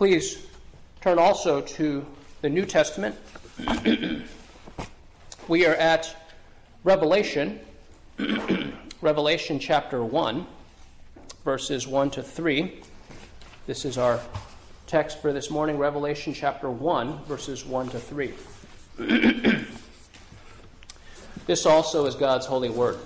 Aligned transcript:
Please 0.00 0.46
turn 1.02 1.18
also 1.18 1.60
to 1.60 2.06
the 2.40 2.48
New 2.48 2.64
Testament. 2.64 3.14
we 5.46 5.66
are 5.66 5.74
at 5.74 6.16
Revelation, 6.84 7.60
Revelation 9.02 9.58
chapter 9.58 10.02
1, 10.02 10.46
verses 11.44 11.86
1 11.86 12.12
to 12.12 12.22
3. 12.22 12.80
This 13.66 13.84
is 13.84 13.98
our 13.98 14.20
text 14.86 15.20
for 15.20 15.34
this 15.34 15.50
morning, 15.50 15.76
Revelation 15.76 16.32
chapter 16.32 16.70
1, 16.70 17.24
verses 17.24 17.66
1 17.66 17.90
to 17.90 18.00
3. 18.00 18.32
this 21.46 21.66
also 21.66 22.06
is 22.06 22.14
God's 22.14 22.46
holy 22.46 22.70
word. 22.70 22.96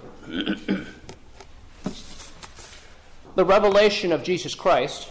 the 3.34 3.44
revelation 3.44 4.12
of 4.12 4.22
Jesus 4.22 4.54
Christ 4.54 5.10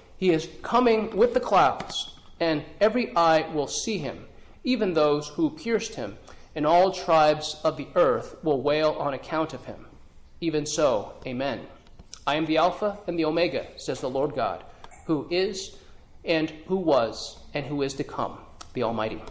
he 0.21 0.29
is 0.29 0.47
coming 0.61 1.17
with 1.17 1.33
the 1.33 1.39
clouds, 1.39 2.13
and 2.39 2.63
every 2.79 3.13
eye 3.15 3.41
will 3.55 3.65
see 3.65 3.97
him, 3.97 4.27
even 4.63 4.93
those 4.93 5.29
who 5.29 5.49
pierced 5.49 5.95
him, 5.95 6.15
and 6.53 6.63
all 6.63 6.91
tribes 6.91 7.59
of 7.63 7.75
the 7.75 7.87
earth 7.95 8.35
will 8.43 8.61
wail 8.61 8.91
on 8.99 9.15
account 9.15 9.51
of 9.51 9.65
him. 9.65 9.87
Even 10.39 10.67
so, 10.67 11.13
amen. 11.25 11.61
I 12.27 12.35
am 12.35 12.45
the 12.45 12.57
Alpha 12.57 12.99
and 13.07 13.17
the 13.17 13.25
Omega, 13.25 13.65
says 13.77 13.99
the 13.99 14.11
Lord 14.11 14.35
God, 14.35 14.63
who 15.07 15.27
is, 15.31 15.75
and 16.23 16.51
who 16.67 16.75
was, 16.75 17.39
and 17.55 17.65
who 17.65 17.81
is 17.81 17.95
to 17.95 18.03
come, 18.03 18.37
the 18.75 18.83
Almighty. 18.83 19.23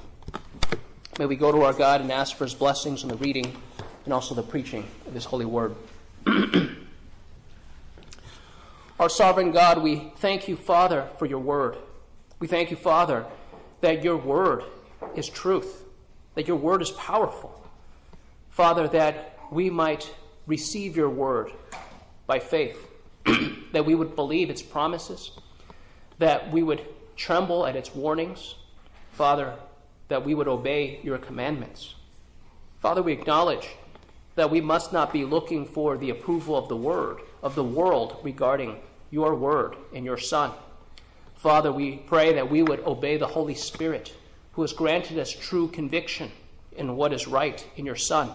May 1.20 1.26
we 1.26 1.36
go 1.36 1.52
to 1.52 1.62
our 1.62 1.72
God 1.72 2.00
and 2.00 2.10
ask 2.10 2.34
for 2.34 2.42
his 2.42 2.54
blessings 2.54 3.04
on 3.04 3.10
the 3.10 3.16
reading 3.16 3.56
and 4.06 4.12
also 4.12 4.34
the 4.34 4.42
preaching 4.42 4.84
of 5.06 5.14
his 5.14 5.24
holy 5.24 5.44
word. 5.44 5.76
Our 9.00 9.08
sovereign 9.08 9.50
God, 9.50 9.82
we 9.82 10.12
thank 10.16 10.46
you, 10.46 10.56
Father, 10.56 11.08
for 11.18 11.24
your 11.24 11.38
word. 11.38 11.78
We 12.38 12.46
thank 12.46 12.70
you, 12.70 12.76
Father, 12.76 13.24
that 13.80 14.04
your 14.04 14.18
word 14.18 14.62
is 15.16 15.26
truth, 15.26 15.86
that 16.34 16.46
your 16.46 16.58
word 16.58 16.82
is 16.82 16.90
powerful. 16.90 17.66
Father, 18.50 18.86
that 18.88 19.38
we 19.50 19.70
might 19.70 20.14
receive 20.46 20.98
your 20.98 21.08
word 21.08 21.50
by 22.26 22.40
faith, 22.40 22.76
that 23.72 23.86
we 23.86 23.94
would 23.94 24.14
believe 24.14 24.50
its 24.50 24.60
promises, 24.60 25.30
that 26.18 26.52
we 26.52 26.62
would 26.62 26.84
tremble 27.16 27.64
at 27.64 27.76
its 27.76 27.94
warnings. 27.94 28.56
Father, 29.12 29.54
that 30.08 30.26
we 30.26 30.34
would 30.34 30.46
obey 30.46 31.00
your 31.02 31.16
commandments. 31.16 31.94
Father, 32.80 33.02
we 33.02 33.14
acknowledge 33.14 33.66
that 34.34 34.50
we 34.50 34.60
must 34.60 34.92
not 34.92 35.10
be 35.10 35.24
looking 35.24 35.64
for 35.64 35.96
the 35.96 36.10
approval 36.10 36.54
of 36.54 36.68
the 36.68 36.76
word, 36.76 37.20
of 37.42 37.54
the 37.54 37.64
world 37.64 38.18
regarding 38.22 38.78
your 39.10 39.34
word 39.34 39.76
and 39.94 40.04
your 40.04 40.18
Son. 40.18 40.52
Father, 41.34 41.72
we 41.72 41.96
pray 41.96 42.34
that 42.34 42.50
we 42.50 42.62
would 42.62 42.80
obey 42.80 43.16
the 43.16 43.26
Holy 43.26 43.54
Spirit, 43.54 44.14
who 44.52 44.62
has 44.62 44.72
granted 44.72 45.18
us 45.18 45.30
true 45.30 45.68
conviction 45.68 46.30
in 46.76 46.96
what 46.96 47.12
is 47.12 47.26
right 47.26 47.66
in 47.76 47.86
your 47.86 47.96
Son, 47.96 48.30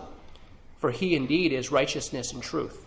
for 0.77 0.91
he 0.91 1.15
indeed 1.15 1.53
is 1.53 1.71
righteousness 1.71 2.33
and 2.33 2.41
truth. 2.41 2.85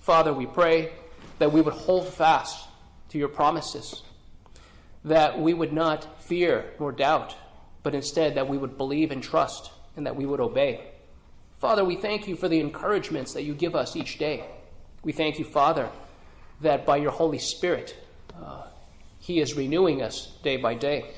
Father, 0.00 0.32
we 0.32 0.46
pray 0.46 0.92
that 1.38 1.52
we 1.52 1.60
would 1.60 1.74
hold 1.74 2.08
fast 2.08 2.68
to 3.08 3.18
your 3.18 3.28
promises, 3.28 4.02
that 5.04 5.38
we 5.40 5.54
would 5.54 5.72
not 5.72 6.22
fear 6.22 6.72
nor 6.78 6.92
doubt, 6.92 7.36
but 7.82 7.94
instead 7.94 8.34
that 8.34 8.48
we 8.48 8.58
would 8.58 8.76
believe 8.76 9.10
and 9.10 9.22
trust, 9.22 9.70
and 9.96 10.06
that 10.06 10.16
we 10.16 10.26
would 10.26 10.40
obey. 10.40 10.80
Father, 11.58 11.84
we 11.84 11.96
thank 11.96 12.26
you 12.26 12.34
for 12.34 12.48
the 12.48 12.60
encouragements 12.60 13.32
that 13.34 13.44
you 13.44 13.54
give 13.54 13.76
us 13.76 13.94
each 13.94 14.18
day. 14.18 14.44
We 15.04 15.12
thank 15.12 15.38
you, 15.38 15.44
Father, 15.44 15.88
that 16.62 16.86
by 16.86 16.96
your 16.96 17.10
Holy 17.10 17.38
Spirit, 17.38 17.96
uh, 18.42 18.62
He 19.18 19.40
is 19.40 19.54
renewing 19.54 20.02
us 20.02 20.32
day 20.42 20.56
by 20.56 20.74
day. 20.74 21.10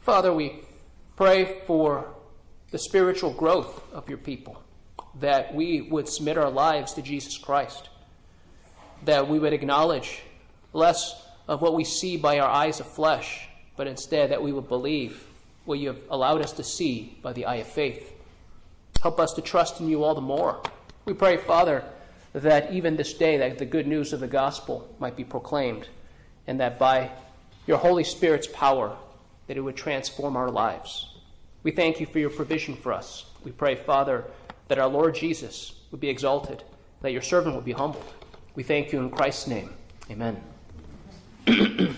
Father, 0.00 0.32
we 0.32 0.60
pray 1.16 1.60
for 1.66 2.14
the 2.70 2.78
spiritual 2.78 3.32
growth 3.32 3.82
of 3.92 4.08
your 4.08 4.18
people, 4.18 4.62
that 5.20 5.54
we 5.54 5.82
would 5.82 6.08
submit 6.08 6.38
our 6.38 6.50
lives 6.50 6.94
to 6.94 7.02
Jesus 7.02 7.36
Christ, 7.36 7.88
that 9.04 9.28
we 9.28 9.38
would 9.38 9.52
acknowledge 9.52 10.22
less 10.72 11.22
of 11.48 11.60
what 11.62 11.74
we 11.74 11.84
see 11.84 12.16
by 12.16 12.38
our 12.38 12.48
eyes 12.48 12.80
of 12.80 12.86
flesh, 12.86 13.48
but 13.76 13.86
instead 13.86 14.30
that 14.30 14.42
we 14.42 14.52
would 14.52 14.68
believe 14.68 15.26
what 15.64 15.78
you 15.78 15.88
have 15.88 16.00
allowed 16.10 16.42
us 16.42 16.52
to 16.52 16.64
see 16.64 17.18
by 17.22 17.32
the 17.32 17.44
eye 17.44 17.56
of 17.56 17.66
faith. 17.66 18.12
Help 19.02 19.18
us 19.18 19.32
to 19.34 19.42
trust 19.42 19.80
in 19.80 19.88
you 19.88 20.04
all 20.04 20.14
the 20.14 20.20
more. 20.20 20.62
We 21.04 21.14
pray, 21.14 21.38
Father, 21.38 21.84
that 22.32 22.72
even 22.72 22.96
this 22.96 23.12
day 23.12 23.38
that 23.38 23.58
the 23.58 23.66
good 23.66 23.86
news 23.86 24.12
of 24.12 24.20
the 24.20 24.28
gospel 24.28 24.88
might 24.98 25.16
be 25.16 25.24
proclaimed 25.24 25.88
and 26.46 26.60
that 26.60 26.78
by 26.78 27.10
your 27.66 27.78
holy 27.78 28.04
spirit's 28.04 28.46
power 28.46 28.96
that 29.46 29.56
it 29.56 29.60
would 29.60 29.76
transform 29.76 30.36
our 30.36 30.50
lives. 30.50 31.14
We 31.62 31.72
thank 31.72 32.00
you 32.00 32.06
for 32.06 32.18
your 32.18 32.30
provision 32.30 32.76
for 32.76 32.92
us. 32.92 33.26
We 33.44 33.50
pray 33.50 33.74
father 33.74 34.24
that 34.68 34.78
our 34.78 34.88
lord 34.88 35.14
jesus 35.14 35.74
would 35.90 36.00
be 36.00 36.08
exalted 36.08 36.62
that 37.02 37.12
your 37.12 37.22
servant 37.22 37.56
would 37.56 37.64
be 37.64 37.72
humbled. 37.72 38.12
We 38.54 38.62
thank 38.62 38.92
you 38.92 39.00
in 39.00 39.10
christ's 39.10 39.46
name. 39.46 39.70
Amen. 40.10 40.40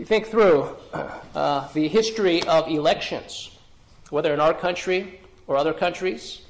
You 0.00 0.06
think 0.06 0.28
through 0.28 0.76
uh, 1.34 1.68
the 1.74 1.86
history 1.86 2.42
of 2.44 2.68
elections 2.68 3.50
whether 4.08 4.32
in 4.32 4.40
our 4.40 4.54
country 4.54 5.19
or 5.50 5.56
other 5.56 5.74
countries. 5.74 6.42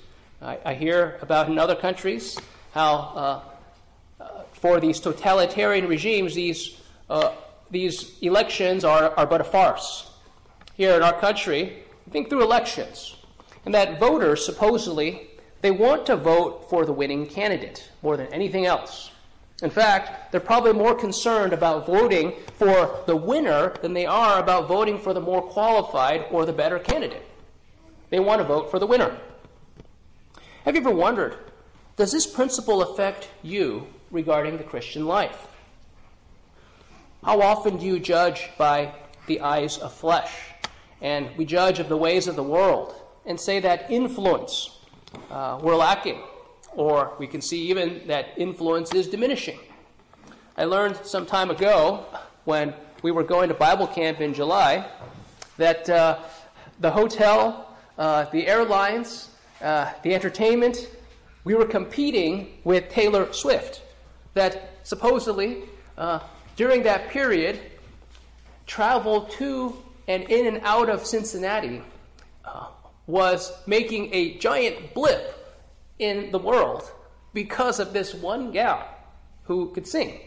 I, 0.42 0.58
I 0.64 0.74
hear 0.74 1.18
about 1.22 1.48
in 1.48 1.58
other 1.58 1.74
countries 1.74 2.38
how 2.72 2.94
uh, 2.94 3.40
uh, 4.20 4.42
for 4.52 4.78
these 4.78 5.00
totalitarian 5.00 5.88
regimes, 5.88 6.34
these, 6.34 6.78
uh, 7.08 7.32
these 7.70 8.18
elections 8.20 8.84
are, 8.84 9.14
are 9.16 9.26
but 9.26 9.40
a 9.40 9.44
farce. 9.44 10.10
Here 10.74 10.94
in 10.94 11.02
our 11.02 11.18
country, 11.18 11.82
think 12.10 12.28
through 12.28 12.42
elections, 12.42 13.16
and 13.64 13.74
that 13.74 13.98
voters 13.98 14.44
supposedly 14.44 15.28
they 15.62 15.70
want 15.70 16.06
to 16.06 16.16
vote 16.16 16.68
for 16.70 16.84
the 16.84 16.92
winning 16.92 17.26
candidate 17.26 17.90
more 18.02 18.16
than 18.16 18.26
anything 18.28 18.66
else. 18.66 19.10
In 19.62 19.70
fact, 19.70 20.32
they're 20.32 20.40
probably 20.40 20.72
more 20.72 20.94
concerned 20.94 21.52
about 21.52 21.86
voting 21.86 22.32
for 22.54 23.02
the 23.06 23.16
winner 23.16 23.74
than 23.82 23.92
they 23.92 24.06
are 24.06 24.40
about 24.40 24.68
voting 24.68 24.98
for 24.98 25.12
the 25.12 25.20
more 25.20 25.42
qualified 25.42 26.26
or 26.30 26.46
the 26.46 26.52
better 26.52 26.78
candidate. 26.78 27.29
They 28.10 28.20
want 28.20 28.40
to 28.40 28.46
vote 28.46 28.70
for 28.70 28.78
the 28.78 28.86
winner. 28.86 29.16
Have 30.64 30.74
you 30.74 30.80
ever 30.80 30.90
wondered, 30.90 31.36
does 31.96 32.12
this 32.12 32.26
principle 32.26 32.82
affect 32.82 33.28
you 33.42 33.86
regarding 34.10 34.58
the 34.58 34.64
Christian 34.64 35.06
life? 35.06 35.46
How 37.24 37.40
often 37.40 37.78
do 37.78 37.86
you 37.86 37.98
judge 37.98 38.50
by 38.58 38.92
the 39.26 39.40
eyes 39.40 39.78
of 39.78 39.94
flesh? 39.94 40.32
And 41.00 41.28
we 41.36 41.44
judge 41.44 41.78
of 41.78 41.88
the 41.88 41.96
ways 41.96 42.26
of 42.26 42.36
the 42.36 42.42
world 42.42 42.94
and 43.24 43.38
say 43.38 43.60
that 43.60 43.90
influence 43.90 44.76
uh, 45.30 45.58
we're 45.62 45.76
lacking, 45.76 46.20
or 46.74 47.14
we 47.18 47.26
can 47.26 47.40
see 47.40 47.68
even 47.68 48.06
that 48.06 48.28
influence 48.36 48.92
is 48.94 49.08
diminishing. 49.08 49.58
I 50.56 50.64
learned 50.64 50.96
some 51.04 51.26
time 51.26 51.50
ago 51.50 52.04
when 52.44 52.74
we 53.02 53.10
were 53.10 53.24
going 53.24 53.48
to 53.48 53.54
Bible 53.54 53.86
camp 53.86 54.20
in 54.20 54.34
July 54.34 54.86
that 55.56 55.88
uh, 55.88 56.18
the 56.80 56.90
hotel 56.90 57.69
uh, 58.00 58.24
the 58.30 58.46
airlines, 58.48 59.28
uh, 59.60 59.92
the 60.02 60.14
entertainment, 60.14 60.88
we 61.44 61.54
were 61.54 61.66
competing 61.66 62.58
with 62.64 62.88
Taylor 62.88 63.30
Swift. 63.32 63.82
That 64.32 64.70
supposedly 64.84 65.64
uh, 65.98 66.20
during 66.56 66.82
that 66.84 67.10
period, 67.10 67.60
travel 68.66 69.22
to 69.38 69.76
and 70.08 70.22
in 70.24 70.46
and 70.46 70.60
out 70.64 70.88
of 70.88 71.04
Cincinnati 71.04 71.82
uh, 72.44 72.68
was 73.06 73.52
making 73.66 74.14
a 74.14 74.38
giant 74.38 74.94
blip 74.94 75.36
in 75.98 76.30
the 76.30 76.38
world 76.38 76.90
because 77.34 77.80
of 77.80 77.92
this 77.92 78.14
one 78.14 78.50
gal 78.50 78.88
who 79.44 79.70
could 79.72 79.86
sing. 79.86 80.20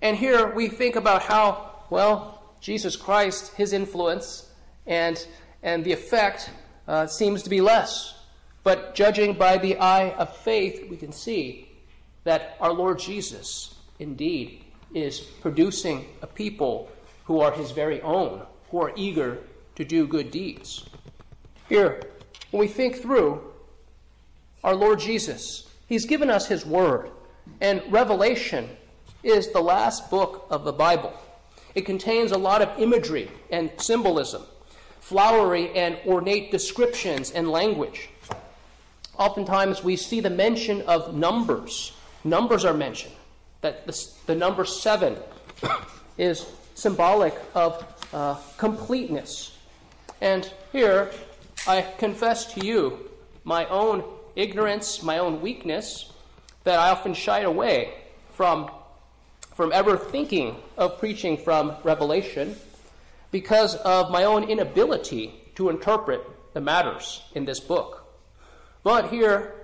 And 0.00 0.16
here 0.16 0.54
we 0.54 0.68
think 0.68 0.94
about 0.94 1.22
how, 1.22 1.84
well, 1.90 2.54
Jesus 2.60 2.94
Christ, 2.94 3.54
his 3.56 3.72
influence 3.72 4.48
and, 4.86 5.26
and 5.62 5.84
the 5.84 5.92
effect 5.92 6.50
uh, 6.88 7.06
seems 7.06 7.42
to 7.42 7.50
be 7.50 7.60
less. 7.60 8.14
But 8.62 8.94
judging 8.94 9.34
by 9.34 9.58
the 9.58 9.76
eye 9.78 10.10
of 10.10 10.36
faith, 10.36 10.88
we 10.90 10.96
can 10.96 11.12
see 11.12 11.68
that 12.24 12.56
our 12.60 12.72
Lord 12.72 12.98
Jesus 12.98 13.74
indeed 13.98 14.64
is 14.94 15.20
producing 15.20 16.06
a 16.22 16.26
people 16.26 16.90
who 17.24 17.40
are 17.40 17.52
his 17.52 17.70
very 17.70 18.00
own, 18.02 18.42
who 18.70 18.82
are 18.82 18.92
eager 18.96 19.38
to 19.76 19.84
do 19.84 20.06
good 20.06 20.30
deeds. 20.30 20.88
Here, 21.68 22.02
when 22.50 22.60
we 22.60 22.68
think 22.68 22.96
through 22.96 23.42
our 24.64 24.74
Lord 24.74 24.98
Jesus, 24.98 25.68
he's 25.86 26.04
given 26.04 26.28
us 26.28 26.48
his 26.48 26.66
word, 26.66 27.10
and 27.60 27.82
Revelation 27.88 28.68
is 29.22 29.52
the 29.52 29.60
last 29.60 30.10
book 30.10 30.46
of 30.50 30.64
the 30.64 30.72
Bible. 30.72 31.12
It 31.74 31.86
contains 31.86 32.32
a 32.32 32.38
lot 32.38 32.62
of 32.62 32.78
imagery 32.78 33.30
and 33.50 33.70
symbolism, 33.76 34.42
flowery 35.00 35.70
and 35.76 35.98
ornate 36.06 36.50
descriptions 36.50 37.30
and 37.30 37.50
language. 37.50 38.08
Oftentimes 39.18 39.82
we 39.82 39.96
see 39.96 40.20
the 40.20 40.30
mention 40.30 40.82
of 40.82 41.14
numbers. 41.14 41.92
Numbers 42.24 42.64
are 42.64 42.74
mentioned. 42.74 43.14
That 43.60 43.86
the, 43.86 44.08
the 44.26 44.34
number 44.34 44.64
seven 44.64 45.16
is 46.16 46.46
symbolic 46.74 47.34
of 47.54 47.84
uh, 48.12 48.36
completeness. 48.56 49.56
And 50.20 50.50
here 50.72 51.10
I 51.66 51.82
confess 51.98 52.52
to 52.54 52.64
you 52.64 53.10
my 53.44 53.66
own 53.66 54.04
ignorance, 54.36 55.02
my 55.02 55.18
own 55.18 55.40
weakness, 55.40 56.12
that 56.64 56.78
I 56.78 56.90
often 56.90 57.14
shied 57.14 57.44
away 57.44 57.94
from 58.32 58.70
from 59.54 59.72
ever 59.72 59.98
thinking 59.98 60.56
of 60.78 60.98
preaching 60.98 61.36
from 61.36 61.74
Revelation 61.82 62.56
because 63.30 63.76
of 63.76 64.10
my 64.10 64.24
own 64.24 64.44
inability 64.44 65.34
to 65.54 65.68
interpret 65.68 66.22
the 66.54 66.60
matters 66.60 67.22
in 67.34 67.44
this 67.44 67.60
book. 67.60 68.06
But 68.82 69.10
here, 69.10 69.54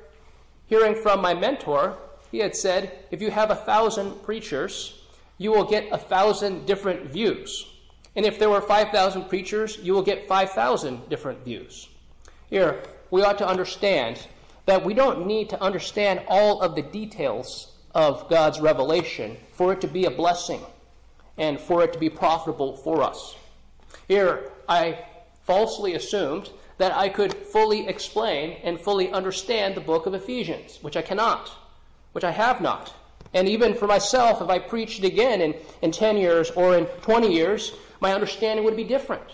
hearing 0.66 0.94
from 0.94 1.20
my 1.20 1.34
mentor, 1.34 1.96
he 2.30 2.38
had 2.38 2.54
said, 2.54 3.06
if 3.10 3.20
you 3.22 3.30
have 3.30 3.50
a 3.50 3.56
thousand 3.56 4.22
preachers, 4.22 5.00
you 5.38 5.50
will 5.50 5.64
get 5.64 5.88
a 5.92 5.98
thousand 5.98 6.66
different 6.66 7.10
views. 7.10 7.66
And 8.14 8.24
if 8.24 8.38
there 8.38 8.48
were 8.48 8.62
5,000 8.62 9.28
preachers, 9.28 9.78
you 9.82 9.92
will 9.92 10.02
get 10.02 10.26
5,000 10.26 11.08
different 11.10 11.44
views. 11.44 11.88
Here, 12.48 12.82
we 13.10 13.22
ought 13.22 13.38
to 13.38 13.46
understand 13.46 14.26
that 14.64 14.84
we 14.84 14.94
don't 14.94 15.26
need 15.26 15.50
to 15.50 15.62
understand 15.62 16.22
all 16.26 16.62
of 16.62 16.74
the 16.74 16.82
details 16.82 17.72
of 17.94 18.28
God's 18.28 18.58
revelation 18.58 19.36
for 19.52 19.72
it 19.72 19.80
to 19.82 19.86
be 19.86 20.06
a 20.06 20.10
blessing 20.10 20.60
and 21.36 21.60
for 21.60 21.82
it 21.82 21.92
to 21.92 21.98
be 21.98 22.08
profitable 22.08 22.76
for 22.76 23.02
us. 23.02 23.36
Here, 24.08 24.52
I 24.68 24.98
falsely 25.42 25.94
assumed 25.94 26.50
that 26.78 26.92
I 26.92 27.08
could 27.08 27.32
fully 27.32 27.88
explain 27.88 28.58
and 28.62 28.80
fully 28.80 29.10
understand 29.10 29.74
the 29.74 29.80
book 29.80 30.06
of 30.06 30.14
Ephesians, 30.14 30.78
which 30.82 30.96
I 30.96 31.02
cannot, 31.02 31.50
which 32.12 32.24
I 32.24 32.32
have 32.32 32.60
not. 32.60 32.94
And 33.32 33.48
even 33.48 33.74
for 33.74 33.86
myself, 33.86 34.40
if 34.40 34.48
I 34.48 34.58
preached 34.58 35.04
again 35.04 35.40
in, 35.40 35.54
in 35.82 35.90
10 35.90 36.16
years 36.16 36.50
or 36.50 36.76
in 36.76 36.86
20 36.86 37.32
years, 37.32 37.72
my 38.00 38.12
understanding 38.12 38.64
would 38.64 38.76
be 38.76 38.84
different. 38.84 39.24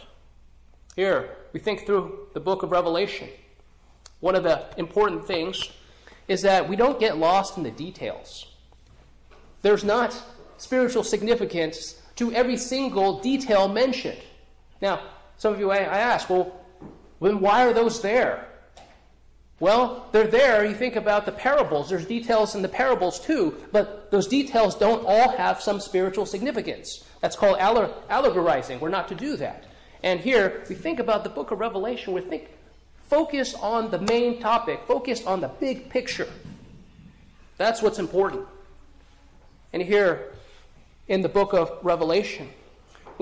Here, 0.97 1.37
we 1.53 1.61
think 1.61 1.87
through 1.87 2.29
the 2.35 2.41
book 2.41 2.63
of 2.63 2.71
Revelation. 2.71 3.29
One 4.21 4.35
of 4.35 4.45
the 4.45 4.67
important 4.77 5.27
things 5.27 5.71
is 6.29 6.43
that 6.43 6.69
we 6.69 6.77
don't 6.77 7.01
get 7.01 7.19
lost 7.19 7.57
in 7.57 7.63
the 7.63 7.71
details. 7.71 8.47
There's 9.63 9.85
not 9.85 10.21
spiritual 10.59 11.03
significance 11.03 12.01
to 12.17 12.33
every 12.33 12.57
single 12.57 13.21
detail 13.21 13.69
mentioned. 13.69 14.21
Now, 14.83 15.01
some 15.39 15.55
of 15.55 15.61
you 15.61 15.71
I, 15.71 15.79
ask, 15.79 16.29
well, 16.29 16.61
then 17.21 17.41
why 17.41 17.65
are 17.65 17.73
those 17.73 18.03
there? 18.03 18.49
Well, 19.61 20.09
they're 20.11 20.27
there. 20.27 20.65
You 20.65 20.75
think 20.75 20.97
about 20.97 21.25
the 21.25 21.31
parables. 21.31 21.89
There's 21.89 22.05
details 22.05 22.57
in 22.57 22.63
the 22.63 22.69
parables 22.69 23.21
too, 23.21 23.57
but 23.71 24.11
those 24.11 24.27
details 24.27 24.75
don't 24.75 25.07
all 25.07 25.31
have 25.37 25.63
some 25.63 25.79
spiritual 25.79 26.27
significance. 26.27 27.05
That's 27.21 27.37
called 27.37 27.59
allegorizing. 27.59 28.81
We're 28.81 28.89
not 28.89 29.07
to 29.09 29.15
do 29.15 29.37
that. 29.37 29.67
And 30.03 30.19
here, 30.19 30.65
we 30.69 30.75
think 30.75 30.99
about 30.99 31.23
the 31.23 31.31
book 31.31 31.53
of 31.53 31.61
Revelation. 31.61 32.13
We 32.13 32.23
think, 32.23 32.51
focus 33.09 33.55
on 33.55 33.93
the 33.93 34.01
main 34.01 34.41
topic, 34.41 34.81
focus 34.89 35.25
on 35.25 35.41
the 35.41 35.49
big 35.49 35.91
picture. 35.91 36.29
That's 37.57 37.81
what's 37.81 38.01
important. 38.01 38.49
And 39.73 39.81
here 39.81 40.33
in 41.07 41.23
the 41.23 41.29
book 41.29 41.53
of 41.53 41.79
Revelation, 41.85 42.49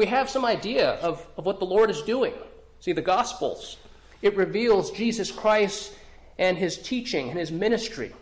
we 0.01 0.07
have 0.07 0.31
some 0.31 0.47
idea 0.47 0.93
of, 1.03 1.27
of 1.37 1.45
what 1.45 1.59
the 1.59 1.67
Lord 1.67 1.91
is 1.91 2.01
doing. 2.01 2.33
See, 2.81 2.93
the 2.95 3.03
Gospels, 3.03 3.77
it 4.23 4.35
reveals 4.35 4.91
Jesus 4.93 5.31
Christ 5.31 5.93
and 6.39 6.57
his 6.57 6.79
teaching 6.79 7.29
and 7.29 7.39
his 7.39 7.53
ministry. 7.53 8.15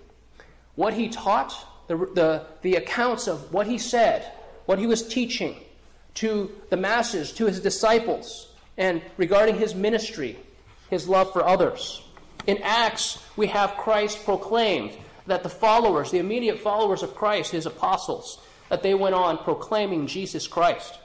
What 0.75 0.93
he 0.93 1.09
taught, 1.09 1.55
the, 1.87 1.97
the, 1.97 2.47
the 2.63 2.75
accounts 2.75 3.29
of 3.29 3.53
what 3.53 3.69
he 3.69 3.79
said, 3.79 4.29
what 4.67 4.81
he 4.81 4.89
was 4.89 5.07
teaching 5.07 5.55
to 6.15 6.51
the 6.69 6.77
masses, 6.77 7.31
to 7.35 7.47
his 7.47 7.61
disciples, 7.61 8.49
and 8.77 9.01
regarding 9.17 9.55
his 9.55 9.77
ministry, 9.77 10.37
his 10.91 11.09
love 11.09 11.33
for 11.33 11.47
others. 11.47 12.03
In 12.49 12.59
Acts, 12.65 13.23
we 13.37 13.47
have 13.47 13.77
Christ 13.77 14.25
proclaimed 14.25 14.99
that 15.29 15.45
the 15.45 15.49
followers, 15.49 16.11
the 16.11 16.19
immediate 16.19 16.59
followers 16.59 17.05
of 17.05 17.15
Christ, 17.15 17.53
his 17.53 17.67
apostles, 17.67 18.41
that 18.69 18.83
they 18.83 18.95
went 18.95 19.15
on 19.15 19.39
proclaiming 19.39 20.09
Jesus 20.09 20.49
Christ. 20.49 20.99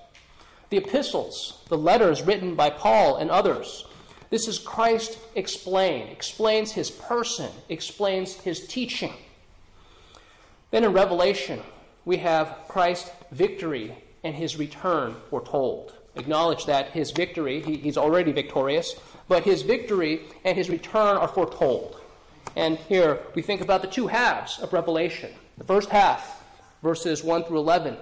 The 0.74 0.80
epistles, 0.80 1.60
the 1.70 1.78
letters 1.78 2.24
written 2.24 2.56
by 2.56 2.72
Paul 2.72 3.18
and 3.18 3.30
others, 3.30 3.86
this 4.32 4.48
is 4.48 4.58
Christ 4.58 5.20
explained, 5.36 6.10
explains 6.10 6.72
his 6.72 6.90
person, 6.90 7.52
explains 7.70 8.34
his 8.34 8.66
teaching. 8.66 9.14
Then 10.72 10.84
in 10.84 10.92
Revelation, 10.92 11.62
we 12.06 12.18
have 12.18 12.58
Christ's 12.68 13.12
victory 13.32 13.96
and 14.24 14.34
his 14.34 14.58
return 14.58 15.16
foretold. 15.30 15.94
Acknowledge 16.16 16.66
that 16.66 16.90
his 16.90 17.12
victory, 17.12 17.62
he, 17.62 17.78
he's 17.78 17.96
already 17.96 18.32
victorious, 18.32 18.96
but 19.28 19.44
his 19.44 19.62
victory 19.62 20.22
and 20.44 20.58
his 20.58 20.72
return 20.72 21.18
are 21.18 21.28
foretold. 21.28 22.02
And 22.56 22.80
here 22.90 23.20
we 23.36 23.44
think 23.44 23.62
about 23.62 23.84
the 23.84 23.88
two 23.88 24.08
halves 24.08 24.58
of 24.58 24.74
Revelation. 24.74 25.30
The 25.60 25.66
first 25.66 25.90
half, 25.90 26.44
verses 26.82 27.24
1 27.24 27.44
through 27.44 27.60
11, 27.60 27.96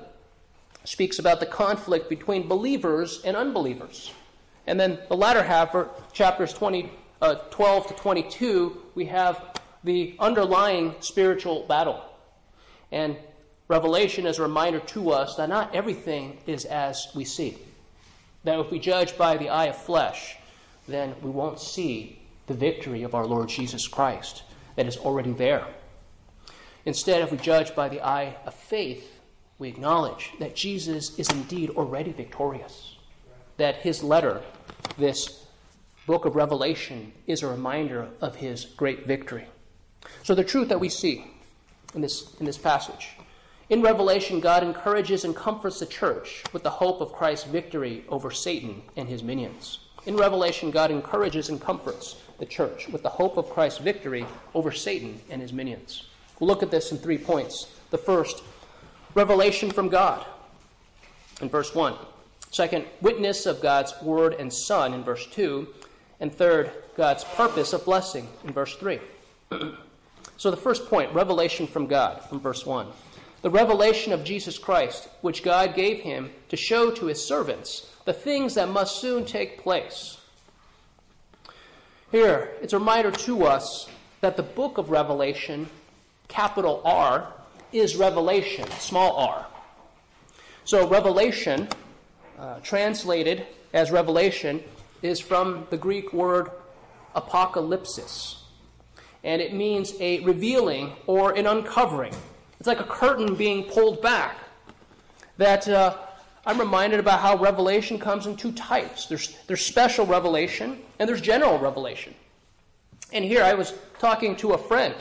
speaks 0.84 1.20
about 1.20 1.40
the 1.40 1.46
conflict 1.46 2.10
between 2.10 2.48
believers 2.48 3.22
and 3.24 3.36
unbelievers. 3.36 4.12
And 4.68 4.80
then 4.80 5.00
the 5.10 5.18
latter 5.18 5.44
half, 5.44 5.74
or 5.76 5.90
chapters 6.14 6.54
20, 6.54 6.92
uh, 7.22 7.36
12 7.36 7.88
to 7.88 7.94
22, 7.96 8.82
we 8.96 9.06
have 9.06 9.60
the 9.84 10.16
underlying 10.20 10.96
spiritual 11.00 11.66
battle. 11.68 12.04
And 12.92 13.18
Revelation 13.68 14.26
is 14.26 14.38
a 14.38 14.42
reminder 14.42 14.80
to 14.80 15.12
us 15.12 15.36
that 15.38 15.48
not 15.48 15.74
everything 15.74 16.40
is 16.46 16.66
as 16.66 17.08
we 17.16 17.24
see. 17.24 17.58
That 18.44 18.60
if 18.60 18.70
we 18.70 18.80
judge 18.80 19.18
by 19.18 19.38
the 19.38 19.48
eye 19.48 19.68
of 19.68 19.78
flesh, 19.78 20.36
then 20.90 21.16
we 21.22 21.30
won't 21.30 21.60
see 21.60 22.20
the 22.48 22.54
victory 22.54 23.04
of 23.04 23.16
our 23.16 23.26
Lord 23.26 23.48
Jesus 23.48 23.88
Christ 23.88 24.44
that 24.76 24.88
is 24.88 24.98
already 24.98 25.32
there. 25.32 25.66
Instead, 26.86 27.22
if 27.22 27.32
we 27.32 27.38
judge 27.38 27.74
by 27.74 27.88
the 27.88 28.02
eye 28.02 28.36
of 28.46 28.54
faith, 28.54 29.21
we 29.62 29.70
acknowledge 29.70 30.32
that 30.40 30.56
Jesus 30.56 31.20
is 31.20 31.30
indeed 31.30 31.70
already 31.70 32.12
victorious. 32.12 32.96
That 33.58 33.76
his 33.76 34.02
letter, 34.02 34.42
this 34.98 35.46
book 36.08 36.26
of 36.26 36.36
Revelation, 36.36 37.14
is 37.28 37.44
a 37.44 37.48
reminder 37.48 38.08
of 38.22 38.36
his 38.36 38.66
great 38.66 39.06
victory. 39.06 39.46
So, 40.24 40.34
the 40.34 40.44
truth 40.44 40.70
that 40.70 40.80
we 40.80 40.90
see 40.90 41.28
in 41.94 42.02
this, 42.02 42.36
in 42.40 42.48
this 42.48 42.58
passage 42.58 43.10
in 43.70 43.84
Revelation, 43.84 44.40
God 44.40 44.64
encourages 44.64 45.26
and 45.26 45.36
comforts 45.36 45.80
the 45.80 45.86
church 45.86 46.44
with 46.52 46.64
the 46.64 46.70
hope 46.72 47.00
of 47.00 47.14
Christ's 47.14 47.46
victory 47.46 48.04
over 48.10 48.32
Satan 48.32 48.82
and 48.98 49.08
his 49.08 49.22
minions. 49.22 49.78
In 50.08 50.18
Revelation, 50.18 50.72
God 50.72 50.90
encourages 50.90 51.50
and 51.50 51.62
comforts 51.62 52.16
the 52.40 52.48
church 52.48 52.88
with 52.90 53.04
the 53.04 53.10
hope 53.10 53.38
of 53.38 53.52
Christ's 53.52 53.80
victory 53.80 54.26
over 54.56 54.72
Satan 54.72 55.22
and 55.30 55.40
his 55.40 55.54
minions. 55.54 56.08
We'll 56.40 56.48
look 56.48 56.64
at 56.64 56.72
this 56.72 56.92
in 56.92 56.98
three 56.98 57.20
points. 57.20 57.68
The 57.92 58.00
first, 58.00 58.42
revelation 59.16 59.72
from 59.72 59.90
God 59.90 60.26
in 61.42 61.50
verse 61.50 61.74
1. 61.74 61.96
Second, 62.52 62.86
witness 63.02 63.46
of 63.46 63.62
God's 63.62 63.94
word 64.02 64.34
and 64.34 64.52
son 64.54 64.94
in 64.94 65.04
verse 65.04 65.26
2. 65.28 65.68
And 66.20 66.34
third, 66.34 66.72
God's 66.96 67.24
purpose 67.24 67.74
of 67.74 67.86
blessing 67.86 68.28
in 68.44 68.52
verse 68.54 68.76
3. 68.76 69.00
so 70.38 70.52
the 70.52 70.58
first 70.58 70.88
point, 70.88 71.14
revelation 71.14 71.66
from 71.66 71.88
God 71.88 72.24
from 72.26 72.40
verse 72.40 72.66
1. 72.66 72.88
the 73.42 73.50
revelation 73.50 74.14
of 74.14 74.24
Jesus 74.24 74.58
Christ, 74.58 75.10
which 75.22 75.44
God 75.44 75.74
gave 75.76 76.02
him 76.02 76.30
to 76.50 76.58
show 76.58 76.92
to 76.92 77.08
his 77.08 77.26
servants 77.26 77.92
the 78.06 78.14
things 78.14 78.54
that 78.56 78.70
must 78.70 79.00
soon 79.02 79.26
take 79.26 79.58
place. 79.64 80.20
Here, 82.12 82.52
it's 82.62 82.74
a 82.74 82.80
reminder 82.80 83.12
to 83.12 83.46
us 83.46 83.90
that 84.20 84.38
the 84.38 84.44
book 84.44 84.78
of 84.78 84.90
Revelation, 84.90 85.70
capital 86.28 86.82
R, 86.86 87.34
is 87.72 87.96
revelation, 87.96 88.70
small 88.72 89.16
r. 89.16 89.46
So, 90.64 90.88
revelation, 90.88 91.68
uh, 92.38 92.60
translated 92.60 93.46
as 93.74 93.92
revelation, 93.92 94.64
is 95.02 95.20
from 95.20 95.68
the 95.70 95.78
Greek 95.78 96.14
word 96.14 96.52
apocalypsis. 97.16 98.38
And 99.24 99.42
it 99.42 99.54
means 99.54 99.94
a 100.00 100.20
revealing 100.22 100.94
or 101.08 101.32
an 101.34 101.48
uncovering. 101.48 102.14
It's 102.60 102.68
like 102.68 102.80
a 102.80 102.86
curtain 102.86 103.36
being 103.36 103.64
pulled 103.64 104.02
back. 104.02 104.38
That 105.38 105.68
uh, 105.68 105.98
I'm 106.46 106.60
reminded 106.60 107.00
about 107.00 107.20
how 107.20 107.38
revelation 107.38 108.00
comes 108.00 108.26
in 108.26 108.36
two 108.36 108.52
types 108.52 109.06
there's, 109.06 109.36
there's 109.48 109.66
special 109.66 110.06
revelation 110.06 110.80
and 111.00 111.08
there's 111.08 111.22
general 111.22 111.60
revelation. 111.60 112.14
And 113.14 113.26
here 113.26 113.44
I 113.44 113.54
was 113.54 113.74
talking 114.00 114.36
to 114.38 114.54
a 114.54 114.58
friend, 114.58 114.96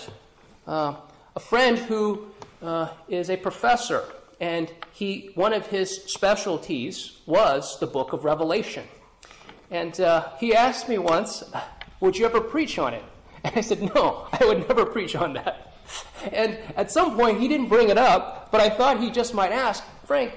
uh, 0.67 0.97
a 1.37 1.41
friend 1.41 1.79
who 1.79 2.27
uh, 2.63 2.89
is 3.09 3.31
a 3.31 3.37
professor, 3.37 4.05
and 4.41 4.73
he 4.93 5.31
one 5.35 5.53
of 5.53 5.67
his 5.67 6.05
specialties 6.05 7.19
was 7.27 7.79
the 7.79 7.87
book 7.87 8.13
of 8.13 8.25
Revelation. 8.25 8.87
And 9.71 9.99
uh, 10.01 10.31
he 10.39 10.55
asked 10.55 10.89
me 10.89 10.99
once, 10.99 11.45
"Would 12.01 12.17
you 12.17 12.27
ever 12.27 12.41
preach 12.41 12.79
on 12.79 12.95
it?" 12.95 13.05
And 13.45 13.57
I 13.57 13.61
said, 13.63 13.83
"No, 13.95 14.27
I 14.33 14.45
would 14.45 14.69
never 14.69 14.85
preach 14.85 15.17
on 15.17 15.35
that." 15.35 15.67
And 16.33 16.59
at 16.77 16.91
some 16.91 17.17
point, 17.17 17.41
he 17.41 17.49
didn't 17.49 17.69
bring 17.69 17.89
it 17.89 17.99
up, 17.99 18.53
but 18.53 18.61
I 18.61 18.69
thought 18.69 19.01
he 19.01 19.11
just 19.11 19.35
might 19.35 19.53
ask, 19.53 19.83
Frank, 20.05 20.33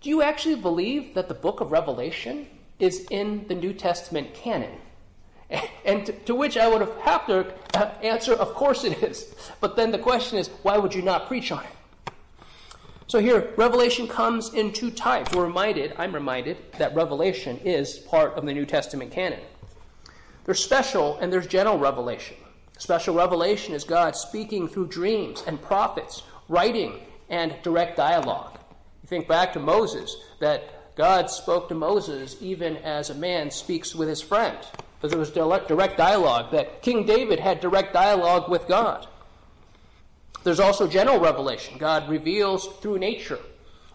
do 0.00 0.10
you 0.10 0.22
actually 0.22 0.56
believe 0.56 1.14
that 1.14 1.28
the 1.28 1.34
book 1.34 1.60
of 1.60 1.72
Revelation 1.72 2.46
is 2.78 3.06
in 3.10 3.46
the 3.48 3.54
New 3.54 3.72
Testament 3.72 4.34
canon? 4.34 4.72
And 5.84 6.06
to, 6.06 6.12
to, 6.12 6.34
which 6.34 6.56
I 6.56 6.68
would 6.68 6.88
have 7.00 7.26
to 7.26 7.52
uh, 7.74 7.94
answer, 8.02 8.34
of 8.34 8.54
course 8.54 8.84
it 8.84 9.02
is. 9.02 9.34
But 9.60 9.76
then 9.76 9.90
the 9.90 9.98
question 9.98 10.38
is, 10.38 10.48
why 10.62 10.78
would 10.78 10.94
you 10.94 11.02
not 11.02 11.26
preach 11.26 11.50
on 11.50 11.64
it? 11.64 12.12
So 13.08 13.18
here, 13.18 13.52
Revelation 13.56 14.06
comes 14.06 14.54
in 14.54 14.72
two 14.72 14.92
types. 14.92 15.32
We're 15.34 15.46
reminded, 15.46 15.94
I'm 15.98 16.14
reminded, 16.14 16.58
that 16.78 16.94
Revelation 16.94 17.58
is 17.64 17.98
part 17.98 18.34
of 18.34 18.46
the 18.46 18.52
New 18.52 18.64
Testament 18.64 19.10
canon. 19.10 19.40
There's 20.44 20.62
special 20.62 21.18
and 21.18 21.32
there's 21.32 21.48
general 21.48 21.78
revelation. 21.78 22.36
Special 22.78 23.14
revelation 23.14 23.74
is 23.74 23.82
God 23.82 24.14
speaking 24.14 24.68
through 24.68 24.86
dreams 24.86 25.42
and 25.46 25.60
prophets, 25.60 26.22
writing 26.48 27.00
and 27.28 27.54
direct 27.62 27.96
dialogue. 27.96 28.58
You 29.02 29.08
think 29.08 29.26
back 29.26 29.52
to 29.54 29.58
Moses, 29.58 30.16
that 30.38 30.94
God 30.96 31.30
spoke 31.30 31.68
to 31.68 31.74
Moses 31.74 32.36
even 32.40 32.76
as 32.78 33.10
a 33.10 33.14
man 33.14 33.50
speaks 33.50 33.94
with 33.94 34.08
his 34.08 34.22
friend 34.22 34.56
because 35.00 35.14
it 35.14 35.18
was 35.18 35.30
direct 35.30 35.96
dialogue, 35.96 36.52
that 36.52 36.82
King 36.82 37.06
David 37.06 37.40
had 37.40 37.60
direct 37.60 37.94
dialogue 37.94 38.50
with 38.50 38.68
God. 38.68 39.06
There's 40.44 40.60
also 40.60 40.86
general 40.86 41.18
revelation. 41.18 41.78
God 41.78 42.08
reveals 42.08 42.66
through 42.80 42.98
nature. 42.98 43.38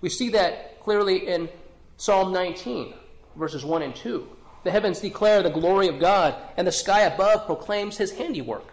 We 0.01 0.09
see 0.09 0.29
that 0.29 0.79
clearly 0.81 1.27
in 1.27 1.49
Psalm 1.97 2.33
19, 2.33 2.93
verses 3.35 3.63
1 3.63 3.83
and 3.83 3.95
2. 3.95 4.27
The 4.63 4.71
heavens 4.71 4.99
declare 4.99 5.43
the 5.43 5.51
glory 5.51 5.87
of 5.87 5.99
God, 5.99 6.35
and 6.57 6.67
the 6.67 6.71
sky 6.71 7.01
above 7.01 7.45
proclaims 7.45 7.97
his 7.97 8.13
handiwork. 8.13 8.65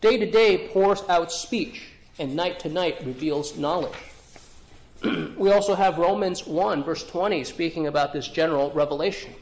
Day 0.00 0.16
to 0.16 0.30
day 0.30 0.68
pours 0.68 1.02
out 1.08 1.32
speech, 1.32 1.88
and 2.20 2.36
night 2.36 2.60
to 2.60 2.68
night 2.68 3.04
reveals 3.04 3.58
knowledge. 3.58 3.96
we 5.36 5.50
also 5.50 5.74
have 5.74 5.98
Romans 5.98 6.46
1, 6.46 6.84
verse 6.84 7.04
20, 7.04 7.42
speaking 7.42 7.88
about 7.88 8.12
this 8.12 8.28
general 8.28 8.70
revelation. 8.72 9.34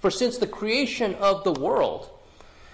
For 0.00 0.10
since 0.10 0.38
the 0.38 0.46
creation 0.46 1.14
of 1.16 1.44
the 1.44 1.52
world, 1.52 2.08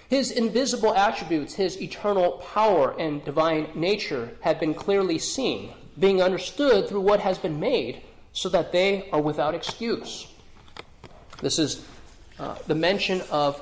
his 0.09 0.31
invisible 0.31 0.95
attributes, 0.95 1.55
his 1.55 1.83
eternal 1.83 2.45
power 2.55 2.95
and 2.99 3.25
divine 3.25 3.69
nature 3.75 4.31
have 4.43 4.61
been 4.61 4.75
clearly 4.75 5.19
seen, 5.19 5.73
being 5.99 6.23
understood 6.23 6.89
through 6.89 7.01
what 7.01 7.21
has 7.21 7.39
been 7.39 7.59
made, 7.59 8.03
so 8.33 8.49
that 8.51 8.71
they 8.71 9.11
are 9.11 9.21
without 9.21 9.55
excuse. 9.55 10.29
This 11.41 11.59
is 11.59 11.85
uh, 12.39 12.55
the 12.67 12.75
mention 12.75 13.23
of 13.31 13.61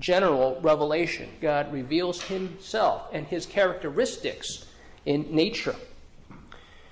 general 0.00 0.58
revelation. 0.62 1.28
God 1.42 1.72
reveals 1.72 2.22
himself 2.22 3.08
and 3.12 3.26
his 3.26 3.44
characteristics 3.44 4.64
in 5.04 5.26
nature. 5.34 5.76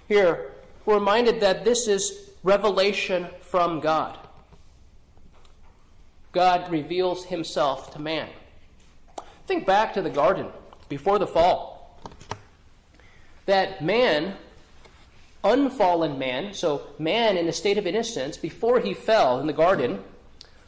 Here, 0.08 0.52
we're 0.84 0.94
reminded 0.94 1.40
that 1.40 1.64
this 1.64 1.88
is 1.88 2.30
revelation 2.42 3.28
from 3.40 3.80
God. 3.80 4.18
God 6.36 6.70
reveals 6.70 7.24
himself 7.24 7.94
to 7.94 7.98
man. 7.98 8.28
Think 9.46 9.64
back 9.64 9.94
to 9.94 10.02
the 10.02 10.10
garden 10.10 10.48
before 10.90 11.18
the 11.18 11.26
fall. 11.26 11.98
That 13.46 13.82
man, 13.82 14.34
unfallen 15.42 16.18
man, 16.18 16.52
so 16.52 16.88
man 16.98 17.38
in 17.38 17.48
a 17.48 17.54
state 17.54 17.78
of 17.78 17.86
innocence, 17.86 18.36
before 18.36 18.80
he 18.80 18.92
fell 18.92 19.40
in 19.40 19.46
the 19.46 19.54
garden, 19.54 20.04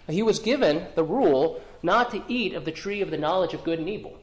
he 0.09 0.23
was 0.23 0.39
given 0.39 0.87
the 0.95 1.05
rule 1.05 1.61
not 1.83 2.13
to 2.13 2.25
eat 2.29 2.55
of 2.55 2.65
the 2.65 2.73
tree 2.73 3.03
of 3.03 3.11
the 3.11 3.19
knowledge 3.19 3.53
of 3.53 3.63
good 3.63 3.79
and 3.79 3.91
evil. 3.91 4.19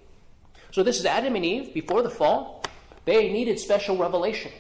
So 0.72 0.82
this 0.82 0.98
is 0.98 1.06
Adam 1.06 1.36
and 1.36 1.46
Eve 1.46 1.76
before 1.76 2.02
the 2.02 2.10
fall. 2.10 2.64
They 3.06 3.32
needed 3.32 3.60
special 3.60 3.98
revelation. 3.98 4.52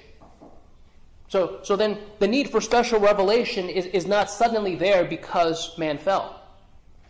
So, 1.30 1.62
so 1.64 1.76
then 1.76 1.98
the 2.20 2.28
need 2.28 2.52
for 2.52 2.62
special 2.62 3.00
revelation 3.00 3.70
is, 3.70 3.88
is 3.88 4.06
not 4.06 4.30
suddenly 4.30 4.76
there 4.76 5.04
because 5.04 5.76
man 5.80 5.98
fell 5.98 6.44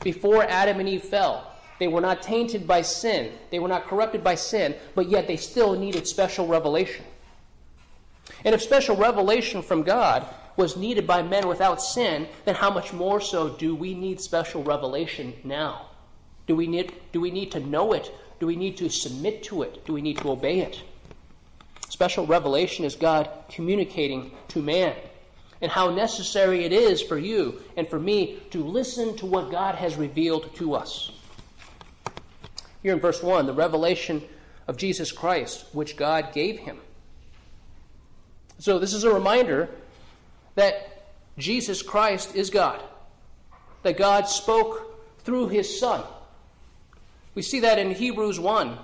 before 0.04 0.44
Adam 0.44 0.80
and 0.80 0.90
Eve 0.90 1.04
fell. 1.04 1.52
They 1.80 1.88
were 1.88 2.02
not 2.02 2.22
tainted 2.22 2.66
by 2.66 2.82
sin, 2.82 3.34
they 3.52 3.60
were 3.60 3.68
not 3.68 3.88
corrupted 3.88 4.24
by 4.24 4.36
sin, 4.36 4.76
but 4.94 5.10
yet 5.10 5.28
they 5.28 5.38
still 5.38 5.78
needed 5.78 6.08
special 6.08 6.48
revelation. 6.48 7.06
And 8.44 8.56
if 8.56 8.62
special 8.62 8.96
revelation 8.96 9.62
from 9.62 9.84
God 9.84 10.26
was 10.56 10.78
needed 10.78 11.06
by 11.06 11.22
men 11.22 11.48
without 11.48 11.82
sin, 11.82 12.28
then 12.46 12.56
how 12.56 12.72
much 12.72 12.94
more 12.94 13.20
so 13.20 13.50
do 13.50 13.76
we 13.76 13.94
need 13.94 14.22
special 14.22 14.64
revelation 14.64 15.34
now? 15.44 15.88
Do 16.48 16.56
we 16.56 16.68
need, 16.68 16.94
do 17.12 17.20
we 17.20 17.32
need 17.32 17.52
to 17.52 17.60
know 17.60 17.94
it? 17.94 18.12
Do 18.40 18.48
we 18.48 18.56
need 18.56 18.78
to 18.78 18.90
submit 18.90 19.44
to 19.44 19.64
it? 19.64 19.86
Do 19.86 19.94
we 19.94 20.02
need 20.02 20.18
to 20.20 20.32
obey 20.32 20.60
it? 20.60 20.82
Special 21.90 22.26
revelation 22.26 22.86
is 22.86 22.96
God 22.96 23.30
communicating 23.50 24.32
to 24.50 24.62
man 24.62 24.96
and 25.62 25.72
how 25.72 25.90
necessary 25.90 26.66
it 26.66 26.74
is 26.74 27.02
for 27.02 27.18
you 27.18 27.62
and 27.78 27.88
for 27.88 28.00
me 28.00 28.40
to 28.52 28.64
listen 28.64 29.16
to 29.18 29.26
what 29.26 29.52
God 29.52 29.76
has 29.76 29.96
revealed 29.96 30.54
to 30.56 30.76
us. 30.76 31.12
Here 32.84 32.94
in 32.94 33.00
verse 33.00 33.24
1, 33.24 33.46
the 33.46 33.54
revelation 33.54 34.24
of 34.68 34.78
Jesus 34.78 35.12
Christ, 35.12 35.66
which 35.74 35.98
God 35.98 36.34
gave 36.34 36.60
him. 36.60 36.78
So, 38.60 38.80
this 38.80 38.94
is 38.94 39.04
a 39.04 39.14
reminder 39.14 39.70
that 40.56 41.14
Jesus 41.38 41.82
Christ 41.82 42.36
is 42.36 42.50
God, 42.50 42.82
that 43.84 43.98
God 43.98 44.28
spoke 44.28 45.20
through 45.20 45.50
his 45.50 45.80
Son. 45.80 46.04
We 47.34 47.42
see 47.42 47.60
that 47.62 47.80
in 47.80 47.92
Hebrews 47.92 48.40
1. 48.40 48.78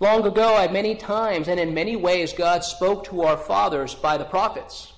Long 0.00 0.26
ago, 0.26 0.56
at 0.56 0.72
many 0.72 0.94
times 0.94 1.48
and 1.48 1.60
in 1.60 1.74
many 1.74 1.96
ways, 1.96 2.32
God 2.32 2.64
spoke 2.64 3.04
to 3.04 3.22
our 3.22 3.36
fathers 3.36 3.94
by 3.94 4.16
the 4.16 4.24
prophets. 4.24 4.92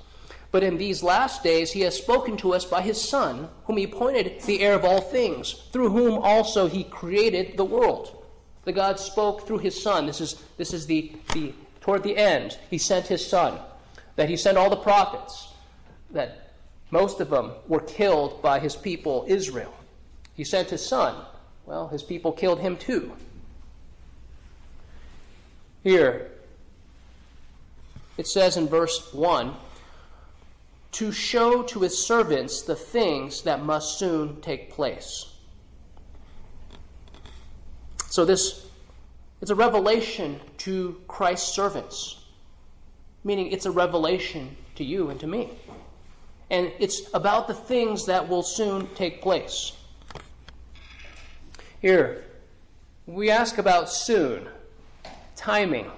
But 0.55 0.63
in 0.63 0.79
these 0.79 1.03
last 1.03 1.43
days 1.43 1.73
he 1.73 1.81
has 1.81 1.97
spoken 1.97 2.37
to 2.37 2.55
us 2.55 2.65
by 2.65 2.81
his 2.81 3.03
Son, 3.03 3.49
whom 3.65 3.77
he 3.77 3.83
appointed 3.83 4.41
the 4.43 4.61
heir 4.61 4.75
of 4.75 4.85
all 4.85 5.01
things, 5.01 5.51
through 5.73 5.91
whom 5.91 6.13
also 6.23 6.69
he 6.69 6.85
created 6.85 7.57
the 7.57 7.65
world. 7.65 8.25
The 8.63 8.71
God 8.71 9.01
spoke 9.01 9.49
through 9.49 9.59
his 9.59 9.83
Son. 9.83 10.07
This 10.07 10.21
is, 10.21 10.41
this 10.57 10.73
is 10.73 10.87
the, 10.87 11.11
the 11.33 11.53
toward 11.81 12.05
the 12.05 12.17
end. 12.17 12.57
He 12.71 12.79
sent 12.79 13.09
his 13.09 13.27
Son. 13.27 13.59
That 14.15 14.29
he 14.29 14.37
sent 14.37 14.57
all 14.57 14.71
the 14.71 14.77
prophets. 14.77 15.49
That 16.13 16.53
most 16.93 17.19
of 17.19 17.31
them 17.31 17.55
were 17.67 17.81
killed 17.81 18.41
by 18.41 18.61
his 18.61 18.77
people 18.77 19.25
Israel. 19.27 19.75
He 20.35 20.45
sent 20.45 20.71
his 20.71 20.87
Son. 20.87 21.17
Well, 21.67 21.89
his 21.89 22.05
people 22.05 22.31
killed 22.31 22.61
him 22.61 22.77
too. 22.77 23.13
Here, 25.83 26.31
it 28.17 28.29
says 28.29 28.57
in 28.57 28.69
verse 28.69 29.13
1 29.13 29.53
to 30.95 31.11
show 31.11 31.65
to 31.65 31.81
his 31.81 32.07
servants 32.07 32.63
the 32.63 32.77
things 32.77 33.43
that 33.43 33.65
must 33.65 33.99
soon 33.99 34.41
take 34.41 34.71
place. 34.71 35.27
So 38.09 38.25
this 38.25 38.67
it's 39.41 39.51
a 39.51 39.57
revelation 39.57 40.41
to 40.59 41.01
Christ's 41.09 41.53
servants, 41.53 42.25
meaning 43.25 43.51
it's 43.51 43.67
a 43.67 43.73
revelation 43.73 44.57
to 44.77 44.85
you 44.85 45.11
and 45.11 45.19
to 45.19 45.27
me. 45.27 45.51
And 46.49 46.71
it's 46.79 47.13
about 47.13 47.49
the 47.49 47.55
things 47.55 48.07
that 48.07 48.29
will 48.29 48.45
soon 48.45 48.87
take 48.95 49.21
place. 49.21 49.73
Here, 51.83 52.25
we 53.07 53.31
ask 53.31 53.59
about 53.59 53.91
soon, 53.91 54.47
timing. 55.35 55.91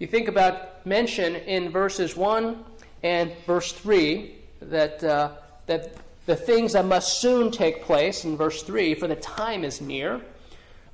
You 0.00 0.08
think 0.08 0.26
about 0.26 0.84
mention 0.84 1.36
in 1.36 1.70
verses 1.70 2.16
1 2.16 2.64
and 3.06 3.32
verse 3.46 3.70
3 3.70 4.34
that, 4.62 5.04
uh, 5.04 5.30
that 5.66 5.94
the 6.26 6.34
things 6.34 6.72
that 6.72 6.84
must 6.84 7.20
soon 7.20 7.52
take 7.52 7.82
place 7.82 8.24
in 8.24 8.36
verse 8.36 8.64
3, 8.64 8.94
for 8.94 9.06
the 9.06 9.14
time 9.14 9.62
is 9.62 9.80
near. 9.80 10.20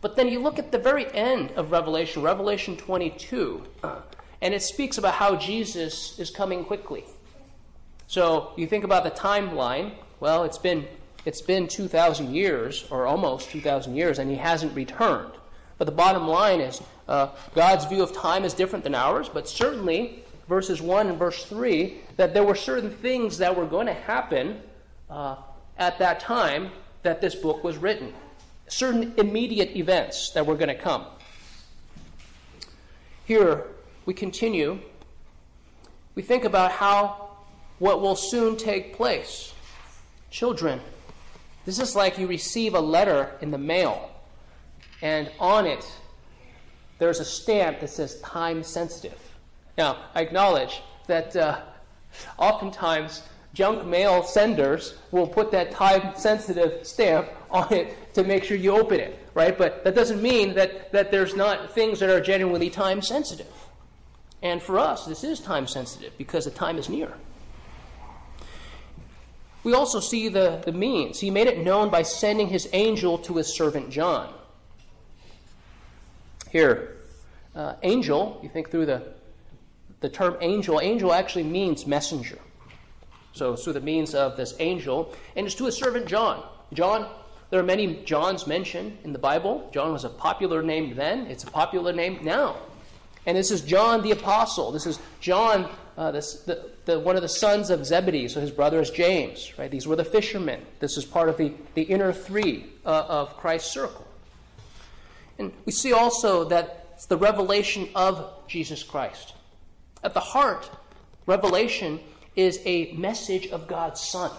But 0.03 0.15
then 0.15 0.29
you 0.29 0.41
look 0.41 0.59
at 0.59 0.73
the 0.73 0.79
very 0.79 1.11
end 1.15 1.53
of 1.53 1.71
Revelation, 1.71 2.23
Revelation 2.23 2.77
22, 2.77 3.65
and 4.43 4.53
it 4.53 4.61
speaks 4.61 4.99
about 4.99 5.15
how 5.15 5.37
Jesus 5.37 6.19
is 6.19 6.29
coming 6.29 6.65
quickly. 6.65 7.05
So 8.09 8.53
you 8.59 8.67
think 8.67 8.85
about 8.85 9.05
the 9.05 9.11
timeline. 9.11 9.93
Well, 10.21 10.45
it's 10.45 10.59
been 10.59 10.87
it's 11.25 11.41
been 11.41 11.69
2,000 11.69 12.35
years, 12.35 12.85
or 12.91 13.07
almost 13.07 13.49
2,000 13.51 13.95
years, 13.95 14.19
and 14.19 14.29
he 14.29 14.37
hasn't 14.37 14.75
returned. 14.75 15.33
But 15.79 15.85
the 15.85 15.93
bottom 15.93 16.27
line 16.27 16.61
is 16.61 16.83
uh, 17.09 17.29
God's 17.55 17.87
view 17.87 18.03
of 18.03 18.13
time 18.13 18.45
is 18.45 18.55
different 18.55 18.83
than 18.83 18.97
ours, 18.97 19.31
but 19.33 19.49
certainly, 19.49 20.25
verses 20.49 20.83
1 20.83 21.09
and 21.09 21.19
verse 21.19 21.45
3, 21.45 21.99
that 22.17 22.35
there 22.35 22.45
were 22.45 22.55
certain 22.55 22.91
things 22.91 23.39
that 23.39 23.57
were 23.57 23.67
going 23.67 23.87
to 23.87 23.95
happen 23.95 24.61
uh, 25.11 25.37
at 25.79 25.99
that 25.99 26.21
time 26.21 26.71
that 27.03 27.21
this 27.21 27.35
book 27.35 27.65
was 27.65 27.77
written. 27.77 28.13
Certain 28.69 29.15
immediate 29.17 29.77
events 29.77 30.31
that 30.31 30.47
were 30.47 30.55
going 30.55 30.69
to 30.69 30.75
come. 30.75 31.05
Here, 33.25 33.67
we 34.07 34.15
continue. 34.15 34.81
We 36.15 36.23
think 36.23 36.45
about 36.45 36.73
how 36.73 37.31
what 37.79 38.01
will 38.01 38.17
soon 38.17 38.57
take 38.57 38.95
place. 38.95 39.53
Children, 40.31 40.81
this 41.65 41.79
is 41.79 41.95
like 41.95 42.19
you 42.19 42.27
receive 42.27 42.75
a 42.75 42.81
letter 42.81 43.33
in 43.41 43.51
the 43.51 43.59
mail, 43.59 44.11
and 45.03 45.31
on 45.39 45.67
it, 45.67 45.85
there's 46.99 47.21
a 47.21 47.25
stamp 47.25 47.81
that 47.81 47.91
says 47.91 48.21
time 48.21 48.63
sensitive. 48.63 49.19
Now, 49.79 49.99
I 50.15 50.23
acknowledge 50.23 50.83
that 51.07 51.35
uh, 51.35 51.61
oftentimes 52.39 53.23
junk 53.55 53.85
mail 53.85 54.23
senders 54.23 54.95
will 55.11 55.27
put 55.27 55.51
that 55.53 55.71
time 55.71 56.15
sensitive 56.17 56.87
stamp 56.87 57.29
on 57.51 57.73
it 57.73 58.15
to 58.15 58.25
make 58.25 58.45
sure 58.45 58.57
you 58.57 58.73
open 58.73 59.01
it, 59.01 59.19
right? 59.35 59.57
But 59.57 59.85
that 59.85 59.95
doesn't 59.95 60.23
mean 60.23 60.55
that, 60.55 60.93
that 60.93 61.11
there's 61.11 61.35
not 61.35 61.73
things 61.73 62.01
that 62.01 62.11
are 62.11 62.21
genuinely 62.21 62.71
time 62.71 63.03
sensitive. 63.03 63.53
And 64.43 64.61
for 64.61 64.79
us, 64.79 65.07
this 65.07 65.23
is 65.23 65.41
time 65.41 65.67
sensitive 65.67 66.17
because 66.19 66.45
the 66.45 66.51
time 66.51 66.79
is 66.79 66.89
near. 66.89 67.13
We 69.65 69.75
also 69.75 70.01
see 70.01 70.29
the, 70.29 70.61
the 70.65 70.73
means. 70.73 71.21
He 71.21 71.31
made 71.31 71.47
it 71.47 71.59
known 71.59 71.89
by 71.89 72.03
sending 72.03 72.49
his 72.49 72.69
angel 72.73 73.19
to 73.19 73.37
his 73.37 73.55
servant 73.55 73.91
John. 73.91 74.33
Here, 76.51 76.97
uh, 77.55 77.75
angel, 77.83 78.41
you 78.43 78.49
think 78.49 78.71
through 78.71 78.87
the, 78.87 79.03
the 80.03 80.09
term 80.09 80.37
angel, 80.41 80.81
angel 80.81 81.13
actually 81.13 81.45
means 81.45 81.87
messenger. 81.87 82.39
So, 83.33 83.57
through 83.57 83.73
the 83.73 83.81
means 83.81 84.15
of 84.15 84.37
this 84.37 84.55
angel, 84.61 85.15
and 85.37 85.47
it's 85.47 85.55
to 85.55 85.65
his 85.65 85.77
servant 85.77 86.07
John. 86.07 86.45
John, 86.75 87.09
there 87.49 87.59
are 87.59 87.65
many 87.65 88.03
Johns 88.05 88.47
mentioned 88.47 88.99
in 89.05 89.15
the 89.15 89.19
Bible. 89.19 89.71
John 89.73 89.93
was 89.93 90.05
a 90.05 90.11
popular 90.11 90.63
name 90.63 90.95
then, 90.95 91.27
it's 91.29 91.45
a 91.45 91.51
popular 91.51 91.93
name 91.93 92.19
now. 92.23 92.57
And 93.25 93.37
this 93.37 93.51
is 93.51 93.63
John 93.63 94.03
the 94.03 94.11
Apostle. 94.11 94.73
This 94.73 94.87
is 94.87 94.99
John, 95.21 95.71
uh, 95.97 96.11
this, 96.11 96.43
the, 96.43 96.71
the, 96.87 96.99
one 96.99 97.15
of 97.15 97.23
the 97.23 97.29
sons 97.29 97.71
of 97.71 97.87
Zebedee. 97.87 98.27
So 98.29 98.41
his 98.41 98.51
brother 98.51 98.81
is 98.81 98.91
James. 98.91 99.53
Right? 99.57 99.71
These 99.71 99.87
were 99.87 99.95
the 99.95 100.05
fishermen. 100.05 100.61
This 100.81 100.97
is 100.97 101.05
part 101.05 101.29
of 101.29 101.37
the, 101.37 101.53
the 101.75 101.83
inner 101.83 102.13
three 102.13 102.67
uh, 102.85 103.05
of 103.09 103.37
Christ's 103.37 103.71
circle. 103.71 104.07
And 105.39 105.53
we 105.65 105.73
see 105.73 105.93
also 105.93 106.45
that 106.49 106.95
it's 106.95 107.07
the 107.07 107.17
revelation 107.17 107.89
of 107.95 108.29
Jesus 108.49 108.83
Christ. 108.83 109.35
At 110.03 110.15
the 110.15 110.21
heart, 110.21 110.71
revelation 111.27 112.01
is 112.35 112.61
a 112.65 112.93
message 112.93 113.49
of 113.49 113.69
God's 113.69 114.01
Son. 114.01 114.31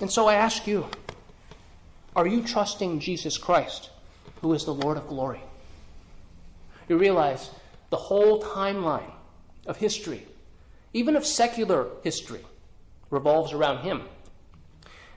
And 0.00 0.10
so 0.10 0.26
I 0.26 0.34
ask 0.34 0.66
you, 0.66 0.86
are 2.16 2.26
you 2.26 2.42
trusting 2.42 3.00
Jesus 3.00 3.38
Christ, 3.38 3.90
who 4.40 4.52
is 4.52 4.64
the 4.64 4.74
Lord 4.74 4.96
of 4.96 5.08
glory? 5.08 5.40
You 6.88 6.98
realize 6.98 7.50
the 7.90 7.96
whole 7.96 8.42
timeline 8.42 9.10
of 9.66 9.76
history, 9.76 10.26
even 10.92 11.16
of 11.16 11.26
secular 11.26 11.88
history, 12.02 12.40
revolves 13.10 13.52
around 13.52 13.78
him. 13.78 14.02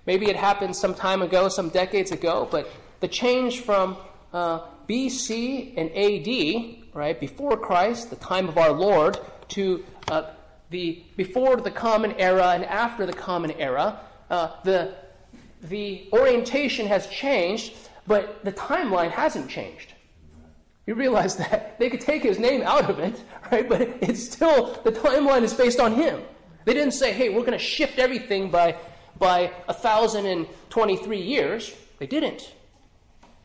Maybe 0.06 0.30
it 0.30 0.36
happened 0.36 0.76
some 0.76 0.94
time 0.94 1.22
ago, 1.22 1.50
some 1.50 1.70
decades 1.70 2.12
ago, 2.12 2.48
but 2.50 2.70
the 3.00 3.08
change 3.08 3.62
from 3.62 3.98
uh, 4.34 4.62
BC 4.88 5.74
and 5.78 5.92
AD, 5.92 6.87
right, 6.98 7.20
before 7.20 7.56
Christ, 7.56 8.10
the 8.10 8.16
time 8.16 8.50
of 8.50 8.58
our 8.58 8.72
Lord, 8.72 9.20
to 9.50 9.86
uh, 10.10 10.32
the 10.72 11.04
before 11.16 11.56
the 11.58 11.72
Common 11.72 12.14
Era 12.14 12.50
and 12.50 12.66
after 12.66 13.06
the 13.06 13.14
Common 13.14 13.52
Era, 13.52 14.00
uh, 14.32 14.56
the 14.64 14.96
the 15.62 16.10
orientation 16.12 16.88
has 16.88 17.08
changed, 17.08 17.74
but 18.08 18.44
the 18.44 18.52
timeline 18.52 19.12
hasn't 19.12 19.50
changed. 19.50 19.94
You 20.88 20.96
realize 20.96 21.36
that 21.44 21.78
they 21.80 21.90
could 21.90 22.02
take 22.02 22.24
his 22.24 22.40
name 22.40 22.64
out 22.64 22.90
of 22.90 22.98
it, 23.00 23.22
right? 23.52 23.70
But 23.70 23.82
it's 24.02 24.24
still 24.24 24.74
the 24.84 24.92
timeline 24.92 25.44
is 25.44 25.54
based 25.54 25.80
on 25.80 25.94
him. 25.94 26.24
They 26.66 26.74
didn't 26.74 26.94
say, 26.94 27.14
"Hey, 27.14 27.30
we're 27.30 27.42
going 27.42 27.52
to 27.52 27.60
shift 27.60 28.00
everything 28.00 28.50
by 28.50 28.76
by 29.20 29.52
1023 29.68 31.22
years." 31.22 31.76
They 32.00 32.08
didn't. 32.08 32.54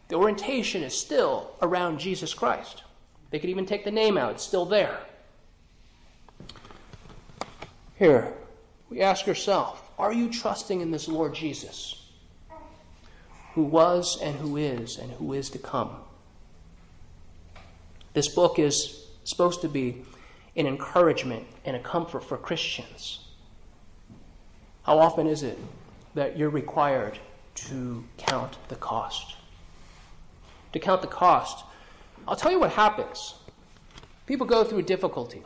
The 0.08 0.16
orientation 0.16 0.82
is 0.82 0.98
still 0.98 1.50
around 1.62 1.98
Jesus 1.98 2.34
Christ. 2.34 2.81
They 3.32 3.38
could 3.38 3.50
even 3.50 3.64
take 3.64 3.84
the 3.84 3.90
name 3.90 4.18
out, 4.18 4.32
it's 4.32 4.44
still 4.44 4.66
there. 4.66 5.00
Here, 7.98 8.34
we 8.90 9.00
ask 9.00 9.26
yourself, 9.26 9.90
are 9.98 10.12
you 10.12 10.28
trusting 10.28 10.82
in 10.82 10.90
this 10.90 11.08
Lord 11.08 11.34
Jesus, 11.34 12.10
who 13.54 13.62
was 13.62 14.20
and 14.20 14.36
who 14.36 14.58
is 14.58 14.98
and 14.98 15.10
who 15.12 15.32
is 15.32 15.48
to 15.50 15.58
come? 15.58 15.96
This 18.12 18.28
book 18.28 18.58
is 18.58 19.06
supposed 19.24 19.62
to 19.62 19.68
be 19.68 20.04
an 20.54 20.66
encouragement 20.66 21.46
and 21.64 21.74
a 21.74 21.80
comfort 21.80 22.24
for 22.24 22.36
Christians. 22.36 23.20
How 24.82 24.98
often 24.98 25.26
is 25.26 25.42
it 25.42 25.58
that 26.14 26.36
you're 26.36 26.50
required 26.50 27.18
to 27.54 28.04
count 28.18 28.58
the 28.68 28.76
cost? 28.76 29.36
To 30.74 30.78
count 30.78 31.00
the 31.00 31.08
cost. 31.08 31.64
I'll 32.26 32.36
tell 32.36 32.52
you 32.52 32.60
what 32.60 32.70
happens. 32.70 33.34
People 34.26 34.46
go 34.46 34.64
through 34.64 34.82
difficulty. 34.82 35.42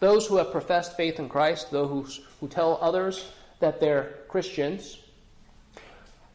Those 0.00 0.26
who 0.26 0.36
have 0.36 0.50
professed 0.50 0.96
faith 0.96 1.18
in 1.18 1.28
Christ, 1.28 1.70
those 1.70 1.88
who, 1.88 2.22
who 2.40 2.48
tell 2.48 2.78
others 2.80 3.30
that 3.60 3.80
they're 3.80 4.18
Christians. 4.28 4.98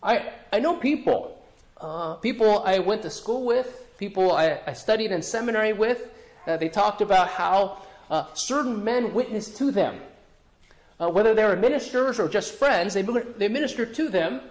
I, 0.01 0.33
I 0.51 0.59
know 0.59 0.75
people, 0.75 1.43
uh, 1.79 2.15
people 2.15 2.59
I 2.59 2.79
went 2.79 3.01
to 3.03 3.09
school 3.09 3.45
with, 3.45 3.87
people 3.97 4.31
I, 4.31 4.59
I 4.65 4.73
studied 4.73 5.11
in 5.11 5.21
seminary 5.21 5.73
with, 5.73 6.09
uh, 6.47 6.57
they 6.57 6.69
talked 6.69 7.01
about 7.01 7.27
how 7.27 7.83
uh, 8.09 8.25
certain 8.33 8.83
men 8.83 9.13
witnessed 9.13 9.57
to 9.57 9.71
them. 9.71 9.99
Uh, 10.99 11.09
whether 11.09 11.33
they 11.33 11.43
were 11.43 11.55
ministers 11.55 12.19
or 12.19 12.27
just 12.27 12.53
friends, 12.53 12.93
they, 12.93 13.01
they 13.01 13.47
ministered 13.47 13.93
to 13.95 14.09
them 14.09 14.41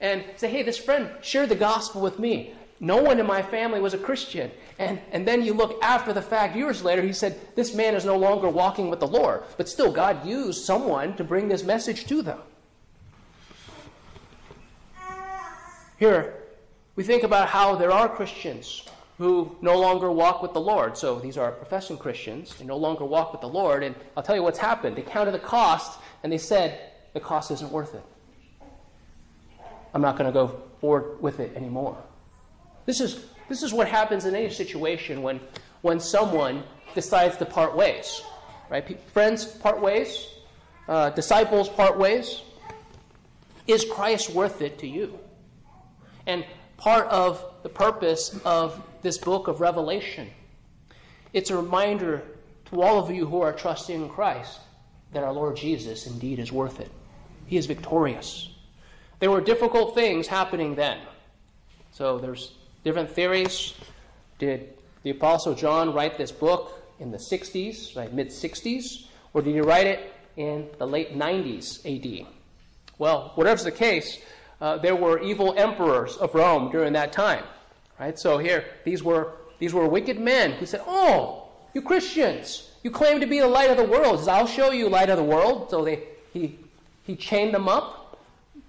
and 0.00 0.24
say, 0.36 0.48
hey, 0.48 0.62
this 0.62 0.78
friend 0.78 1.10
shared 1.22 1.48
the 1.48 1.56
gospel 1.56 2.00
with 2.00 2.18
me. 2.18 2.54
No 2.80 3.02
one 3.02 3.18
in 3.18 3.26
my 3.26 3.42
family 3.42 3.80
was 3.80 3.94
a 3.94 3.98
Christian. 3.98 4.50
And, 4.78 5.00
and 5.10 5.26
then 5.26 5.42
you 5.42 5.52
look 5.52 5.82
after 5.82 6.12
the 6.12 6.22
fact, 6.22 6.54
years 6.54 6.84
later, 6.84 7.02
he 7.02 7.12
said, 7.12 7.38
This 7.56 7.74
man 7.74 7.94
is 7.94 8.04
no 8.04 8.16
longer 8.16 8.48
walking 8.48 8.88
with 8.88 9.00
the 9.00 9.06
Lord. 9.06 9.42
But 9.56 9.68
still, 9.68 9.90
God 9.90 10.24
used 10.24 10.64
someone 10.64 11.16
to 11.16 11.24
bring 11.24 11.48
this 11.48 11.64
message 11.64 12.06
to 12.06 12.22
them. 12.22 12.38
Here, 15.98 16.34
we 16.94 17.02
think 17.02 17.24
about 17.24 17.48
how 17.48 17.74
there 17.74 17.90
are 17.90 18.08
Christians 18.08 18.84
who 19.18 19.56
no 19.60 19.78
longer 19.78 20.12
walk 20.12 20.42
with 20.42 20.52
the 20.52 20.60
Lord. 20.60 20.96
So 20.96 21.18
these 21.18 21.36
are 21.36 21.50
professing 21.50 21.98
Christians. 21.98 22.54
They 22.54 22.64
no 22.64 22.76
longer 22.76 23.04
walk 23.04 23.32
with 23.32 23.40
the 23.40 23.48
Lord. 23.48 23.82
And 23.82 23.96
I'll 24.16 24.22
tell 24.22 24.36
you 24.36 24.44
what's 24.44 24.60
happened. 24.60 24.94
They 24.94 25.02
counted 25.02 25.32
the 25.32 25.40
cost 25.40 25.98
and 26.22 26.32
they 26.32 26.38
said, 26.38 26.92
the 27.14 27.20
cost 27.20 27.50
isn't 27.50 27.72
worth 27.72 27.96
it. 27.96 28.02
I'm 29.92 30.02
not 30.02 30.16
going 30.16 30.26
to 30.26 30.32
go 30.32 30.62
forward 30.80 31.20
with 31.20 31.40
it 31.40 31.56
anymore. 31.56 31.96
This 32.88 33.02
is, 33.02 33.26
this 33.50 33.62
is 33.62 33.74
what 33.74 33.86
happens 33.86 34.24
in 34.24 34.34
any 34.34 34.48
situation 34.48 35.20
when, 35.20 35.40
when 35.82 36.00
someone 36.00 36.62
decides 36.94 37.36
to 37.36 37.44
part 37.44 37.76
ways. 37.76 38.22
Right? 38.70 38.98
Friends 39.10 39.44
part 39.44 39.82
ways, 39.82 40.26
uh, 40.88 41.10
disciples 41.10 41.68
part 41.68 41.98
ways. 41.98 42.40
Is 43.66 43.84
Christ 43.84 44.30
worth 44.30 44.62
it 44.62 44.78
to 44.78 44.86
you? 44.86 45.18
And 46.26 46.46
part 46.78 47.06
of 47.08 47.44
the 47.62 47.68
purpose 47.68 48.40
of 48.42 48.82
this 49.02 49.18
book 49.18 49.48
of 49.48 49.60
Revelation. 49.60 50.30
It's 51.34 51.50
a 51.50 51.56
reminder 51.56 52.22
to 52.70 52.80
all 52.80 52.98
of 52.98 53.10
you 53.10 53.26
who 53.26 53.42
are 53.42 53.52
trusting 53.52 54.04
in 54.04 54.08
Christ 54.08 54.60
that 55.12 55.22
our 55.22 55.32
Lord 55.34 55.56
Jesus 55.56 56.06
indeed 56.06 56.38
is 56.38 56.50
worth 56.50 56.80
it. 56.80 56.90
He 57.48 57.58
is 57.58 57.66
victorious. 57.66 58.48
There 59.18 59.30
were 59.30 59.42
difficult 59.42 59.94
things 59.94 60.26
happening 60.26 60.74
then. 60.74 61.00
So 61.92 62.18
there's 62.18 62.52
different 62.88 63.10
theories. 63.10 63.74
Did 64.38 64.72
the 65.02 65.10
Apostle 65.10 65.54
John 65.54 65.92
write 65.92 66.16
this 66.16 66.32
book 66.32 66.82
in 66.98 67.10
the 67.10 67.18
60s, 67.18 67.94
right, 67.94 68.10
mid 68.10 68.28
60s, 68.28 69.04
or 69.34 69.42
did 69.42 69.52
he 69.52 69.60
write 69.60 69.86
it 69.86 70.14
in 70.38 70.66
the 70.78 70.86
late 70.86 71.14
90s 71.14 71.84
AD? 71.84 72.26
Well, 72.96 73.32
whatever's 73.34 73.64
the 73.64 73.72
case, 73.72 74.18
uh, 74.62 74.78
there 74.78 74.96
were 74.96 75.20
evil 75.20 75.52
emperors 75.58 76.16
of 76.16 76.34
Rome 76.34 76.72
during 76.72 76.94
that 76.94 77.12
time, 77.12 77.44
right? 78.00 78.18
So 78.18 78.38
here, 78.38 78.64
these 78.84 79.02
were 79.02 79.32
these 79.58 79.74
were 79.74 79.86
wicked 79.86 80.18
men 80.18 80.52
who 80.52 80.64
said, 80.64 80.80
"Oh, 80.86 81.48
you 81.74 81.82
Christians, 81.82 82.70
you 82.82 82.90
claim 82.90 83.20
to 83.20 83.26
be 83.26 83.38
the 83.40 83.48
light 83.48 83.70
of 83.70 83.76
the 83.76 83.84
world. 83.84 84.20
Says, 84.20 84.28
I'll 84.28 84.46
show 84.46 84.70
you 84.70 84.88
light 84.88 85.10
of 85.10 85.18
the 85.18 85.28
world." 85.36 85.68
So 85.68 85.84
they 85.84 86.04
he 86.32 86.58
he 87.06 87.16
chained 87.16 87.52
them 87.52 87.68
up, 87.68 88.18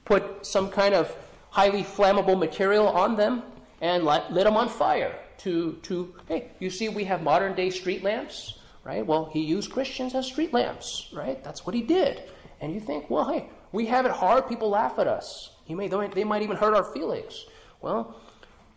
put 0.04 0.46
some 0.46 0.70
kind 0.70 0.94
of 0.94 1.16
highly 1.52 1.84
flammable 1.84 2.38
material 2.38 2.88
on 2.88 3.16
them, 3.16 3.44
and 3.82 4.04
lit, 4.04 4.32
lit 4.32 4.46
them 4.46 4.58
on 4.58 4.70
fire. 4.70 5.16
To 5.40 5.74
to 5.84 6.14
hey, 6.28 6.52
you 6.60 6.70
see, 6.70 6.90
we 6.90 7.06
have 7.06 7.24
modern 7.24 7.56
day 7.56 7.70
street 7.70 8.04
lamps, 8.04 8.60
right? 8.84 9.06
Well, 9.06 9.30
he 9.32 9.42
used 9.42 9.72
Christians 9.72 10.14
as 10.14 10.26
street 10.26 10.54
lamps, 10.54 11.10
right? 11.14 11.42
That's 11.44 11.66
what 11.66 11.74
he 11.74 11.82
did. 11.82 12.24
And 12.60 12.74
you 12.74 12.82
think, 12.82 13.10
well, 13.10 13.32
hey, 13.32 13.50
we 13.72 13.86
have 13.86 14.06
it 14.06 14.12
hard. 14.12 14.50
People 14.50 14.70
laugh 14.70 15.00
at 15.00 15.08
us. 15.08 15.52
He 15.64 15.76
may, 15.76 15.88
they 15.88 16.24
might 16.24 16.42
even 16.42 16.58
hurt 16.58 16.74
our 16.74 16.84
feelings. 16.84 17.46
Well, 17.82 18.16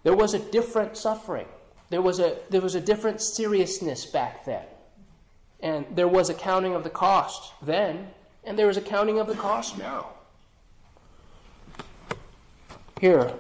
there 0.03 0.15
was 0.15 0.35
a 0.35 0.39
different 0.39 0.97
suffering. 0.97 1.47
There 1.91 2.03
was 2.03 2.21
a, 2.21 2.39
there 2.51 2.61
was 2.61 2.75
a 2.75 2.81
different 2.81 3.21
seriousness 3.21 4.07
back 4.07 4.45
then. 4.45 4.65
And 5.61 5.87
there 5.95 6.09
was 6.09 6.29
a 6.29 6.35
counting 6.35 6.75
of 6.75 6.85
the 6.85 6.91
cost 6.91 7.53
then, 7.63 8.09
and 8.45 8.59
there 8.59 8.69
is 8.69 8.77
a 8.77 8.81
counting 8.81 9.19
of 9.19 9.27
the 9.27 9.35
cost 9.35 9.79
now. 9.79 10.11
Here, 13.01 13.33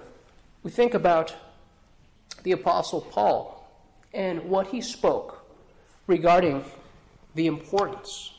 we 0.62 0.70
think 0.70 0.94
about 0.94 1.34
the 2.42 2.52
Apostle 2.52 3.00
Paul 3.00 3.58
and 4.12 4.44
what 4.44 4.68
he 4.68 4.80
spoke 4.80 5.44
regarding 6.06 6.64
the 7.34 7.46
importance, 7.46 8.34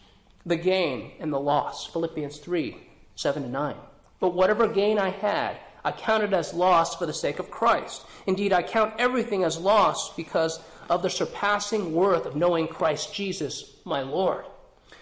the 0.45 0.55
gain, 0.55 1.11
and 1.19 1.31
the 1.31 1.39
loss. 1.39 1.87
Philippians 1.87 2.37
3 2.37 2.77
7 3.15 3.43
to 3.43 3.49
9. 3.49 3.75
But 4.19 4.33
whatever 4.33 4.67
gain 4.67 4.97
I 4.97 5.09
had, 5.09 5.57
I 5.83 5.91
counted 5.91 6.33
as 6.33 6.53
loss 6.53 6.95
for 6.95 7.05
the 7.05 7.13
sake 7.13 7.39
of 7.39 7.51
Christ. 7.51 8.05
Indeed, 8.25 8.53
I 8.53 8.63
count 8.63 8.93
everything 8.97 9.43
as 9.43 9.57
loss 9.57 10.15
because 10.15 10.59
of 10.89 11.01
the 11.01 11.09
surpassing 11.09 11.93
worth 11.93 12.25
of 12.25 12.35
knowing 12.35 12.67
Christ 12.67 13.13
Jesus, 13.13 13.75
my 13.83 14.01
Lord. 14.01 14.45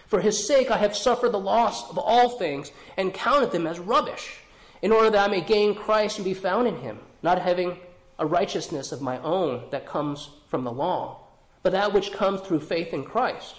For 0.06 0.20
his 0.20 0.46
sake 0.46 0.70
I 0.70 0.76
have 0.76 0.96
suffered 0.96 1.32
the 1.32 1.38
loss 1.38 1.88
of 1.88 1.98
all 1.98 2.30
things 2.30 2.70
and 2.96 3.14
counted 3.14 3.52
them 3.52 3.66
as 3.66 3.78
rubbish, 3.78 4.40
in 4.82 4.92
order 4.92 5.10
that 5.10 5.28
I 5.28 5.30
may 5.30 5.40
gain 5.40 5.74
Christ 5.74 6.18
and 6.18 6.24
be 6.24 6.34
found 6.34 6.68
in 6.68 6.76
him, 6.76 6.98
not 7.22 7.40
having 7.40 7.78
a 8.22 8.26
righteousness 8.26 8.92
of 8.92 9.02
my 9.02 9.18
own 9.18 9.64
that 9.72 9.84
comes 9.84 10.30
from 10.46 10.62
the 10.62 10.70
law, 10.70 11.18
but 11.64 11.72
that 11.72 11.92
which 11.92 12.12
comes 12.12 12.40
through 12.40 12.60
faith 12.60 12.94
in 12.94 13.02
Christ, 13.02 13.56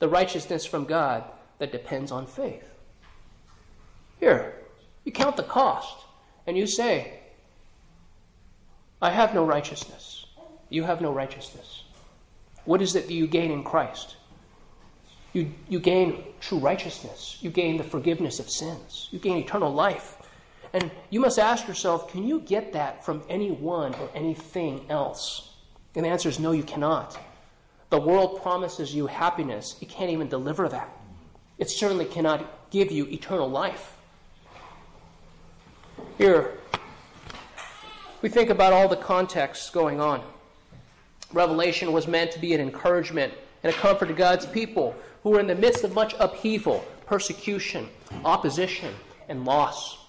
the 0.00 0.08
righteousness 0.08 0.66
from 0.66 0.84
God 0.84 1.22
that 1.60 1.70
depends 1.70 2.10
on 2.10 2.26
faith. 2.26 2.68
Here, 4.18 4.56
you 5.04 5.12
count 5.12 5.36
the 5.36 5.44
cost 5.44 5.96
and 6.44 6.58
you 6.58 6.66
say, 6.66 7.20
I 9.00 9.10
have 9.10 9.32
no 9.32 9.44
righteousness. 9.44 10.26
You 10.70 10.82
have 10.82 11.00
no 11.00 11.12
righteousness. 11.12 11.84
What 12.64 12.82
is 12.82 12.96
it 12.96 13.06
that 13.06 13.14
you 13.14 13.28
gain 13.28 13.52
in 13.52 13.62
Christ? 13.62 14.16
You, 15.32 15.52
you 15.68 15.78
gain 15.78 16.24
true 16.40 16.58
righteousness. 16.58 17.38
You 17.40 17.50
gain 17.50 17.76
the 17.76 17.84
forgiveness 17.84 18.40
of 18.40 18.50
sins. 18.50 19.08
You 19.12 19.20
gain 19.20 19.36
eternal 19.36 19.72
life. 19.72 20.16
And 20.74 20.90
you 21.08 21.20
must 21.20 21.38
ask 21.38 21.68
yourself 21.68 22.10
can 22.10 22.26
you 22.26 22.40
get 22.40 22.72
that 22.72 23.04
from 23.04 23.22
anyone 23.28 23.94
or 23.94 24.10
anything 24.14 24.84
else? 24.90 25.54
And 25.94 26.04
the 26.04 26.10
answer 26.10 26.28
is 26.28 26.40
no, 26.40 26.50
you 26.50 26.64
cannot. 26.64 27.18
The 27.90 28.00
world 28.00 28.42
promises 28.42 28.92
you 28.92 29.06
happiness, 29.06 29.76
it 29.80 29.88
can't 29.88 30.10
even 30.10 30.28
deliver 30.28 30.68
that. 30.68 30.88
It 31.58 31.70
certainly 31.70 32.04
cannot 32.04 32.70
give 32.70 32.90
you 32.90 33.06
eternal 33.06 33.48
life. 33.48 33.96
Here, 36.18 36.58
we 38.20 38.28
think 38.28 38.50
about 38.50 38.72
all 38.72 38.88
the 38.88 38.96
contexts 38.96 39.70
going 39.70 40.00
on. 40.00 40.22
Revelation 41.32 41.92
was 41.92 42.08
meant 42.08 42.32
to 42.32 42.40
be 42.40 42.52
an 42.52 42.60
encouragement 42.60 43.32
and 43.62 43.72
a 43.72 43.76
comfort 43.76 44.06
to 44.06 44.14
God's 44.14 44.46
people 44.46 44.96
who 45.22 45.30
were 45.30 45.40
in 45.40 45.46
the 45.46 45.54
midst 45.54 45.84
of 45.84 45.94
much 45.94 46.16
upheaval, 46.18 46.84
persecution, 47.06 47.88
opposition, 48.24 48.92
and 49.28 49.44
loss. 49.44 50.03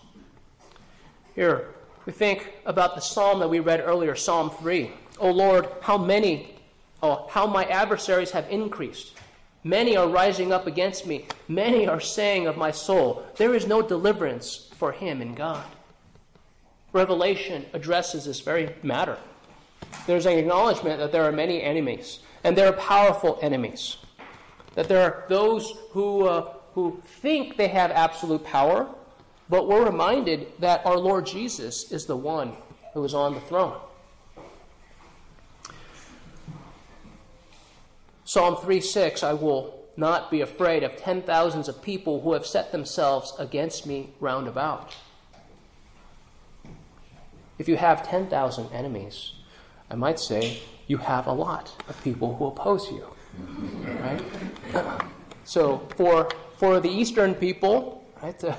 Here, 1.35 1.67
we 2.05 2.13
think 2.13 2.53
about 2.65 2.95
the 2.95 3.01
psalm 3.01 3.39
that 3.39 3.49
we 3.49 3.59
read 3.59 3.81
earlier, 3.81 4.15
Psalm 4.15 4.49
3. 4.49 4.89
O 5.19 5.29
Lord, 5.29 5.67
how 5.81 5.97
many, 5.97 6.55
oh, 7.03 7.27
how 7.29 7.45
my 7.45 7.65
adversaries 7.65 8.31
have 8.31 8.49
increased. 8.49 9.17
Many 9.63 9.97
are 9.97 10.07
rising 10.07 10.53
up 10.53 10.65
against 10.65 11.05
me. 11.05 11.25
Many 11.49 11.87
are 11.87 11.99
saying 11.99 12.47
of 12.47 12.55
my 12.55 12.71
soul, 12.71 13.25
there 13.35 13.53
is 13.53 13.67
no 13.67 13.81
deliverance 13.81 14.69
for 14.75 14.93
him 14.93 15.21
in 15.21 15.33
God. 15.33 15.65
Revelation 16.93 17.65
addresses 17.73 18.23
this 18.23 18.39
very 18.39 18.73
matter. 18.81 19.17
There's 20.07 20.25
an 20.25 20.37
acknowledgement 20.37 20.99
that 20.99 21.11
there 21.11 21.23
are 21.23 21.31
many 21.31 21.61
enemies, 21.61 22.19
and 22.45 22.57
there 22.57 22.67
are 22.69 22.73
powerful 22.73 23.39
enemies. 23.41 23.97
That 24.75 24.87
there 24.87 25.03
are 25.03 25.25
those 25.27 25.73
who, 25.91 26.27
uh, 26.27 26.53
who 26.73 27.01
think 27.05 27.57
they 27.57 27.67
have 27.67 27.91
absolute 27.91 28.43
power, 28.45 28.87
but 29.49 29.67
we're 29.67 29.85
reminded 29.85 30.47
that 30.59 30.85
our 30.85 30.97
Lord 30.97 31.25
Jesus 31.25 31.91
is 31.91 32.05
the 32.05 32.17
one 32.17 32.53
who 32.93 33.03
is 33.03 33.13
on 33.13 33.33
the 33.33 33.41
throne. 33.41 33.79
Psalm 38.23 38.57
3 38.57 38.81
6 38.81 39.23
I 39.23 39.33
will 39.33 39.79
not 39.97 40.29
be 40.29 40.41
afraid 40.41 40.83
of 40.83 40.97
ten 40.97 41.21
thousands 41.21 41.67
of 41.67 41.81
people 41.81 42.21
who 42.21 42.33
have 42.33 42.45
set 42.45 42.71
themselves 42.71 43.33
against 43.39 43.85
me 43.85 44.09
round 44.19 44.47
about. 44.47 44.95
If 47.57 47.69
you 47.69 47.77
have 47.77 48.05
10,000 48.07 48.71
enemies, 48.73 49.31
I 49.89 49.95
might 49.95 50.19
say 50.19 50.59
you 50.87 50.97
have 50.97 51.27
a 51.27 51.31
lot 51.31 51.71
of 51.87 52.01
people 52.03 52.35
who 52.35 52.47
oppose 52.47 52.91
you. 52.91 53.05
Right? 54.01 54.21
So 55.47 55.87
for, 55.95 56.27
for 56.57 56.79
the 56.79 56.89
Eastern 56.89 57.35
people, 57.35 58.03
right, 58.23 58.43
uh, 58.43 58.55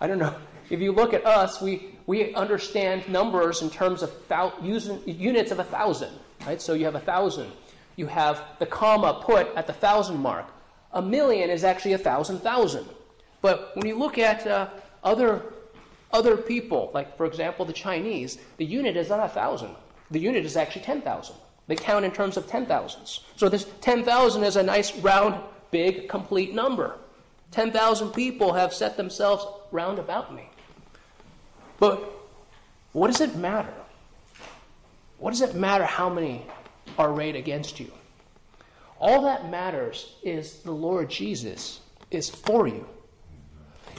I 0.00 0.06
don't 0.06 0.18
know, 0.18 0.34
if 0.70 0.80
you 0.80 0.92
look 0.92 1.14
at 1.14 1.26
us, 1.26 1.60
we, 1.60 1.96
we 2.06 2.34
understand 2.34 3.08
numbers 3.08 3.62
in 3.62 3.70
terms 3.70 4.02
of 4.02 4.10
thou, 4.28 4.52
using, 4.62 5.02
units 5.06 5.50
of 5.50 5.58
a 5.58 5.64
thousand. 5.64 6.10
Right? 6.46 6.60
So 6.60 6.74
you 6.74 6.84
have 6.84 6.94
a 6.94 7.00
thousand. 7.00 7.50
You 7.96 8.06
have 8.06 8.42
the 8.58 8.66
comma 8.66 9.22
put 9.24 9.54
at 9.54 9.66
the 9.66 9.72
thousand 9.72 10.18
mark. 10.18 10.46
A 10.92 11.02
million 11.02 11.50
is 11.50 11.64
actually 11.64 11.94
a 11.94 11.98
thousand 11.98 12.40
thousand. 12.40 12.86
But 13.40 13.72
when 13.74 13.86
you 13.86 13.98
look 13.98 14.18
at 14.18 14.46
uh, 14.46 14.68
other 15.02 15.42
other 16.12 16.36
people, 16.36 16.90
like 16.94 17.16
for 17.16 17.26
example 17.26 17.64
the 17.64 17.72
Chinese, 17.72 18.38
the 18.56 18.64
unit 18.64 18.96
is 18.96 19.08
not 19.08 19.20
a 19.20 19.28
thousand. 19.28 19.74
The 20.10 20.20
unit 20.20 20.44
is 20.44 20.56
actually 20.56 20.82
10,000. 20.82 21.34
They 21.66 21.76
count 21.76 22.04
in 22.04 22.12
terms 22.12 22.36
of 22.36 22.46
10,000s. 22.46 23.20
So 23.36 23.48
this 23.48 23.66
10,000 23.80 24.44
is 24.44 24.56
a 24.56 24.62
nice, 24.62 24.96
round, 24.98 25.42
big, 25.70 26.08
complete 26.08 26.54
number. 26.54 26.98
10,000 27.54 28.10
people 28.12 28.52
have 28.52 28.74
set 28.74 28.96
themselves 28.96 29.46
round 29.70 29.98
about 29.98 30.34
me. 30.34 30.48
But 31.78 32.02
what 32.92 33.08
does 33.08 33.20
it 33.20 33.36
matter? 33.36 33.74
What 35.18 35.30
does 35.30 35.40
it 35.40 35.54
matter 35.54 35.84
how 35.84 36.08
many 36.08 36.44
are 36.98 37.10
arrayed 37.10 37.36
against 37.36 37.80
you? 37.80 37.90
All 38.98 39.22
that 39.22 39.50
matters 39.50 40.14
is 40.22 40.58
the 40.58 40.72
Lord 40.72 41.08
Jesus 41.10 41.80
is 42.10 42.28
for 42.28 42.66
you. 42.66 42.86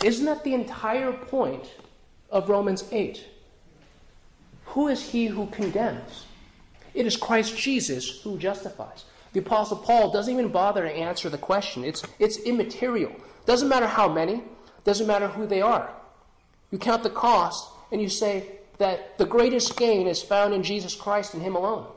Isn't 0.03 0.25
that 0.25 0.43
the 0.43 0.53
entire 0.53 1.13
point 1.13 1.69
of 2.35 2.49
Romans 2.49 2.83
8. 2.91 3.23
Who 4.65 4.87
is 4.89 5.09
he 5.09 5.27
who 5.27 5.47
condemns? 5.47 6.25
It 6.93 7.05
is 7.05 7.15
Christ 7.15 7.57
Jesus 7.57 8.21
who 8.21 8.37
justifies. 8.37 9.05
The 9.33 9.39
Apostle 9.39 9.77
Paul 9.77 10.11
doesn't 10.11 10.33
even 10.33 10.49
bother 10.49 10.83
to 10.83 10.91
answer 10.91 11.29
the 11.29 11.37
question. 11.37 11.83
It's, 11.83 12.03
it's 12.19 12.37
immaterial. 12.39 13.15
Doesn't 13.45 13.69
matter 13.69 13.88
how 13.88 14.12
many, 14.12 14.43
doesn't 14.84 15.08
matter 15.08 15.27
who 15.27 15.45
they 15.45 15.62
are. 15.62 15.91
You 16.71 16.77
count 16.77 17.03
the 17.03 17.10
cost 17.10 17.69
and 17.91 18.01
you 18.01 18.10
say 18.10 18.51
that 18.77 19.17
the 19.17 19.25
greatest 19.25 19.77
gain 19.77 20.08
is 20.08 20.21
found 20.21 20.53
in 20.53 20.63
Jesus 20.63 20.95
Christ 20.95 21.34
and 21.34 21.43
Him 21.43 21.55
alone. 21.55 21.88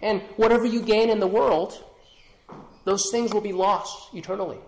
And 0.00 0.22
whatever 0.36 0.64
you 0.64 0.82
gain 0.82 1.10
in 1.10 1.18
the 1.18 1.26
world, 1.26 1.82
those 2.84 3.10
things 3.10 3.34
will 3.34 3.40
be 3.40 3.52
lost 3.52 4.14
eternally. 4.14 4.58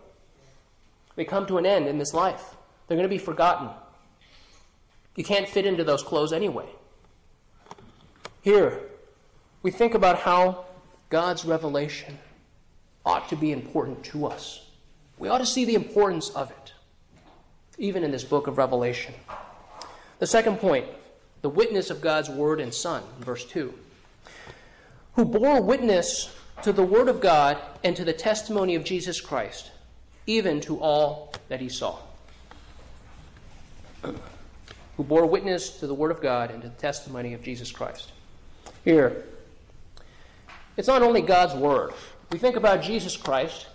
They 1.17 1.25
come 1.25 1.47
to 1.47 1.59
an 1.59 1.67
end 1.67 1.87
in 1.87 1.99
this 1.99 2.15
life, 2.15 2.57
they're 2.87 2.97
going 2.97 3.09
to 3.09 3.15
be 3.15 3.19
forgotten. 3.19 3.71
You 5.17 5.25
can't 5.25 5.49
fit 5.49 5.67
into 5.67 5.85
those 5.85 6.03
clothes 6.03 6.33
anyway. 6.33 6.69
Here, 8.43 8.81
we 9.63 9.71
think 9.71 9.95
about 9.95 10.21
how 10.21 10.65
God's 11.11 11.45
revelation 11.45 12.19
ought 13.05 13.29
to 13.29 13.37
be 13.37 13.53
important 13.53 14.03
to 14.05 14.27
us. 14.27 14.70
We 15.21 15.29
ought 15.29 15.39
to 15.39 15.47
see 15.47 15.65
the 15.65 15.77
importance 15.77 16.31
of 16.31 16.51
it, 16.51 16.73
even 17.79 18.03
in 18.03 18.11
this 18.11 18.25
book 18.25 18.49
of 18.49 18.59
Revelation. 18.59 19.15
The 20.19 20.27
second 20.27 20.57
point 20.59 20.87
the 21.43 21.49
witness 21.49 21.91
of 21.91 22.01
God's 22.01 22.29
word 22.29 22.59
and 22.61 22.75
Son, 22.75 23.03
verse 23.21 23.45
2. 23.45 23.73
who 25.15 25.25
bore 25.25 25.61
witness 25.61 26.35
to 26.63 26.73
the 26.73 26.83
Word 26.83 27.09
of 27.09 27.21
God 27.21 27.59
and 27.85 27.97
to 27.97 28.05
the 28.05 28.13
testimony 28.13 28.75
of 28.75 28.85
Jesus 28.85 29.21
Christ, 29.21 29.71
even 30.27 30.61
to 30.63 30.81
all 30.81 31.33
that 31.49 31.61
he 31.61 31.69
saw. 31.69 31.99
Who 34.03 35.05
bore 35.05 35.27
witness 35.27 35.79
to 35.79 35.87
the 35.87 35.95
Word 35.95 36.11
of 36.11 36.23
God 36.23 36.51
and 36.51 36.63
to 36.63 36.69
the 36.69 36.75
testimony 36.75 37.35
of 37.35 37.43
Jesus 37.43 37.71
Christ. 37.71 38.13
Here, 38.85 39.25
it's 40.77 40.89
not 40.89 41.03
only 41.03 41.23
God's 41.23 41.55
Word. 41.55 41.93
We 42.31 42.39
think 42.39 42.57
about 42.57 42.83
Jesus 42.83 43.17
Christ. 43.17 43.67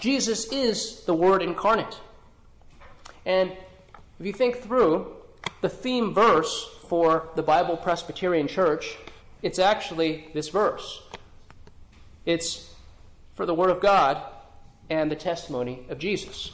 Jesus 0.00 0.52
is 0.52 1.04
the 1.04 1.14
Word 1.14 1.42
incarnate. 1.42 2.00
And 3.26 3.52
if 4.18 4.26
you 4.26 4.32
think 4.32 4.58
through 4.62 5.14
the 5.60 5.68
theme 5.68 6.14
verse 6.14 6.68
for 6.88 7.28
the 7.34 7.42
Bible 7.42 7.76
Presbyterian 7.76 8.48
Church, 8.48 8.96
it's 9.42 9.58
actually 9.58 10.28
this 10.34 10.48
verse. 10.48 11.02
It's 12.24 12.72
for 13.34 13.46
the 13.46 13.54
Word 13.54 13.70
of 13.70 13.80
God 13.80 14.22
and 14.90 15.10
the 15.10 15.16
testimony 15.16 15.84
of 15.88 15.98
Jesus. 15.98 16.52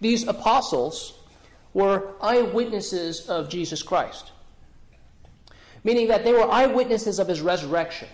These 0.00 0.26
apostles 0.26 1.14
were 1.74 2.14
eyewitnesses 2.20 3.28
of 3.28 3.48
Jesus 3.48 3.82
Christ, 3.82 4.32
meaning 5.84 6.08
that 6.08 6.24
they 6.24 6.32
were 6.32 6.50
eyewitnesses 6.50 7.18
of 7.18 7.28
his 7.28 7.40
resurrection. 7.40 8.08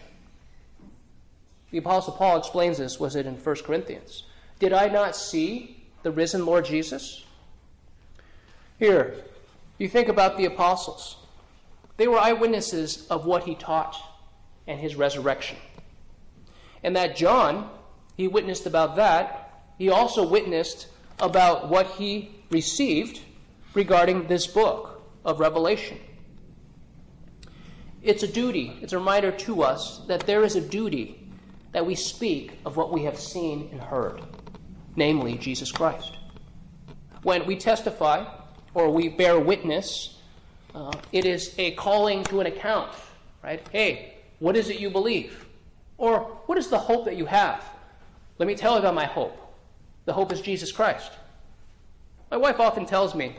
The 1.71 1.79
Apostle 1.79 2.15
Paul 2.15 2.39
explains 2.39 2.79
this, 2.79 2.99
was 2.99 3.15
it 3.15 3.27
in 3.27 3.35
1 3.35 3.57
Corinthians? 3.57 4.25
Did 4.59 4.73
I 4.73 4.89
not 4.89 5.15
see 5.15 5.85
the 6.03 6.11
risen 6.11 6.47
Lord 6.47 6.65
Jesus? 6.65 7.25
Here, 8.79 9.15
you 9.77 9.89
think 9.89 10.09
about 10.09 10.37
the 10.37 10.45
apostles. 10.47 11.17
They 11.97 12.09
were 12.09 12.19
eyewitnesses 12.19 13.07
of 13.09 13.27
what 13.27 13.45
he 13.45 13.55
taught 13.55 13.97
and 14.67 14.81
his 14.81 14.97
resurrection. 14.97 15.57
And 16.83 16.95
that 16.97 17.17
John, 17.17 17.71
he 18.17 18.29
witnessed 18.29 18.67
about 18.67 18.97
that. 18.97 19.63
He 19.79 19.91
also 19.91 20.27
witnessed 20.27 20.87
about 21.21 21.69
what 21.69 21.87
he 21.87 22.35
received 22.51 23.21
regarding 23.75 24.27
this 24.27 24.47
book 24.47 25.03
of 25.25 25.41
Revelation. 25.41 25.99
It's 28.03 28.23
a 28.23 28.29
duty, 28.29 28.79
it's 28.81 28.93
a 28.93 28.99
reminder 28.99 29.33
to 29.33 29.63
us 29.63 29.99
that 30.07 30.21
there 30.21 30.45
is 30.45 30.55
a 30.55 30.61
duty 30.61 31.18
that 31.73 31.85
we 31.85 31.95
speak 31.95 32.59
of 32.65 32.77
what 32.77 32.93
we 32.93 33.05
have 33.05 33.19
seen 33.19 33.69
and 33.73 33.81
heard, 33.81 34.23
namely 34.97 35.37
Jesus 35.37 35.71
Christ. 35.71 36.17
When 37.23 37.47
we 37.47 37.57
testify 37.57 38.25
or 38.75 38.91
we 38.91 39.09
bear 39.09 39.39
witness, 39.39 40.19
uh, 40.75 40.93
it 41.13 41.25
is 41.25 41.55
a 41.59 41.73
calling 41.73 42.25
to 42.25 42.41
an 42.41 42.47
account, 42.47 42.93
right? 43.43 43.67
Hey, 43.73 44.15
what 44.39 44.57
is 44.57 44.71
it 44.71 44.79
you 44.79 44.91
believe? 44.91 45.47
Or 45.97 46.21
what 46.47 46.59
is 46.59 46.69
the 46.69 46.79
hope 46.79 47.05
that 47.07 47.17
you 47.17 47.27
have? 47.27 47.65
Let 48.39 48.47
me 48.47 48.55
tell 48.55 48.75
you 48.75 48.79
about 48.79 48.95
my 48.95 49.07
hope. 49.07 49.37
The 50.05 50.13
hope 50.13 50.33
is 50.33 50.41
Jesus 50.41 50.71
Christ. 50.71 51.13
My 52.31 52.37
wife 52.37 52.61
often 52.61 52.87
tells 52.87 53.15
me, 53.15 53.37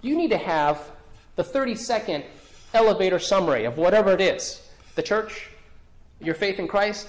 you 0.00 0.16
need 0.16 0.30
to 0.30 0.38
have 0.38 0.90
the 1.36 1.44
30 1.44 1.74
second 1.74 2.24
elevator 2.72 3.18
summary 3.18 3.64
of 3.64 3.76
whatever 3.76 4.12
it 4.12 4.20
is 4.20 4.66
the 4.94 5.02
church, 5.02 5.50
your 6.20 6.34
faith 6.34 6.58
in 6.58 6.66
Christ. 6.66 7.08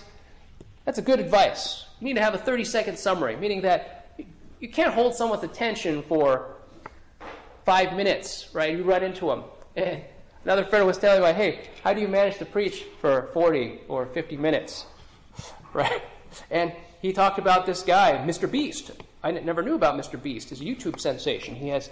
That's 0.91 0.99
a 0.99 1.03
good 1.03 1.21
advice. 1.21 1.85
You 2.01 2.07
need 2.07 2.15
to 2.15 2.21
have 2.21 2.33
a 2.33 2.37
30 2.37 2.65
second 2.65 2.99
summary, 2.99 3.37
meaning 3.37 3.61
that 3.61 4.13
you 4.59 4.67
can't 4.67 4.93
hold 4.93 5.15
someone's 5.15 5.41
attention 5.41 6.03
for 6.03 6.57
five 7.63 7.95
minutes, 7.95 8.49
right? 8.51 8.75
You 8.75 8.83
run 8.83 9.01
into 9.01 9.27
them. 9.27 9.45
And 9.77 10.01
another 10.43 10.65
friend 10.65 10.85
was 10.85 10.97
telling 10.97 11.23
me, 11.23 11.31
hey, 11.31 11.69
how 11.81 11.93
do 11.93 12.01
you 12.01 12.09
manage 12.09 12.39
to 12.39 12.45
preach 12.45 12.83
for 12.99 13.29
40 13.31 13.83
or 13.87 14.07
50 14.07 14.35
minutes? 14.35 14.85
Right? 15.73 16.01
And 16.49 16.73
he 17.01 17.13
talked 17.13 17.39
about 17.39 17.65
this 17.65 17.83
guy, 17.83 18.17
Mr. 18.27 18.51
Beast. 18.51 18.91
I 19.23 19.31
never 19.31 19.61
knew 19.61 19.75
about 19.75 19.95
Mr. 19.95 20.21
Beast, 20.21 20.49
his 20.49 20.59
YouTube 20.59 20.99
sensation. 20.99 21.55
He 21.55 21.69
has 21.69 21.89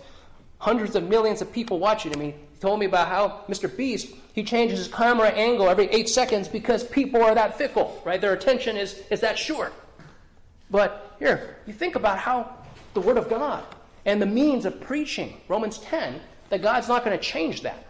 hundreds 0.60 0.95
of 0.95 1.04
millions 1.10 1.41
of 1.41 1.52
people 1.52 1.80
watching 1.80 2.13
him. 2.13 2.22
He 2.22 2.36
told 2.60 2.80
me 2.80 2.86
about 2.86 3.08
how 3.08 3.43
Mr. 3.48 3.76
Beast, 3.76 4.13
he 4.34 4.43
changes 4.43 4.78
his 4.78 4.88
camera 4.88 5.30
angle 5.30 5.69
every 5.69 5.88
eight 5.88 6.08
seconds 6.08 6.48
because 6.48 6.84
people 6.84 7.24
are 7.24 7.34
that 7.34 7.58
fickle, 7.58 8.02
right? 8.06 8.22
Their 8.22 8.34
attention 8.34 8.78
is, 8.78 9.02
is 9.10 9.22
that 9.22 9.39
short. 9.39 9.74
But 10.69 11.15
here, 11.17 11.58
you 11.65 11.74
think 11.74 11.95
about 11.95 12.19
how 12.19 12.56
the 12.93 13.02
Word 13.02 13.17
of 13.17 13.30
God 13.30 13.63
and 14.06 14.22
the 14.22 14.26
means 14.26 14.65
of 14.65 14.80
preaching, 14.82 15.41
Romans 15.48 15.80
10, 15.80 16.19
that 16.50 16.62
God's 16.62 16.88
not 16.88 17.04
going 17.04 17.17
to 17.17 17.24
change 17.24 17.62
that. 17.63 17.86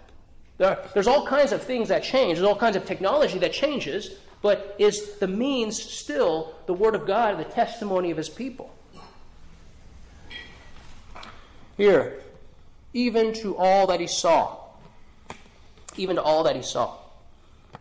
There, 0.57 0.77
there's 0.93 1.07
all 1.07 1.25
kinds 1.25 1.51
of 1.51 1.63
things 1.63 1.89
that 1.89 2.03
change, 2.03 2.37
there's 2.37 2.47
all 2.47 2.55
kinds 2.55 2.75
of 2.75 2.85
technology 2.85 3.39
that 3.39 3.53
changes, 3.53 4.15
but 4.41 4.75
is 4.77 5.15
the 5.17 5.27
means 5.27 5.81
still 5.81 6.55
the 6.65 6.73
Word 6.73 6.95
of 6.95 7.05
God, 7.07 7.37
the 7.39 7.45
testimony 7.45 8.11
of 8.11 8.17
His 8.17 8.29
people? 8.29 8.73
Here, 11.77 12.21
even 12.93 13.33
to 13.33 13.55
all 13.57 13.87
that 13.87 13.99
he 13.99 14.07
saw. 14.07 14.57
Even 15.97 16.15
to 16.15 16.21
all 16.21 16.43
that 16.43 16.55
he 16.55 16.61
saw. 16.61 16.95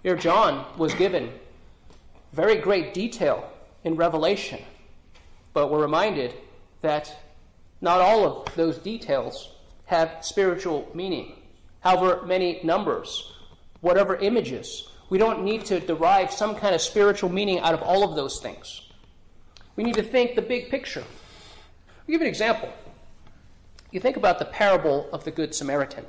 Here, 0.03 0.16
John 0.16 0.64
was 0.77 0.94
given 0.94 1.33
very 2.33 2.57
great 2.57 2.94
detail 2.94 3.51
in 3.85 3.97
Revelation, 3.97 4.61
but 5.55 5.71
we're 5.71 5.83
reminded 5.83 6.35
that 6.83 7.16
not 7.81 8.01
all 8.01 8.25
of 8.25 8.55
those 8.55 8.79
details 8.79 9.51
have 9.87 10.18
spiritual 10.21 10.90
meaning. 10.94 11.35
However, 11.81 12.25
many 12.27 12.61
numbers, 12.62 13.33
whatever 13.81 14.16
images, 14.16 14.88
we 15.11 15.18
don't 15.18 15.42
need 15.42 15.64
to 15.66 15.81
derive 15.81 16.31
some 16.33 16.55
kind 16.55 16.75
of 16.75 16.81
spiritual 16.81 17.31
meaning 17.31 17.61
out 17.61 17.73
of 17.73 17.83
all 17.83 18.05
of 18.05 18.14
those 18.14 18.40
things. 18.40 18.83
We 19.77 19.85
need 19.85 19.94
to 19.94 20.03
think 20.03 20.35
the 20.35 20.42
big 20.42 20.71
picture. 20.71 21.05
I'll 22.01 22.12
give 22.12 22.21
an 22.21 22.27
example. 22.27 22.73
You 23.90 24.01
think 24.01 24.16
about 24.16 24.38
the 24.38 24.44
parable 24.44 25.09
of 25.12 25.24
the 25.24 25.31
Good 25.31 25.55
Samaritan. 25.55 26.05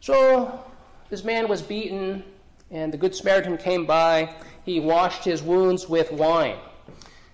So, 0.00 0.64
this 1.10 1.22
man 1.22 1.48
was 1.48 1.62
beaten, 1.62 2.24
and 2.70 2.92
the 2.92 2.96
Good 2.96 3.14
Samaritan 3.14 3.56
came 3.56 3.86
by. 3.86 4.34
He 4.64 4.80
washed 4.80 5.24
his 5.24 5.42
wounds 5.42 5.88
with 5.88 6.10
wine. 6.10 6.56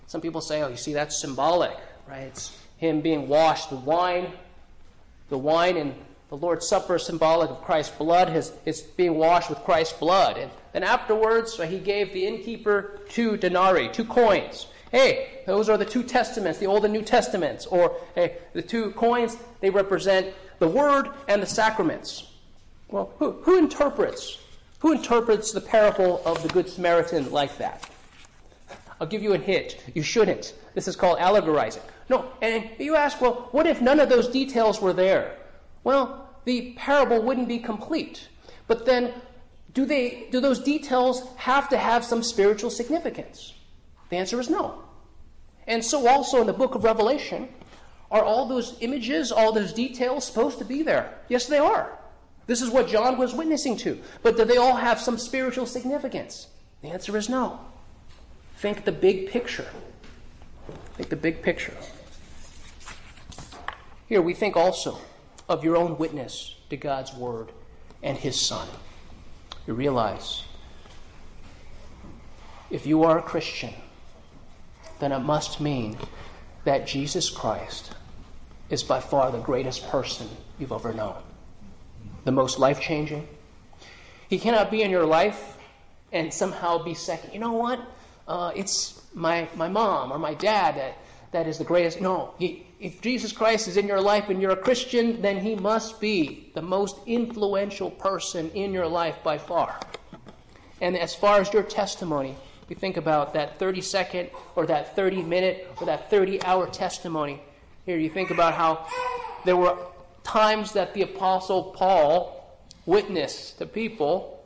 Some 0.07 0.21
people 0.21 0.39
say, 0.39 0.61
oh, 0.61 0.67
you 0.67 0.77
see, 0.77 0.93
that's 0.93 1.19
symbolic, 1.19 1.77
right? 2.07 2.23
It's 2.23 2.57
him 2.77 3.01
being 3.01 3.27
washed 3.27 3.71
with 3.71 3.81
wine. 3.81 4.31
The 5.29 5.37
wine 5.37 5.77
in 5.77 5.95
the 6.29 6.37
Lord's 6.37 6.67
Supper 6.67 6.95
is 6.95 7.05
symbolic 7.05 7.49
of 7.49 7.61
Christ's 7.63 7.95
blood. 7.95 8.29
His, 8.29 8.51
it's 8.65 8.81
being 8.81 9.15
washed 9.15 9.49
with 9.49 9.59
Christ's 9.59 9.97
blood. 9.97 10.37
And 10.37 10.51
then 10.73 10.83
afterwards, 10.83 11.53
so 11.53 11.65
he 11.65 11.79
gave 11.79 12.13
the 12.13 12.25
innkeeper 12.25 12.99
two 13.09 13.35
denarii, 13.37 13.89
two 13.89 14.05
coins. 14.05 14.67
Hey, 14.95 15.41
those 15.45 15.67
are 15.67 15.77
the 15.77 15.83
two 15.83 16.03
testaments, 16.03 16.57
the 16.57 16.67
Old 16.67 16.85
and 16.85 16.93
New 16.93 17.01
Testaments. 17.01 17.65
Or 17.65 17.97
hey, 18.15 18.37
the 18.53 18.61
two 18.61 18.91
coins, 18.91 19.35
they 19.59 19.69
represent 19.69 20.33
the 20.59 20.69
Word 20.69 21.09
and 21.27 21.41
the 21.41 21.45
sacraments. 21.45 22.31
Well, 22.87 23.11
who, 23.19 23.33
who 23.41 23.57
interprets? 23.57 24.37
Who 24.79 24.93
interprets 24.93 25.51
the 25.51 25.59
parable 25.59 26.21
of 26.25 26.41
the 26.41 26.47
Good 26.47 26.69
Samaritan 26.69 27.29
like 27.29 27.57
that? 27.57 27.89
I'll 29.01 29.07
give 29.07 29.21
you 29.21 29.33
a 29.33 29.37
hint. 29.37 29.75
You 29.93 30.01
shouldn't. 30.01 30.53
This 30.75 30.87
is 30.87 30.95
called 30.95 31.19
allegorizing. 31.19 31.83
No, 32.07 32.31
and 32.41 32.69
you 32.79 32.95
ask, 32.95 33.19
well, 33.19 33.49
what 33.51 33.67
if 33.67 33.81
none 33.81 33.99
of 33.99 34.07
those 34.07 34.29
details 34.29 34.79
were 34.79 34.93
there? 34.93 35.35
Well, 35.83 36.29
the 36.45 36.71
parable 36.77 37.21
wouldn't 37.21 37.49
be 37.49 37.59
complete. 37.59 38.29
But 38.67 38.85
then, 38.85 39.11
do, 39.73 39.85
they, 39.85 40.27
do 40.31 40.39
those 40.39 40.61
details 40.61 41.27
have 41.35 41.67
to 41.67 41.77
have 41.77 42.05
some 42.05 42.23
spiritual 42.23 42.69
significance? 42.69 43.55
The 44.09 44.15
answer 44.15 44.39
is 44.39 44.49
no. 44.49 44.84
And 45.67 45.83
so, 45.83 46.07
also 46.07 46.41
in 46.41 46.47
the 46.47 46.53
book 46.53 46.75
of 46.75 46.83
Revelation, 46.83 47.49
are 48.11 48.23
all 48.23 48.47
those 48.47 48.77
images, 48.81 49.31
all 49.31 49.51
those 49.51 49.73
details 49.73 50.25
supposed 50.25 50.59
to 50.59 50.65
be 50.65 50.83
there? 50.83 51.13
Yes, 51.27 51.47
they 51.47 51.57
are. 51.57 51.97
This 52.47 52.61
is 52.61 52.69
what 52.69 52.87
John 52.87 53.17
was 53.17 53.33
witnessing 53.33 53.77
to. 53.77 53.99
But 54.21 54.37
do 54.37 54.45
they 54.45 54.57
all 54.57 54.75
have 54.75 54.99
some 54.99 55.17
spiritual 55.17 55.65
significance? 55.65 56.47
The 56.81 56.89
answer 56.89 57.17
is 57.17 57.29
no. 57.29 57.59
Think 58.57 58.85
the 58.85 58.91
big 58.91 59.29
picture. 59.29 59.67
Think 60.95 61.09
the 61.09 61.15
big 61.15 61.41
picture. 61.41 61.75
Here 64.07 64.21
we 64.21 64.33
think 64.33 64.55
also 64.55 64.99
of 65.49 65.63
your 65.63 65.75
own 65.75 65.97
witness 65.97 66.55
to 66.69 66.77
God's 66.77 67.13
Word 67.13 67.51
and 68.03 68.17
His 68.17 68.39
Son. 68.39 68.67
You 69.65 69.73
realize 69.73 70.43
if 72.69 72.85
you 72.85 73.03
are 73.03 73.17
a 73.17 73.23
Christian, 73.23 73.73
then 74.99 75.11
it 75.11 75.19
must 75.19 75.59
mean 75.59 75.97
that 76.63 76.87
Jesus 76.87 77.29
Christ 77.29 77.93
is 78.69 78.83
by 78.83 78.99
far 78.99 79.31
the 79.31 79.39
greatest 79.39 79.87
person 79.87 80.27
you've 80.59 80.71
ever 80.71 80.93
known, 80.93 81.21
the 82.23 82.31
most 82.31 82.59
life 82.59 82.79
changing. 82.79 83.27
He 84.29 84.39
cannot 84.39 84.71
be 84.71 84.81
in 84.81 84.89
your 84.89 85.05
life 85.05 85.57
and 86.11 86.33
somehow 86.33 86.83
be 86.83 86.93
second. 86.93 87.33
You 87.33 87.39
know 87.39 87.53
what? 87.53 87.79
Uh, 88.27 88.51
it's 88.55 89.01
my, 89.13 89.47
my 89.55 89.67
mom 89.67 90.11
or 90.11 90.17
my 90.17 90.33
dad 90.33 90.75
that, 90.75 90.97
that 91.31 91.47
is 91.47 91.57
the 91.57 91.63
greatest. 91.63 92.01
No, 92.01 92.33
he, 92.39 92.65
if 92.79 93.01
Jesus 93.01 93.31
Christ 93.31 93.67
is 93.67 93.77
in 93.77 93.87
your 93.87 94.01
life 94.01 94.29
and 94.29 94.41
you're 94.41 94.51
a 94.51 94.57
Christian, 94.57 95.21
then 95.21 95.37
he 95.37 95.55
must 95.55 96.01
be 96.01 96.51
the 96.55 96.61
most 96.61 96.97
influential 97.05 97.91
person 97.91 98.49
in 98.51 98.73
your 98.73 98.87
life 98.87 99.21
by 99.23 99.37
far. 99.37 99.79
And 100.81 100.97
as 100.97 101.13
far 101.13 101.39
as 101.39 101.53
your 101.53 101.63
testimony, 101.63 102.35
you 102.69 102.75
think 102.75 102.97
about 102.97 103.33
that 103.33 103.59
30 103.59 103.81
second 103.81 104.29
or 104.55 104.65
that 104.65 104.95
30 104.95 105.21
minute 105.23 105.71
or 105.79 105.85
that 105.85 106.09
30 106.09 106.43
hour 106.43 106.67
testimony. 106.67 107.41
Here, 107.85 107.97
you 107.97 108.09
think 108.09 108.31
about 108.31 108.55
how 108.55 108.87
there 109.45 109.55
were 109.55 109.77
times 110.23 110.71
that 110.73 110.93
the 110.93 111.03
Apostle 111.03 111.65
Paul 111.65 112.59
witnessed 112.85 113.59
to 113.59 113.65
people, 113.65 114.43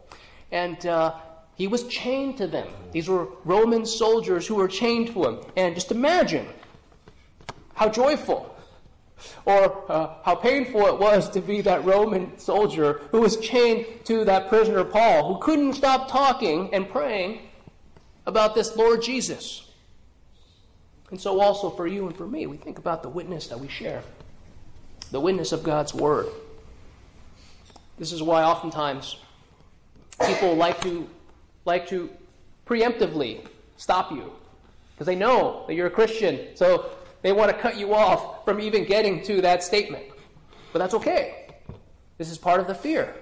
and 0.51 0.85
uh, 0.85 1.15
he 1.55 1.67
was 1.67 1.87
chained 1.87 2.37
to 2.37 2.47
them. 2.47 2.67
These 2.91 3.07
were 3.07 3.27
Roman 3.45 3.85
soldiers 3.85 4.45
who 4.47 4.55
were 4.55 4.67
chained 4.67 5.07
to 5.13 5.23
him. 5.23 5.39
And 5.55 5.75
just 5.75 5.91
imagine 5.91 6.47
how 7.75 7.89
joyful 7.89 8.55
or 9.45 9.91
uh, 9.91 10.15
how 10.23 10.35
painful 10.35 10.85
it 10.87 10.97
was 10.97 11.29
to 11.31 11.41
be 11.41 11.61
that 11.61 11.83
Roman 11.83 12.37
soldier 12.37 13.01
who 13.11 13.21
was 13.21 13.37
chained 13.37 13.85
to 14.05 14.25
that 14.25 14.49
prisoner 14.49 14.83
Paul, 14.83 15.33
who 15.33 15.41
couldn't 15.41 15.73
stop 15.73 16.09
talking 16.09 16.73
and 16.73 16.89
praying 16.89 17.39
about 18.29 18.55
this 18.55 18.77
Lord 18.77 19.01
Jesus. 19.01 19.67
And 21.09 21.19
so, 21.19 21.41
also 21.41 21.69
for 21.69 21.87
you 21.87 22.07
and 22.07 22.15
for 22.15 22.27
me, 22.27 22.45
we 22.45 22.55
think 22.55 22.77
about 22.77 23.03
the 23.03 23.09
witness 23.09 23.47
that 23.47 23.59
we 23.59 23.67
share 23.67 24.03
the 25.11 25.19
witness 25.19 25.51
of 25.51 25.63
God's 25.63 25.91
Word. 25.91 26.27
This 27.97 28.11
is 28.11 28.21
why 28.21 28.43
oftentimes 28.43 29.17
people 30.27 30.55
like 30.55 30.79
to, 30.81 31.09
like 31.65 31.87
to 31.87 32.11
preemptively 32.67 33.43
stop 33.77 34.11
you 34.11 34.31
because 34.93 35.07
they 35.07 35.15
know 35.15 35.63
that 35.65 35.73
you're 35.73 35.87
a 35.87 35.91
Christian. 35.91 36.55
So 36.55 36.91
they 37.23 37.31
want 37.31 37.51
to 37.51 37.57
cut 37.57 37.77
you 37.77 37.95
off 37.95 38.45
from 38.45 38.59
even 38.59 38.85
getting 38.85 39.23
to 39.23 39.41
that 39.41 39.63
statement. 39.63 40.03
But 40.71 40.79
that's 40.79 40.93
okay. 40.93 41.47
This 42.19 42.29
is 42.29 42.37
part 42.37 42.59
of 42.59 42.67
the 42.67 42.75
fear. 42.75 43.15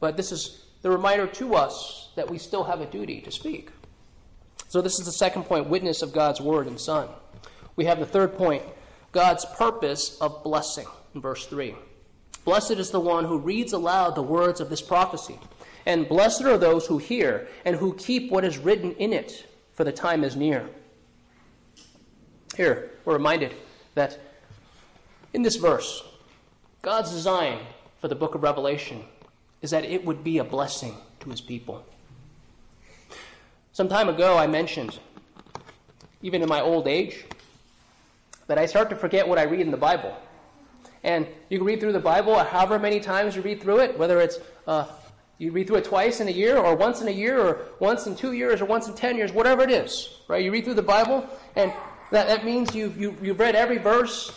But 0.00 0.16
this 0.16 0.32
is 0.32 0.64
the 0.82 0.90
reminder 0.90 1.26
to 1.26 1.54
us 1.54 2.10
that 2.16 2.28
we 2.28 2.38
still 2.38 2.64
have 2.64 2.80
a 2.80 2.86
duty 2.86 3.20
to 3.20 3.30
speak. 3.30 3.70
So, 4.68 4.80
this 4.80 4.98
is 4.98 5.06
the 5.06 5.12
second 5.12 5.44
point 5.44 5.68
witness 5.68 6.02
of 6.02 6.12
God's 6.12 6.40
word 6.40 6.66
and 6.66 6.80
Son. 6.80 7.08
We 7.76 7.84
have 7.84 8.00
the 8.00 8.06
third 8.06 8.36
point 8.36 8.62
God's 9.12 9.44
purpose 9.44 10.18
of 10.20 10.42
blessing 10.42 10.86
in 11.14 11.20
verse 11.20 11.46
3. 11.46 11.74
Blessed 12.44 12.72
is 12.72 12.90
the 12.90 13.00
one 13.00 13.24
who 13.24 13.38
reads 13.38 13.72
aloud 13.72 14.14
the 14.14 14.22
words 14.22 14.60
of 14.60 14.70
this 14.70 14.82
prophecy, 14.82 15.38
and 15.84 16.08
blessed 16.08 16.42
are 16.42 16.58
those 16.58 16.86
who 16.86 16.98
hear 16.98 17.48
and 17.64 17.76
who 17.76 17.94
keep 17.94 18.30
what 18.30 18.44
is 18.44 18.58
written 18.58 18.92
in 18.92 19.12
it, 19.12 19.46
for 19.72 19.84
the 19.84 19.92
time 19.92 20.24
is 20.24 20.36
near. 20.36 20.68
Here, 22.56 22.90
we're 23.04 23.14
reminded 23.14 23.54
that 23.94 24.18
in 25.32 25.42
this 25.42 25.56
verse, 25.56 26.02
God's 26.82 27.10
design 27.10 27.58
for 28.00 28.08
the 28.08 28.14
book 28.14 28.34
of 28.34 28.42
Revelation 28.42 29.04
is 29.60 29.70
that 29.70 29.84
it 29.84 30.04
would 30.04 30.22
be 30.22 30.38
a 30.38 30.44
blessing 30.44 30.96
to 31.20 31.30
his 31.30 31.40
people. 31.40 31.84
Some 33.76 33.90
time 33.90 34.08
ago, 34.08 34.38
I 34.38 34.46
mentioned, 34.46 34.98
even 36.22 36.40
in 36.40 36.48
my 36.48 36.62
old 36.62 36.88
age, 36.88 37.26
that 38.46 38.56
I 38.56 38.64
start 38.64 38.88
to 38.88 38.96
forget 38.96 39.28
what 39.28 39.38
I 39.38 39.42
read 39.42 39.60
in 39.60 39.70
the 39.70 39.76
Bible. 39.76 40.16
And 41.04 41.26
you 41.50 41.58
can 41.58 41.66
read 41.66 41.80
through 41.80 41.92
the 41.92 42.00
Bible 42.00 42.38
however 42.38 42.78
many 42.78 43.00
times 43.00 43.36
you 43.36 43.42
read 43.42 43.60
through 43.60 43.80
it, 43.80 43.98
whether 43.98 44.18
it's 44.18 44.38
uh, 44.66 44.86
you 45.36 45.52
read 45.52 45.66
through 45.66 45.76
it 45.76 45.84
twice 45.84 46.20
in 46.20 46.28
a 46.28 46.30
year, 46.30 46.56
or 46.56 46.74
once 46.74 47.02
in 47.02 47.08
a 47.08 47.10
year, 47.10 47.38
or 47.38 47.66
once 47.78 48.06
in 48.06 48.16
two 48.16 48.32
years, 48.32 48.62
or 48.62 48.64
once 48.64 48.88
in 48.88 48.94
ten 48.94 49.14
years, 49.14 49.30
whatever 49.30 49.62
it 49.62 49.70
is, 49.70 50.20
right? 50.26 50.42
You 50.42 50.52
read 50.52 50.64
through 50.64 50.72
the 50.72 50.80
Bible, 50.80 51.28
and 51.54 51.70
that, 52.12 52.28
that 52.28 52.46
means 52.46 52.74
you've, 52.74 52.98
you, 52.98 53.14
you've 53.20 53.38
read 53.38 53.54
every 53.54 53.76
verse, 53.76 54.32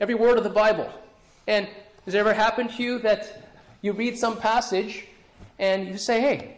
every 0.00 0.14
word 0.14 0.38
of 0.38 0.44
the 0.44 0.48
Bible. 0.64 0.90
And 1.46 1.68
has 2.06 2.14
it 2.14 2.18
ever 2.18 2.32
happened 2.32 2.70
to 2.70 2.82
you 2.82 3.00
that 3.00 3.50
you 3.82 3.92
read 3.92 4.16
some 4.16 4.38
passage 4.38 5.04
and 5.58 5.88
you 5.88 5.98
say, 5.98 6.22
hey, 6.22 6.57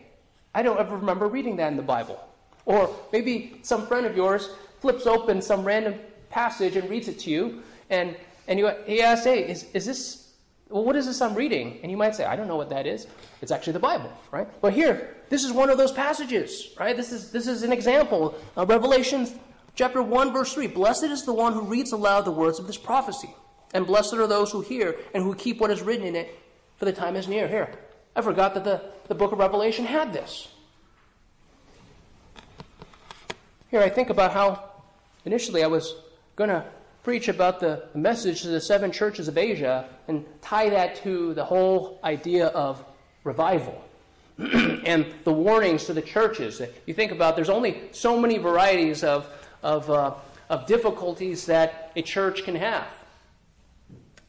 I 0.55 0.63
don't 0.63 0.79
ever 0.79 0.97
remember 0.97 1.29
reading 1.29 1.57
that 1.57 1.69
in 1.69 1.77
the 1.77 1.83
Bible? 1.83 2.21
Or 2.65 2.95
maybe 3.13 3.61
some 3.63 3.87
friend 3.87 4.07
of 4.07 4.17
yours 4.17 4.51
flips 4.81 5.07
open 5.07 5.41
some 5.43 5.65
random 5.65 5.95
passage 6.29 6.77
and 6.77 6.89
reads 6.89 7.09
it 7.09 7.19
to 7.21 7.31
you, 7.31 7.63
and, 7.91 8.17
and 8.49 8.59
you, 8.59 8.71
he 8.87 9.03
asks, 9.03 9.25
hey, 9.25 9.49
is, 9.49 9.67
is 9.75 9.85
this, 9.87 10.33
well, 10.69 10.85
what 10.85 10.97
is 10.97 11.07
this 11.07 11.21
I'm 11.21 11.35
reading? 11.35 11.81
And 11.83 11.91
you 11.91 11.97
might 11.97 12.15
say, 12.15 12.25
I 12.25 12.37
don't 12.37 12.49
know 12.49 12.57
what 12.57 12.71
that 12.71 12.87
is. 12.87 13.07
It's 13.43 13.53
actually 13.53 13.75
the 13.75 13.81
Bible, 13.81 14.13
right? 14.31 14.49
But 14.61 14.73
here, 14.73 15.17
this 15.29 15.45
is 15.45 15.53
one 15.53 15.71
of 15.71 15.79
those 15.79 15.93
passages, 15.93 16.71
right? 16.79 16.97
This 16.97 17.13
is, 17.13 17.31
this 17.31 17.47
is 17.47 17.63
an 17.63 17.73
example. 17.73 18.35
Uh, 18.57 18.67
Revelation 18.67 19.29
chapter 19.75 20.03
1, 20.03 20.33
verse 20.33 20.53
3 20.55 20.69
Blessed 20.69 21.05
is 21.05 21.25
the 21.25 21.33
one 21.33 21.53
who 21.53 21.63
reads 21.63 21.93
aloud 21.93 22.25
the 22.25 22.31
words 22.31 22.59
of 22.59 22.67
this 22.67 22.79
prophecy, 22.79 23.31
and 23.75 23.87
blessed 23.87 24.15
are 24.15 24.27
those 24.27 24.51
who 24.51 24.61
hear 24.61 24.97
and 25.15 25.23
who 25.23 25.35
keep 25.35 25.61
what 25.61 25.71
is 25.71 25.83
written 25.83 26.07
in 26.07 26.17
it, 26.17 26.39
for 26.77 26.85
the 26.85 26.93
time 26.93 27.17
is 27.17 27.29
near. 27.29 27.47
Here, 27.47 27.73
I 28.21 28.23
forgot 28.23 28.53
that 28.53 28.65
the, 28.65 28.83
the 29.09 29.15
book 29.15 29.33
of 29.33 29.39
Revelation 29.39 29.87
had 29.87 30.13
this. 30.13 30.49
Here, 33.71 33.81
I 33.81 33.89
think 33.89 34.11
about 34.11 34.35
how 34.35 34.63
initially 35.25 35.65
I 35.65 35.69
was 35.69 35.95
going 36.37 36.51
to 36.51 36.67
preach 37.03 37.29
about 37.29 37.61
the 37.61 37.85
message 37.95 38.43
to 38.43 38.49
the 38.49 38.61
seven 38.61 38.93
churches 38.93 39.27
of 39.27 39.39
Asia 39.39 39.89
and 40.07 40.27
tie 40.43 40.69
that 40.69 40.97
to 40.97 41.33
the 41.33 41.47
whole 41.47 41.99
idea 42.05 42.49
of 42.49 42.85
revival 43.25 43.83
and 44.39 45.07
the 45.25 45.33
warnings 45.33 45.87
to 45.87 45.95
the 45.95 46.03
churches. 46.03 46.61
You 46.85 46.93
think 46.93 47.13
about 47.13 47.37
there's 47.37 47.49
only 47.49 47.89
so 47.93 48.21
many 48.21 48.37
varieties 48.37 49.03
of 49.03 49.27
of, 49.63 49.89
uh, 49.89 50.13
of 50.51 50.67
difficulties 50.67 51.47
that 51.47 51.91
a 51.97 52.03
church 52.03 52.45
can 52.45 52.57
have. 52.57 52.89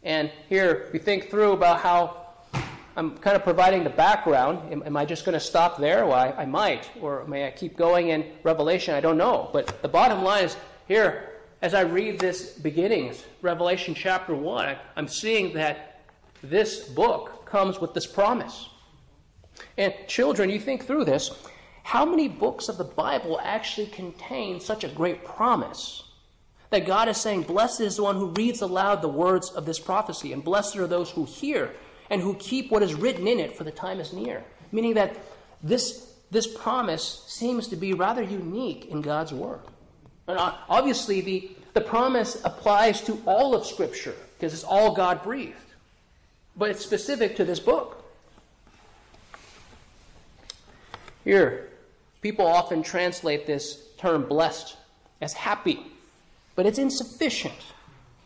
And 0.02 0.32
here 0.48 0.90
we 0.94 1.00
think 1.00 1.30
through 1.30 1.52
about 1.52 1.82
how 1.82 2.21
I'm 2.98 3.18
kind 3.18 3.38
of 3.38 3.44
providing 3.44 3.84
the 3.84 3.90
background. 3.90 4.72
Am, 4.72 4.84
am 4.84 4.98
I 4.98 5.06
just 5.06 5.24
going 5.24 5.34
to 5.34 5.40
stop 5.40 5.78
there? 5.78 6.06
Well, 6.06 6.18
I, 6.18 6.42
I, 6.42 6.46
might. 6.46 6.90
Or 7.00 7.26
may 7.26 7.48
I 7.48 7.52
keep 7.52 7.78
going 7.78 8.10
in 8.10 8.26
Revelation? 8.44 8.94
I 8.94 9.00
don't 9.00 9.18
know. 9.18 9.50
But 9.54 9.82
the 9.82 9.88
bottom 9.88 10.24
line 10.24 10.46
is 10.46 10.58
here, 10.88 11.30
as 11.62 11.74
I 11.74 11.82
read 11.82 12.20
this 12.20 12.52
beginnings, 12.52 13.24
Revelation 13.42 13.96
chapter 13.96 14.36
1, 14.36 14.76
I'm 14.98 15.08
seeing 15.08 15.54
that 15.54 16.02
this 16.44 16.90
book 16.90 17.46
comes 17.46 17.80
with 17.80 17.94
this 17.94 18.08
promise. 18.08 18.68
And 19.78 19.94
children, 20.08 20.50
you 20.50 20.60
think 20.60 20.86
through 20.86 21.06
this. 21.06 21.32
How 21.84 22.06
many 22.06 22.28
books 22.28 22.68
of 22.68 22.78
the 22.78 22.84
Bible 22.84 23.40
actually 23.42 23.88
contain 23.88 24.60
such 24.60 24.84
a 24.84 24.90
great 24.90 25.24
promise? 25.24 26.04
That 26.72 26.86
God 26.86 27.08
is 27.08 27.18
saying, 27.18 27.44
Blessed 27.44 27.82
is 27.82 27.98
the 27.98 28.04
one 28.04 28.16
who 28.16 28.28
reads 28.28 28.62
aloud 28.62 29.02
the 29.02 29.08
words 29.08 29.50
of 29.50 29.66
this 29.66 29.80
prophecy, 29.80 30.34
and 30.34 30.44
blessed 30.44 30.78
are 30.78 30.88
those 30.88 31.12
who 31.12 31.26
hear 31.26 31.74
and 32.12 32.22
who 32.22 32.36
keep 32.36 32.70
what 32.70 32.84
is 32.84 32.94
written 32.94 33.28
in 33.28 33.40
it, 33.40 33.58
for 33.58 33.64
the 33.64 33.72
time 33.72 34.00
is 34.00 34.14
near. 34.14 34.44
Meaning 34.72 34.94
that 34.94 35.18
this, 35.64 36.14
this 36.30 36.46
promise 36.46 37.24
seems 37.28 37.68
to 37.70 37.76
be 37.76 37.94
rather 37.94 38.22
unique 38.22 38.86
in 38.86 39.02
God's 39.02 39.34
Word. 39.34 39.62
And 40.28 40.38
uh, 40.38 40.54
obviously, 40.70 41.22
the, 41.22 41.52
the 41.74 41.82
promise 41.82 42.40
applies 42.46 43.02
to 43.02 43.20
all 43.26 43.56
of 43.56 43.66
Scripture, 43.66 44.16
because 44.38 44.54
it's 44.54 44.64
all 44.64 44.94
God 44.94 45.24
breathed. 45.24 45.56
But 46.56 46.70
it's 46.70 46.86
specific 46.86 47.36
to 47.38 47.46
this 47.46 47.60
book. 47.60 48.06
Here, 51.24 51.72
People 52.22 52.46
often 52.46 52.84
translate 52.84 53.48
this 53.48 53.82
term 53.98 54.24
blessed 54.24 54.78
as 55.22 55.34
happy, 55.34 55.80
but 56.56 56.66
it's 56.66 56.78
insufficient. 56.78 57.54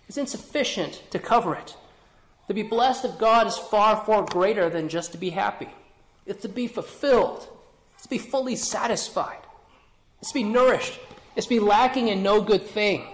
It's 0.07 0.17
insufficient 0.17 1.01
to 1.11 1.19
cover 1.19 1.55
it. 1.55 1.75
To 2.47 2.53
be 2.53 2.63
blessed 2.63 3.05
of 3.05 3.17
God 3.17 3.47
is 3.47 3.57
far, 3.57 4.03
far 4.05 4.23
greater 4.23 4.69
than 4.69 4.89
just 4.89 5.11
to 5.13 5.17
be 5.17 5.31
happy. 5.31 5.69
It's 6.25 6.43
to 6.43 6.49
be 6.49 6.67
fulfilled. 6.67 7.47
It's 7.95 8.03
to 8.03 8.09
be 8.09 8.17
fully 8.17 8.55
satisfied. 8.55 9.39
It's 10.19 10.29
to 10.29 10.35
be 10.35 10.43
nourished. 10.43 10.99
It's 11.35 11.47
to 11.47 11.55
be 11.55 11.59
lacking 11.59 12.07
in 12.07 12.21
no 12.23 12.41
good 12.41 12.63
thing. 12.63 13.07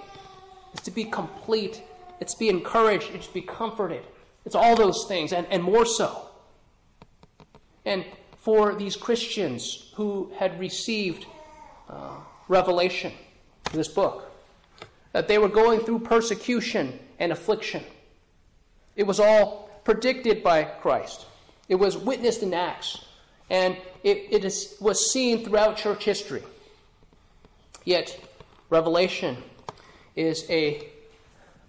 It's 0.73 0.83
to 0.83 0.91
be 0.91 1.05
complete. 1.05 1.81
It's 2.19 2.33
to 2.33 2.39
be 2.39 2.49
encouraged. 2.49 3.11
It's 3.13 3.27
to 3.27 3.33
be 3.33 3.41
comforted. 3.41 4.03
It's 4.45 4.55
all 4.55 4.75
those 4.75 5.05
things 5.07 5.33
and, 5.33 5.47
and 5.49 5.63
more 5.63 5.85
so. 5.85 6.29
And 7.85 8.05
for 8.37 8.75
these 8.75 8.95
Christians 8.95 9.91
who 9.95 10.31
had 10.37 10.59
received 10.59 11.25
uh, 11.89 12.15
revelation, 12.47 13.13
this 13.71 13.87
book, 13.87 14.31
that 15.13 15.27
they 15.27 15.37
were 15.37 15.49
going 15.49 15.79
through 15.81 15.99
persecution 15.99 16.99
and 17.19 17.31
affliction. 17.31 17.83
It 18.95 19.03
was 19.07 19.19
all 19.19 19.69
predicted 19.83 20.43
by 20.43 20.63
Christ, 20.63 21.25
it 21.69 21.75
was 21.75 21.97
witnessed 21.97 22.43
in 22.43 22.53
Acts, 22.53 23.05
and 23.49 23.77
it, 24.03 24.27
it 24.29 24.45
is, 24.45 24.75
was 24.79 25.11
seen 25.11 25.43
throughout 25.43 25.77
church 25.77 26.03
history. 26.03 26.43
Yet, 27.83 28.19
Revelation 28.69 29.37
is 30.15 30.45
a 30.49 30.87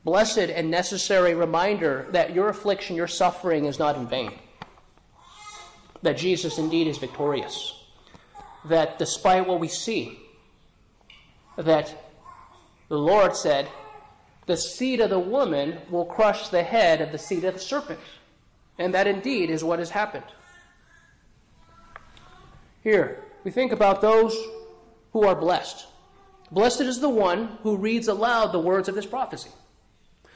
blessed 0.05 0.39
and 0.39 0.70
necessary 0.70 1.35
reminder 1.35 2.07
that 2.11 2.35
your 2.35 2.49
affliction, 2.49 2.97
your 2.97 3.09
suffering 3.09 3.64
is 3.64 3.79
not 3.79 3.97
in 3.97 4.07
vain 4.07 4.33
that 6.03 6.16
Jesus 6.16 6.59
indeed 6.59 6.89
is 6.89 6.99
victorious. 6.99 7.75
That 8.64 8.99
despite 8.99 9.47
what 9.47 9.61
we 9.61 9.68
see, 9.68 10.18
that 11.57 11.95
the 12.89 12.99
Lord 12.99 13.35
said, 13.37 13.68
the 14.47 14.57
seed 14.57 15.01
of 15.01 15.11
the 15.11 15.18
woman 15.18 15.78
will 15.90 16.05
crush 16.05 16.49
the 16.49 16.62
head 16.62 17.01
of 17.01 17.12
the 17.12 17.18
seed 17.18 17.45
of 17.45 17.55
the 17.55 17.61
serpent. 17.61 18.01
And 18.78 18.95
that 18.95 19.07
indeed 19.07 19.51
is 19.51 19.62
what 19.62 19.78
has 19.78 19.90
happened. 19.90 20.24
Here, 22.82 23.22
we 23.45 23.51
think 23.51 23.72
about 23.72 24.01
those 24.01 24.36
who 25.12 25.24
are 25.24 25.34
blessed. 25.34 25.86
Blessed 26.51 26.82
is 26.82 27.01
the 27.01 27.09
one 27.09 27.59
who 27.62 27.76
reads 27.76 28.09
aloud 28.09 28.53
the 28.53 28.59
words 28.59 28.88
of 28.88 28.95
this 28.95 29.07
prophecy. 29.07 29.51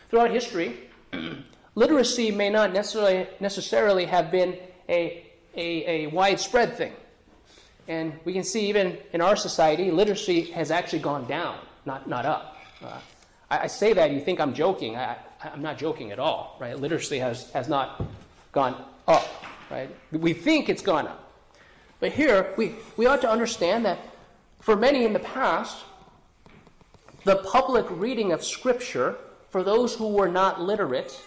Throughout 0.08 0.30
history, 0.30 0.88
literacy 1.74 2.30
may 2.30 2.48
not 2.48 2.72
necessarily, 2.72 3.26
necessarily 3.40 4.04
have 4.06 4.30
been 4.30 4.56
a, 4.88 5.26
a, 5.56 6.04
a 6.04 6.06
widespread 6.08 6.76
thing. 6.76 6.92
And 7.88 8.14
we 8.24 8.32
can 8.32 8.44
see 8.44 8.68
even 8.68 8.98
in 9.12 9.20
our 9.20 9.36
society, 9.36 9.90
literacy 9.90 10.42
has 10.52 10.70
actually 10.70 11.00
gone 11.00 11.26
down, 11.26 11.58
not, 11.84 12.08
not 12.08 12.24
up. 12.24 12.56
Uh, 12.82 12.98
I, 13.50 13.58
I, 13.60 13.66
say 13.66 13.92
that, 13.92 14.10
you 14.10 14.20
think 14.20 14.40
I'm 14.40 14.54
joking. 14.54 14.96
I, 14.96 15.16
am 15.44 15.62
not 15.62 15.78
joking 15.78 16.12
at 16.12 16.18
all, 16.18 16.56
right? 16.60 16.78
Literacy 16.78 17.18
has, 17.18 17.50
has 17.50 17.68
not 17.68 18.02
gone 18.52 18.82
up, 19.06 19.26
right? 19.70 19.94
We 20.12 20.32
think 20.32 20.68
it's 20.68 20.82
gone 20.82 21.06
up. 21.06 21.22
But 22.00 22.12
here, 22.12 22.52
we, 22.56 22.74
we 22.96 23.06
ought 23.06 23.20
to 23.22 23.30
understand 23.30 23.84
that 23.86 23.98
for 24.60 24.76
many 24.76 25.04
in 25.04 25.12
the 25.12 25.20
past, 25.20 25.84
the 27.24 27.36
public 27.36 27.86
reading 27.90 28.32
of 28.32 28.44
Scripture, 28.44 29.16
for 29.50 29.62
those 29.62 29.94
who 29.94 30.08
were 30.08 30.28
not 30.28 30.60
literate, 30.60 31.20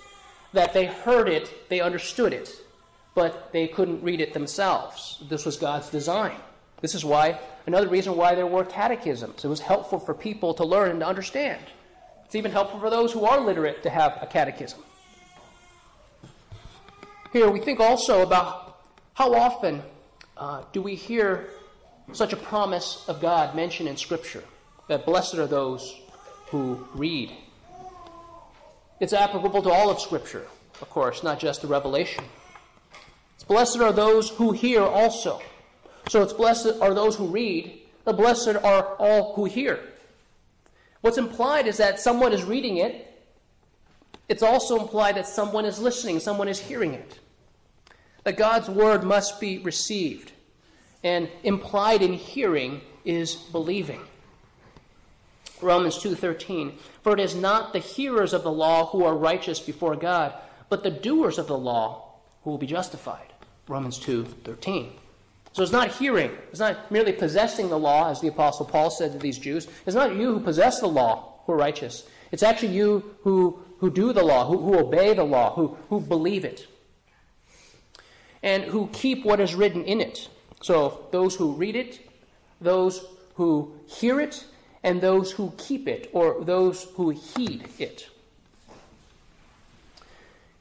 that 0.54 0.74
they 0.74 0.86
heard 0.86 1.28
it, 1.28 1.70
they 1.70 1.80
understood 1.80 2.34
it, 2.34 2.52
but 3.16 3.52
they 3.52 3.68
couldn't 3.68 4.02
read 4.04 4.22
it 4.22 4.34
themselves. 4.34 5.24
This 5.30 5.46
was 5.46 5.58
God's 5.58 5.90
design. 5.90 6.36
This 6.82 6.96
is 6.96 7.04
why, 7.04 7.40
another 7.68 7.88
reason 7.88 8.16
why 8.16 8.36
there 8.36 8.48
were 8.48 8.64
catechisms. 8.64 9.44
It 9.44 9.48
was 9.48 9.60
helpful 9.60 10.00
for 10.00 10.14
people 10.14 10.54
to 10.56 10.64
learn 10.64 10.92
and 10.92 11.00
to 11.02 11.08
understand. 11.08 11.62
It's 12.30 12.36
even 12.36 12.52
helpful 12.52 12.80
for 12.80 12.92
those 12.92 13.12
who 13.12 13.26
are 13.26 13.40
literate 13.40 13.82
to 13.82 13.90
have 13.90 14.20
a 14.22 14.28
catechism. 14.28 14.82
Here, 17.34 17.50
we 17.50 17.60
think 17.60 17.80
also 17.80 18.22
about 18.22 18.82
how 19.16 19.34
often 19.34 19.82
uh, 20.38 20.62
do 20.72 20.80
we 20.80 20.94
hear 20.94 21.48
such 22.14 22.32
a 22.32 22.36
promise 22.36 23.04
of 23.08 23.20
God 23.20 23.56
mentioned 23.56 23.90
in 23.90 23.98
Scripture 23.98 24.44
that 24.90 25.08
blessed 25.08 25.40
are 25.40 25.48
those 25.48 26.00
who 26.52 26.88
read. 26.94 27.32
It's 29.00 29.14
applicable 29.14 29.64
to 29.64 29.72
all 29.72 29.90
of 29.90 30.00
Scripture, 30.00 30.46
of 30.84 30.90
course, 30.92 31.24
not 31.24 31.40
just 31.40 31.64
the 31.64 31.68
Revelation. 31.68 32.26
It's 33.34 33.44
blessed 33.44 33.78
are 33.80 33.92
those 33.92 34.30
who 34.30 34.52
hear 34.52 34.84
also. 34.84 35.42
So 36.10 36.22
it's 36.22 36.34
blessed 36.34 36.80
are 36.80 36.94
those 36.94 37.16
who 37.16 37.26
read, 37.26 37.82
the 38.06 38.14
blessed 38.14 38.50
are 38.50 38.96
all 38.98 39.34
who 39.34 39.46
hear. 39.46 39.80
What's 41.02 41.18
implied 41.18 41.68
is 41.68 41.78
that 41.78 42.00
someone 42.00 42.34
is 42.34 42.44
reading 42.44 42.78
it. 42.78 43.06
It's 44.28 44.44
also 44.44 44.80
implied 44.80 45.16
that 45.16 45.28
someone 45.28 45.66
is 45.66 45.80
listening, 45.80 46.20
someone 46.20 46.48
is 46.48 46.60
hearing 46.60 46.94
it. 46.94 47.20
That 48.24 48.38
God's 48.38 48.70
word 48.70 49.04
must 49.04 49.40
be 49.40 49.58
received. 49.58 50.32
And 51.04 51.30
implied 51.44 52.02
in 52.02 52.14
hearing 52.14 52.82
is 53.06 53.36
believing. 53.36 54.02
Romans 55.62 55.98
2:13 55.98 56.78
For 57.02 57.14
it 57.14 57.20
is 57.20 57.36
not 57.36 57.74
the 57.74 57.80
hearers 57.80 58.34
of 58.34 58.44
the 58.44 58.52
law 58.52 58.88
who 58.88 59.04
are 59.04 59.16
righteous 59.16 59.60
before 59.60 59.96
God, 59.96 60.34
but 60.70 60.84
the 60.84 60.92
doers 60.92 61.38
of 61.38 61.48
the 61.48 61.58
law 61.58 62.14
who 62.44 62.52
will 62.52 62.58
be 62.58 62.68
justified. 62.68 63.34
Romans 63.68 63.98
2:13. 63.98 64.94
So 65.54 65.64
it's 65.64 65.72
not 65.72 65.90
hearing, 65.90 66.32
it's 66.52 66.60
not 66.60 66.92
merely 66.92 67.12
possessing 67.12 67.70
the 67.70 67.80
law, 67.80 68.10
as 68.10 68.22
the 68.22 68.28
Apostle 68.28 68.66
Paul 68.66 68.90
said 68.90 69.12
to 69.14 69.18
these 69.18 69.38
Jews. 69.38 69.68
It's 69.86 69.96
not 69.96 70.16
you 70.16 70.34
who 70.34 70.40
possess 70.40 70.80
the 70.80 70.88
law 70.88 71.42
who 71.46 71.54
are 71.54 71.58
righteous. 71.58 72.08
It's 72.32 72.44
actually 72.44 72.74
you 72.76 73.16
who, 73.24 73.60
who 73.80 73.90
do 73.90 74.14
the 74.14 74.24
law, 74.24 74.46
who, 74.46 74.58
who 74.60 74.78
obey 74.78 75.14
the 75.14 75.24
law, 75.24 75.56
who, 75.56 75.76
who 75.90 76.00
believe 76.00 76.46
it, 76.46 76.68
and 78.44 78.64
who 78.64 78.90
keep 78.94 79.26
what 79.26 79.40
is 79.40 79.56
written 79.56 79.84
in 79.84 80.00
it. 80.00 80.30
So 80.62 81.08
those 81.12 81.36
who 81.36 81.54
read 81.54 81.76
it, 81.76 82.00
those 82.62 83.06
who 83.36 83.74
hear 83.88 84.20
it, 84.20 84.46
and 84.84 85.02
those 85.02 85.32
who 85.32 85.54
keep 85.58 85.88
it, 85.88 86.10
or 86.14 86.44
those 86.44 86.84
who 86.96 87.10
heed 87.10 87.68
it. 87.80 88.08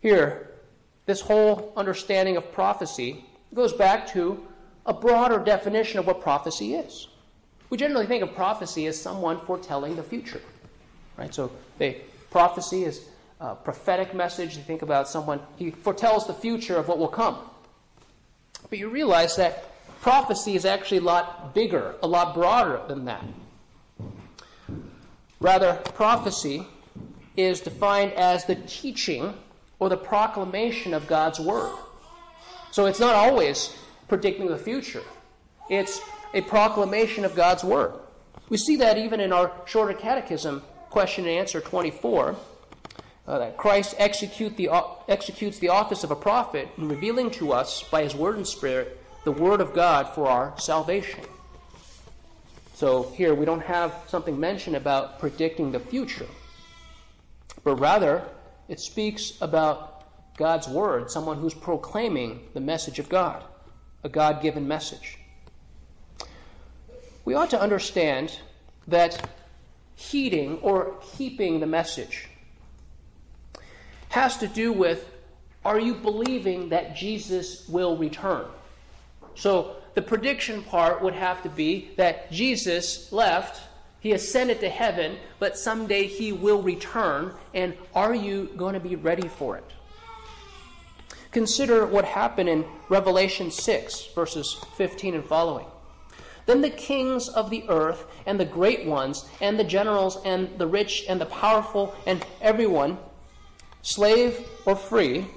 Here, 0.01 0.51
this 1.07 1.21
whole 1.21 1.73
understanding 1.77 2.37
of 2.37 2.53
prophecy 2.53 3.25
goes 3.55 3.73
back 3.73 4.11
to 4.13 4.47
a 4.89 4.93
broader 4.95 5.39
definition 5.39 5.99
of 5.99 6.07
what 6.07 6.23
prophecy 6.23 6.75
is. 6.75 7.09
We 7.69 7.77
generally 7.77 8.07
think 8.07 8.23
of 8.23 8.35
prophecy 8.35 8.87
as 8.87 9.01
someone 9.01 9.39
foretelling 9.39 9.97
the 9.97 10.03
future, 10.03 10.41
right? 11.19 11.33
So, 11.33 11.53
they, 11.77 12.01
prophecy 12.31 12.85
is 12.85 13.05
a 13.39 13.55
prophetic 13.55 14.15
message. 14.15 14.57
You 14.57 14.63
think 14.63 14.81
about 14.81 15.07
someone, 15.07 15.41
he 15.57 15.71
foretells 15.71 16.27
the 16.27 16.33
future 16.33 16.77
of 16.77 16.89
what 16.89 16.99
will 16.99 17.07
come. 17.07 17.39
But 18.71 18.79
you 18.79 18.89
realize 18.89 19.37
that 19.37 19.71
prophecy 20.01 20.57
is 20.57 20.65
actually 20.65 20.99
a 20.99 21.03
lot 21.03 21.55
bigger, 21.55 21.95
a 22.03 22.09
lot 22.09 22.35
broader 22.35 22.81
than 22.89 23.05
that. 23.05 23.25
Rather, 25.39 25.75
prophecy 25.95 26.67
is 27.37 27.61
defined 27.61 28.15
as 28.15 28.47
the 28.47 28.55
teaching 28.55 29.35
or 29.79 29.91
the 29.91 29.97
proclamation 29.99 30.95
of 30.95 31.07
God's 31.07 31.39
word. 31.39 31.77
So 32.71 32.87
it's 32.87 32.99
not 32.99 33.15
always 33.15 33.77
predicting 34.09 34.49
the 34.49 34.59
future. 34.59 35.03
It's 35.69 36.01
a 36.35 36.41
proclamation 36.41 37.25
of 37.25 37.35
God's 37.35 37.63
Word. 37.63 37.95
We 38.49 38.57
see 38.57 38.77
that 38.77 38.97
even 38.97 39.21
in 39.21 39.33
our 39.33 39.53
shorter 39.67 39.93
catechism, 39.93 40.63
question 40.91 41.27
and 41.27 41.35
answer 41.35 41.61
24, 41.61 42.37
uh, 43.27 43.39
that 43.39 43.59
Christ 43.59 43.95
execute 43.99 44.57
the, 44.57 44.71
uh, 44.71 44.83
executes 45.07 45.59
the 45.59 45.69
office 45.69 46.03
of 46.03 46.11
a 46.11 46.17
prophet 46.17 46.69
in 46.79 46.89
revealing 46.89 47.31
to 47.33 47.53
us 47.53 47.83
by 47.83 48.03
his 48.03 48.15
Word 48.15 48.37
and 48.37 48.47
Spirit 48.47 48.99
the 49.25 49.33
Word 49.33 49.61
of 49.61 49.75
God 49.75 50.09
for 50.15 50.27
our 50.27 50.59
salvation. 50.59 51.21
So 52.75 53.13
here 53.15 53.35
we 53.35 53.45
don't 53.45 53.61
have 53.61 53.93
something 54.07 54.39
mentioned 54.41 54.77
about 54.77 55.19
predicting 55.19 55.73
the 55.73 55.81
future, 55.81 56.29
but 57.65 57.75
rather 57.75 58.23
it 58.69 58.81
speaks 58.81 59.35
about 59.43 60.37
God's 60.39 60.69
Word, 60.69 61.11
someone 61.11 61.39
who's 61.39 61.53
proclaiming 61.53 62.49
the 62.55 62.61
message 62.61 62.99
of 62.99 63.11
God 63.11 63.43
a 64.05 64.09
God 64.09 64.43
given 64.43 64.67
message. 64.69 65.19
We 67.25 67.35
ought 67.35 67.51
to 67.51 67.61
understand 67.61 68.39
that 68.87 69.29
heeding 69.97 70.59
or 70.59 70.95
keeping 71.17 71.61
the 71.61 71.67
message 71.67 72.29
has 74.11 74.39
to 74.39 74.47
do 74.47 74.73
with 74.73 75.05
are 75.65 75.79
you 75.79 75.95
believing 75.95 76.71
that 76.71 76.97
Jesus 76.97 77.69
will 77.69 77.97
return? 77.97 78.47
So 79.35 79.77
the 79.95 80.03
prediction 80.03 80.63
part 80.63 81.03
would 81.03 81.15
have 81.15 81.43
to 81.43 81.49
be 81.49 81.91
that 81.97 82.31
Jesus 82.31 83.13
left, 83.13 83.61
he 84.01 84.13
ascended 84.13 84.61
to 84.61 84.69
heaven, 84.69 85.17
but 85.39 85.59
someday 85.59 86.07
he 86.07 86.33
will 86.33 86.63
return, 86.63 87.33
and 87.53 87.77
are 87.95 88.15
you 88.15 88.51
going 88.57 88.75
to 88.75 88.81
be 88.81 88.97
ready 88.97 89.29
for 89.29 89.57
it? 89.57 89.65
Consider 91.39 91.87
what 91.87 92.05
happened 92.05 92.49
in 92.49 92.65
Revelation 92.89 93.53
6, 93.53 94.09
verses 94.13 94.61
15 94.77 95.15
and 95.15 95.25
following. 95.25 95.67
Then 96.47 96.63
the 96.63 96.69
kings 96.69 97.29
of 97.29 97.49
the 97.49 97.63
earth, 97.69 98.07
and 98.27 98.41
the 98.41 98.45
great 98.45 98.87
ones, 98.87 99.25
and 99.41 99.57
the 99.57 99.63
generals, 99.63 100.19
and 100.25 100.59
the 100.59 100.67
rich, 100.67 101.05
and 101.09 101.21
the 101.21 101.27
powerful, 101.27 101.95
and 102.09 102.27
everyone, 102.41 102.99
slave 103.83 104.49
or 104.67 104.75
free, 104.75 105.29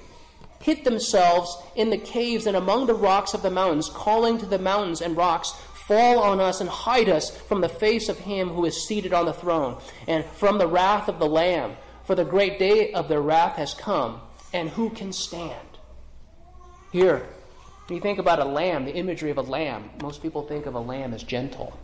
hid 0.60 0.82
themselves 0.82 1.56
in 1.76 1.90
the 1.90 1.98
caves 1.98 2.48
and 2.48 2.56
among 2.56 2.86
the 2.86 2.94
rocks 2.94 3.32
of 3.32 3.42
the 3.42 3.50
mountains, 3.52 3.88
calling 3.88 4.38
to 4.38 4.46
the 4.46 4.58
mountains 4.58 5.00
and 5.00 5.16
rocks, 5.16 5.52
Fall 5.86 6.18
on 6.18 6.40
us 6.40 6.60
and 6.60 6.68
hide 6.68 7.08
us 7.08 7.30
from 7.30 7.60
the 7.60 7.68
face 7.68 8.08
of 8.08 8.18
him 8.18 8.48
who 8.48 8.64
is 8.64 8.88
seated 8.88 9.12
on 9.12 9.26
the 9.26 9.32
throne, 9.32 9.80
and 10.08 10.24
from 10.24 10.58
the 10.58 10.66
wrath 10.66 11.06
of 11.06 11.20
the 11.20 11.28
Lamb. 11.28 11.76
For 12.02 12.16
the 12.16 12.24
great 12.24 12.58
day 12.58 12.92
of 12.92 13.06
their 13.06 13.22
wrath 13.22 13.54
has 13.54 13.72
come, 13.72 14.20
and 14.52 14.70
who 14.70 14.90
can 14.90 15.12
stand? 15.12 15.71
Here, 16.92 17.26
when 17.86 17.96
you 17.96 18.02
think 18.02 18.18
about 18.18 18.38
a 18.38 18.44
lamb, 18.44 18.84
the 18.84 18.94
imagery 18.94 19.30
of 19.30 19.38
a 19.38 19.42
lamb, 19.42 19.88
most 20.02 20.22
people 20.22 20.42
think 20.42 20.66
of 20.66 20.74
a 20.74 20.80
lamb 20.80 21.14
as 21.14 21.22
gentle. 21.22 21.78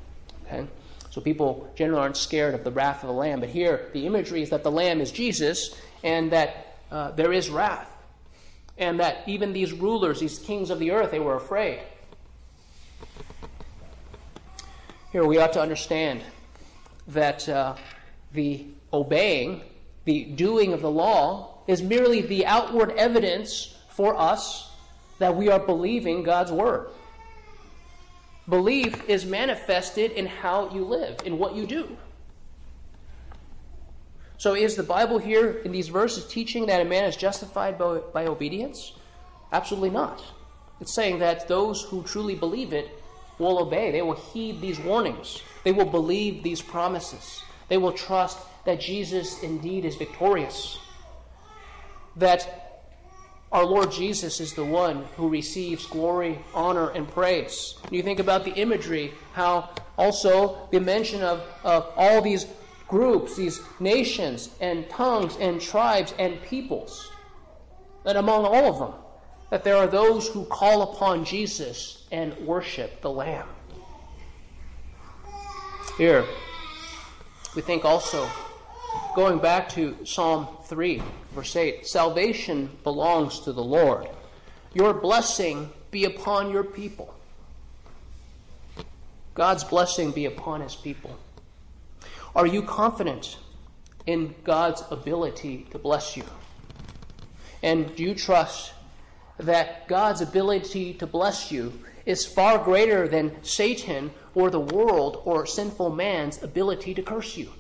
Okay? 0.45 0.67
So 1.11 1.23
people 1.23 1.73
generally 1.75 2.03
aren't 2.03 2.19
scared 2.19 2.55
of 2.55 2.63
the 2.63 2.71
wrath 2.71 3.03
of 3.03 3.09
the 3.09 3.15
lamb. 3.15 3.41
But 3.41 3.49
here, 3.49 3.89
the 3.95 4.07
imagery 4.07 4.43
is 4.43 4.51
that 4.51 4.63
the 4.63 4.71
lamb 4.71 5.01
is 5.01 5.11
Jesus 5.11 5.75
and 6.05 6.31
that 6.33 6.77
uh, 6.91 7.13
there 7.13 7.33
is 7.33 7.49
wrath. 7.49 7.91
And 8.77 9.01
that 9.01 9.23
even 9.27 9.55
these 9.55 9.73
rulers, 9.73 10.21
these 10.21 10.39
kings 10.39 10.69
of 10.69 10.79
the 10.79 10.91
earth, 10.91 11.11
they 11.11 11.19
were 11.21 11.37
afraid. 11.37 11.81
Here 15.11 15.25
we 15.25 15.39
ought 15.39 15.55
to 15.55 15.63
understand 15.63 16.21
that 17.09 17.49
uh, 17.49 17.77
the 18.35 18.67
obeying, 18.93 19.63
the 20.05 20.25
doing 20.25 20.75
of 20.75 20.83
the 20.83 20.91
law, 20.91 21.63
is 21.67 21.83
merely 21.83 22.21
the 22.21 22.45
outward 22.45 22.91
evidence 22.93 23.75
for 23.89 24.15
us 24.15 24.68
that 25.19 25.37
we 25.37 25.49
are 25.49 25.59
believing 25.59 26.23
God's 26.23 26.53
word. 26.53 26.89
Belief 28.49 29.09
is 29.09 29.27
manifested 29.27 30.13
in 30.13 30.27
how 30.27 30.71
you 30.73 30.85
live, 30.85 31.19
in 31.25 31.39
what 31.39 31.55
you 31.55 31.67
do. 31.67 31.97
So, 34.39 34.55
is 34.55 34.77
the 34.77 34.85
Bible 34.85 35.19
here 35.19 35.51
in 35.65 35.73
these 35.73 35.89
verses 35.89 36.27
teaching 36.27 36.67
that 36.67 36.81
a 36.81 36.85
man 36.85 37.05
is 37.05 37.17
justified 37.17 37.77
by, 37.77 37.99
by 38.13 38.27
obedience? 38.27 38.93
Absolutely 39.53 39.91
not. 39.91 40.23
It's 40.81 40.95
saying 40.95 41.19
that 41.19 41.49
those 41.49 41.83
who 41.83 42.05
truly 42.05 42.37
believe 42.37 42.73
it 42.73 42.89
will 43.39 43.59
obey. 43.59 43.91
They 43.91 44.03
will 44.03 44.15
heed 44.15 44.61
these 44.61 44.79
warnings. 44.79 45.43
They 45.65 45.73
will 45.73 45.87
believe 45.87 46.43
these 46.43 46.63
promises. 46.63 47.43
They 47.69 47.79
will 47.79 47.93
trust 47.93 48.39
that 48.65 48.81
Jesus 48.81 49.43
indeed 49.43 49.85
is 49.85 49.97
victorious. 49.97 50.79
That 52.17 52.68
our 53.51 53.65
Lord 53.65 53.91
Jesus 53.91 54.41
is 54.41 54.53
the 54.53 54.65
one 54.65 55.05
who 55.17 55.29
receives 55.29 55.87
glory, 55.87 56.39
honor, 56.53 56.91
and 56.91 57.09
praise. 57.09 57.77
You 57.91 58.03
think 58.03 58.19
about 58.19 58.45
the 58.45 58.53
imagery, 58.53 59.15
how 59.33 59.71
also 59.97 60.69
the 60.71 60.81
mention 60.81 61.23
of, 61.23 61.43
of 61.65 61.91
all 61.97 62.21
these 62.21 62.47
groups, 62.89 63.37
these 63.37 63.61
nations, 63.81 64.51
and 64.61 64.89
tongues, 64.91 65.37
and 65.41 65.61
tribes, 65.61 66.13
and 66.19 66.43
peoples. 66.43 67.11
That 68.05 68.17
among 68.17 68.45
all 68.45 68.67
of 68.67 68.79
them, 68.79 69.01
that 69.51 69.65
there 69.65 69.77
are 69.77 69.87
those 69.87 70.29
who 70.29 70.45
call 70.45 70.83
upon 70.83 71.25
Jesus 71.25 72.07
and 72.13 72.37
worship 72.39 73.01
the 73.01 73.11
Lamb. 73.11 73.49
Here, 75.97 76.25
we 77.57 77.63
think 77.63 77.85
also, 77.85 78.29
going 79.15 79.39
back 79.39 79.69
to 79.71 79.97
Psalm 80.05 80.49
3, 80.65 81.03
verse 81.35 81.57
8 81.57 81.87
Salvation 81.87 82.71
belongs 82.85 83.41
to 83.41 83.53
the 83.53 83.63
Lord. 83.63 84.09
Your 84.75 84.95
blessing 84.95 85.71
be 85.91 86.05
upon 86.05 86.51
your 86.51 86.65
people. 86.65 87.15
God's 89.35 89.65
blessing 89.65 90.11
be 90.11 90.27
upon 90.27 90.61
his 90.61 90.75
people. 90.75 91.17
Are 92.35 92.47
you 92.47 92.63
confident 92.63 93.39
in 94.07 94.35
God's 94.45 94.83
ability 94.91 95.67
to 95.71 95.79
bless 95.79 96.17
you? 96.17 96.25
And 97.63 97.95
do 97.97 98.03
you 98.03 98.15
trust 98.15 98.73
that 99.39 99.87
God's 99.89 100.21
ability 100.21 100.95
to 100.95 101.07
bless 101.07 101.51
you 101.51 101.73
is 102.09 102.25
far 102.25 102.59
greater 102.59 103.07
than 103.07 103.43
Satan 103.45 104.11
or 104.35 104.51
the 104.51 104.61
world 104.61 105.21
or 105.25 105.45
sinful 105.45 105.91
man's 105.91 106.43
ability 106.43 106.95
to 106.95 107.03
curse 107.03 107.37
you. 107.37 107.53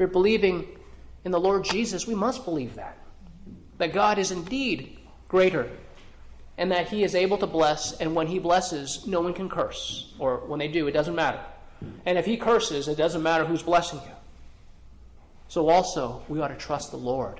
If 0.00 0.04
you're 0.04 0.12
believing 0.12 0.66
in 1.26 1.30
the 1.30 1.38
Lord 1.38 1.62
Jesus, 1.62 2.06
we 2.06 2.14
must 2.14 2.46
believe 2.46 2.76
that. 2.76 2.96
That 3.76 3.92
God 3.92 4.16
is 4.16 4.30
indeed 4.30 4.96
greater 5.28 5.70
and 6.56 6.72
that 6.72 6.88
He 6.88 7.04
is 7.04 7.14
able 7.14 7.36
to 7.36 7.46
bless, 7.46 8.00
and 8.00 8.14
when 8.14 8.26
He 8.26 8.38
blesses, 8.38 9.06
no 9.06 9.20
one 9.20 9.34
can 9.34 9.50
curse. 9.50 10.14
Or 10.18 10.38
when 10.38 10.58
they 10.58 10.68
do, 10.68 10.86
it 10.86 10.92
doesn't 10.92 11.14
matter. 11.14 11.40
And 12.06 12.16
if 12.16 12.24
He 12.24 12.38
curses, 12.38 12.88
it 12.88 12.96
doesn't 12.96 13.22
matter 13.22 13.44
who's 13.44 13.62
blessing 13.62 14.00
you. 14.02 14.12
So 15.48 15.68
also, 15.68 16.22
we 16.30 16.40
ought 16.40 16.48
to 16.48 16.56
trust 16.56 16.92
the 16.92 16.96
Lord 16.96 17.38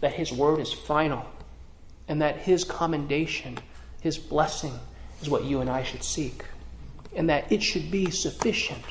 that 0.00 0.14
His 0.14 0.32
word 0.32 0.60
is 0.60 0.72
final, 0.72 1.26
and 2.08 2.22
that 2.22 2.38
His 2.38 2.64
commendation, 2.64 3.58
His 4.00 4.16
blessing, 4.16 4.80
is 5.20 5.28
what 5.28 5.44
you 5.44 5.60
and 5.60 5.68
I 5.68 5.82
should 5.82 6.04
seek, 6.04 6.42
and 7.14 7.28
that 7.28 7.52
it 7.52 7.62
should 7.62 7.90
be 7.90 8.10
sufficient 8.10 8.82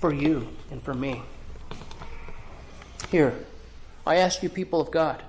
for 0.00 0.10
you 0.10 0.48
and 0.70 0.82
for 0.82 0.94
me. 0.94 1.20
Here, 3.10 3.34
I 4.06 4.16
ask 4.16 4.42
you, 4.42 4.48
people 4.48 4.80
of 4.80 4.90
God, 4.90 5.22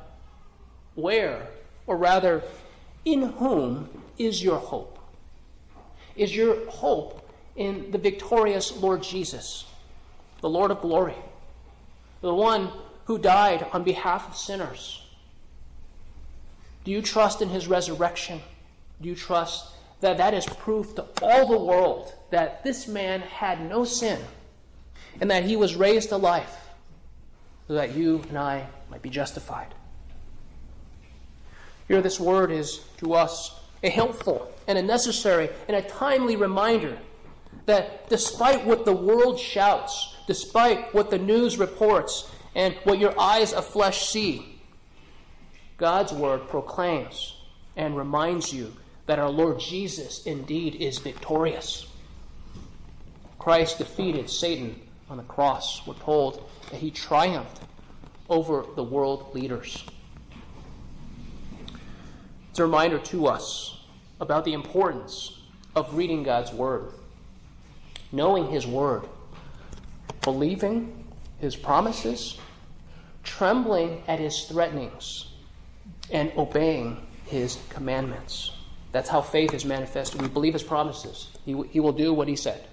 where, 0.96 1.48
or 1.86 1.98
rather, 1.98 2.44
in 3.06 3.22
whom 3.34 3.90
is 4.18 4.44
your 4.44 4.58
hope? 4.58 4.98
Is 6.16 6.36
your 6.36 6.70
hope 6.70 7.30
in 7.56 7.92
the 7.92 7.98
victorious 7.98 8.76
Lord 8.78 9.04
Jesus, 9.04 9.66
the 10.42 10.50
Lord 10.50 10.72
of 10.72 10.82
glory, 10.82 11.16
the 12.22 12.34
one 12.34 12.72
who 13.06 13.18
died 13.18 13.66
on 13.72 13.84
behalf 13.84 14.28
of 14.30 14.36
sinners? 14.36 15.04
Do 16.84 16.92
you 16.92 17.02
trust 17.02 17.42
in 17.42 17.50
his 17.50 17.68
resurrection? 17.68 18.42
Do 19.02 19.10
you 19.10 19.16
trust 19.16 19.68
that 20.02 20.18
that 20.18 20.34
is 20.34 20.46
proof 20.46 20.96
to 20.96 21.06
all 21.22 21.48
the 21.48 21.58
world 21.58 22.14
that 22.30 22.64
this 22.64 22.88
man 22.88 23.22
had 23.22 23.68
no 23.68 23.84
sin 23.84 24.20
and 25.20 25.30
that 25.32 25.44
he 25.44 25.56
was 25.56 25.76
raised 25.76 26.10
to 26.10 26.18
life 26.18 26.67
so 27.68 27.74
that 27.74 27.96
you 27.96 28.24
and 28.30 28.38
I 28.38 28.68
might 28.90 29.02
be 29.02 29.10
justified? 29.10 29.74
Here, 31.88 32.02
this 32.02 32.20
word 32.20 32.52
is 32.52 32.80
to 32.98 33.14
us 33.14 33.58
a 33.84 33.90
helpful 33.90 34.52
and 34.68 34.78
a 34.78 34.82
necessary 34.82 35.50
and 35.68 35.78
a 35.78 35.82
timely 35.82 36.36
reminder 36.36 36.98
that 37.66 38.10
despite 38.10 38.66
what 38.66 38.86
the 38.86 38.94
world 38.94 39.40
shouts, 39.40 40.16
despite 40.28 40.94
what 40.94 41.10
the 41.10 41.18
news 41.18 41.58
reports, 41.58 42.30
and 42.56 42.74
what 42.84 43.00
your 43.00 43.18
eyes 43.20 43.54
of 43.54 43.66
flesh 43.66 44.10
see, 44.10 44.60
God's 45.78 46.12
word 46.12 46.50
proclaims 46.50 47.38
and 47.76 47.96
reminds 47.96 48.52
you 48.52 48.76
that 49.06 49.20
our 49.20 49.30
Lord 49.30 49.60
Jesus 49.60 50.26
indeed 50.26 50.76
is 50.76 50.98
victorious. 50.98 51.88
Christ 53.38 53.78
defeated 53.78 54.30
Satan 54.30 54.82
on 55.10 55.18
the 55.18 55.24
cross. 55.24 55.86
We're 55.86 55.94
told 55.94 56.50
that 56.70 56.80
he 56.80 56.92
triumphed 56.92 57.62
over 58.30 58.66
the 58.76 58.84
world 58.84 59.34
leaders. 59.34 59.84
It's 62.50 62.60
a 62.60 62.64
reminder 62.64 63.00
to 63.00 63.28
us 63.28 63.80
about 64.20 64.46
the 64.46 64.54
importance 64.54 65.40
of 65.76 65.96
reading 65.96 66.24
God's 66.24 66.52
Word, 66.52 66.92
knowing 68.12 68.50
His 68.50 68.66
Word, 68.66 69.04
believing 70.24 71.06
His 71.40 71.56
promises, 71.56 72.38
trembling 73.24 74.02
at 74.08 74.20
His 74.20 74.46
threatenings, 74.46 75.28
and 76.12 76.32
obeying 76.38 77.08
his 77.28 77.60
commandments. 77.70 78.52
That's 78.92 79.10
how 79.10 79.22
faith 79.22 79.54
is 79.54 79.66
manifested. 79.66 80.22
We 80.22 80.28
believe 80.28 80.54
his 80.54 80.64
promises. 80.64 81.28
He, 81.46 81.62
he 81.70 81.80
will 81.80 81.92
do 81.92 82.14
what 82.14 82.28
he 82.28 82.36
said. 82.36 82.66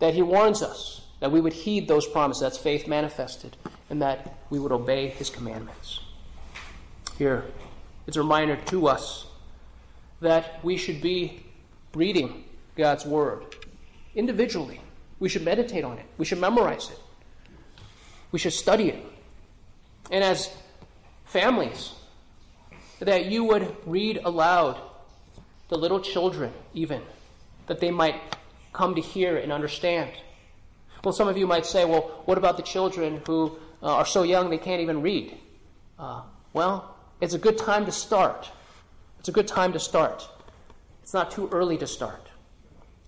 That 0.00 0.14
he 0.14 0.22
warns 0.22 0.62
us 0.62 1.01
that 1.22 1.30
we 1.30 1.40
would 1.40 1.52
heed 1.52 1.86
those 1.86 2.04
promises. 2.04 2.40
That's 2.40 2.58
faith 2.58 2.88
manifested. 2.88 3.56
And 3.88 4.02
that 4.02 4.40
we 4.50 4.58
would 4.58 4.72
obey 4.72 5.06
his 5.06 5.30
commandments. 5.30 6.00
Here, 7.16 7.44
it's 8.08 8.16
a 8.16 8.22
reminder 8.22 8.56
to 8.56 8.88
us 8.88 9.26
that 10.20 10.58
we 10.64 10.76
should 10.76 11.00
be 11.00 11.44
reading 11.94 12.42
God's 12.76 13.06
word 13.06 13.54
individually. 14.16 14.80
We 15.20 15.28
should 15.28 15.44
meditate 15.44 15.84
on 15.84 15.98
it. 15.98 16.06
We 16.18 16.24
should 16.24 16.40
memorize 16.40 16.90
it. 16.90 16.98
We 18.32 18.40
should 18.40 18.52
study 18.52 18.88
it. 18.88 19.06
And 20.10 20.24
as 20.24 20.50
families, 21.24 21.92
that 22.98 23.26
you 23.26 23.44
would 23.44 23.76
read 23.86 24.18
aloud 24.24 24.76
the 25.68 25.78
little 25.78 26.00
children, 26.00 26.52
even, 26.74 27.00
that 27.68 27.78
they 27.78 27.92
might 27.92 28.20
come 28.72 28.96
to 28.96 29.00
hear 29.00 29.36
and 29.36 29.52
understand. 29.52 30.10
Well, 31.04 31.12
some 31.12 31.26
of 31.26 31.36
you 31.36 31.48
might 31.48 31.66
say, 31.66 31.84
well, 31.84 32.22
what 32.26 32.38
about 32.38 32.56
the 32.56 32.62
children 32.62 33.22
who 33.26 33.58
uh, 33.82 33.96
are 33.96 34.06
so 34.06 34.22
young 34.22 34.50
they 34.50 34.58
can't 34.58 34.80
even 34.80 35.02
read? 35.02 35.36
Uh, 35.98 36.22
well, 36.52 36.94
it's 37.20 37.34
a 37.34 37.38
good 37.38 37.58
time 37.58 37.84
to 37.86 37.92
start. 37.92 38.50
It's 39.18 39.28
a 39.28 39.32
good 39.32 39.48
time 39.48 39.72
to 39.72 39.80
start. 39.80 40.28
It's 41.02 41.12
not 41.12 41.32
too 41.32 41.48
early 41.50 41.76
to 41.78 41.86
start. 41.88 42.28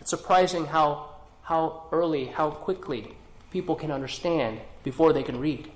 It's 0.01 0.11
surprising 0.11 0.67
how, 0.67 1.11
how 1.43 1.85
early, 1.93 2.27
how 2.27 2.51
quickly 2.51 3.15
people 3.53 3.77
can 3.77 3.93
understand 3.93 4.61
before 4.83 5.13
they 5.13 5.23
can 5.23 5.39
read. 5.39 5.71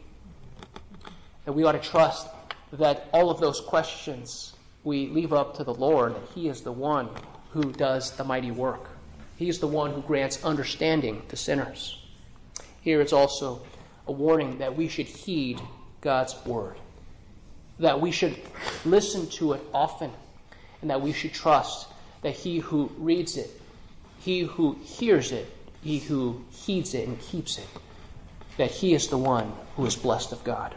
And 1.46 1.54
we 1.54 1.62
ought 1.62 1.72
to 1.72 1.78
trust 1.78 2.26
that 2.72 3.08
all 3.12 3.30
of 3.30 3.38
those 3.38 3.60
questions 3.60 4.54
we 4.82 5.06
leave 5.08 5.32
up 5.32 5.56
to 5.56 5.64
the 5.64 5.74
Lord, 5.74 6.16
that 6.16 6.28
He 6.34 6.48
is 6.48 6.62
the 6.62 6.72
one 6.72 7.10
who 7.52 7.72
does 7.72 8.10
the 8.12 8.24
mighty 8.24 8.50
work. 8.50 8.88
He 9.36 9.48
is 9.48 9.60
the 9.60 9.68
one 9.68 9.92
who 9.92 10.02
grants 10.02 10.44
understanding 10.44 11.22
to 11.28 11.36
sinners. 11.36 11.97
Here 12.80 13.00
it's 13.00 13.12
also 13.12 13.62
a 14.06 14.12
warning 14.12 14.58
that 14.58 14.76
we 14.76 14.88
should 14.88 15.06
heed 15.06 15.60
God's 16.00 16.34
word, 16.46 16.76
that 17.78 18.00
we 18.00 18.10
should 18.10 18.36
listen 18.84 19.28
to 19.30 19.52
it 19.52 19.62
often, 19.74 20.10
and 20.80 20.90
that 20.90 21.00
we 21.00 21.12
should 21.12 21.32
trust 21.32 21.88
that 22.22 22.34
He 22.34 22.58
who 22.58 22.90
reads 22.98 23.36
it, 23.36 23.50
He 24.20 24.40
who 24.40 24.78
hears 24.82 25.32
it, 25.32 25.52
He 25.82 25.98
who 25.98 26.44
heeds 26.50 26.94
it 26.94 27.08
and 27.08 27.20
keeps 27.20 27.58
it, 27.58 27.68
that 28.56 28.70
He 28.70 28.94
is 28.94 29.08
the 29.08 29.18
one 29.18 29.52
who 29.76 29.86
is 29.86 29.96
blessed 29.96 30.32
of 30.32 30.42
God 30.44 30.74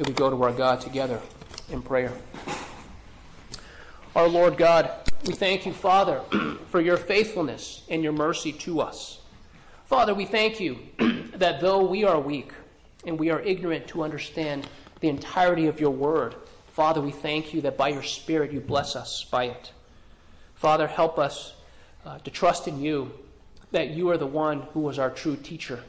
that 0.00 0.08
we 0.08 0.14
go 0.14 0.30
to 0.30 0.42
our 0.42 0.52
God 0.52 0.80
together 0.80 1.20
in 1.70 1.82
prayer. 1.82 2.14
Our 4.16 4.26
Lord 4.26 4.56
God, 4.56 4.90
we 5.26 5.34
thank 5.34 5.66
you, 5.66 5.74
Father, 5.74 6.22
for 6.70 6.80
your 6.80 6.96
faithfulness 6.96 7.82
and 7.90 8.02
your 8.02 8.14
mercy 8.14 8.50
to 8.52 8.80
us. 8.80 9.20
Father, 9.84 10.14
we 10.14 10.24
thank 10.24 10.58
you 10.58 10.78
that 11.40 11.60
though 11.60 11.84
we 11.84 12.04
are 12.04 12.20
weak 12.20 12.52
and 13.06 13.18
we 13.18 13.30
are 13.30 13.40
ignorant 13.40 13.88
to 13.88 14.02
understand 14.02 14.68
the 15.00 15.08
entirety 15.08 15.66
of 15.66 15.80
your 15.80 15.90
word, 15.90 16.34
Father, 16.68 17.00
we 17.00 17.10
thank 17.10 17.52
you 17.52 17.62
that 17.62 17.76
by 17.76 17.88
your 17.88 18.02
Spirit 18.02 18.52
you 18.52 18.60
bless 18.60 18.94
us 18.94 19.24
by 19.24 19.44
it. 19.44 19.72
Father, 20.54 20.86
help 20.86 21.18
us 21.18 21.54
uh, 22.04 22.18
to 22.18 22.30
trust 22.30 22.68
in 22.68 22.80
you, 22.80 23.10
that 23.72 23.90
you 23.90 24.10
are 24.10 24.18
the 24.18 24.26
one 24.26 24.62
who 24.72 24.88
is 24.90 24.98
our 24.98 25.10
true 25.10 25.36
teacher, 25.36 25.82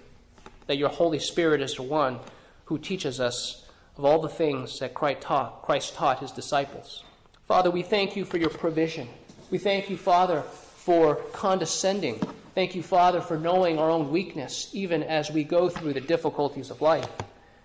that 0.67 0.77
your 0.77 0.89
Holy 0.89 1.19
Spirit 1.19 1.61
is 1.61 1.75
the 1.75 1.83
one 1.83 2.19
who 2.65 2.77
teaches 2.77 3.19
us 3.19 3.65
of 3.97 4.05
all 4.05 4.21
the 4.21 4.29
things 4.29 4.79
that 4.79 4.93
Christ 4.93 5.21
taught, 5.21 5.63
Christ 5.63 5.95
taught 5.95 6.19
his 6.19 6.31
disciples. 6.31 7.03
Father, 7.45 7.69
we 7.69 7.83
thank 7.83 8.15
you 8.15 8.23
for 8.23 8.37
your 8.37 8.49
provision. 8.49 9.09
We 9.49 9.57
thank 9.57 9.89
you, 9.89 9.97
Father, 9.97 10.41
for 10.41 11.15
condescending. 11.33 12.21
Thank 12.53 12.75
you, 12.75 12.83
Father, 12.83 13.21
for 13.21 13.37
knowing 13.37 13.79
our 13.79 13.89
own 13.89 14.11
weakness, 14.11 14.69
even 14.73 15.03
as 15.03 15.31
we 15.31 15.43
go 15.43 15.69
through 15.69 15.93
the 15.93 16.01
difficulties 16.01 16.69
of 16.69 16.81
life. 16.81 17.07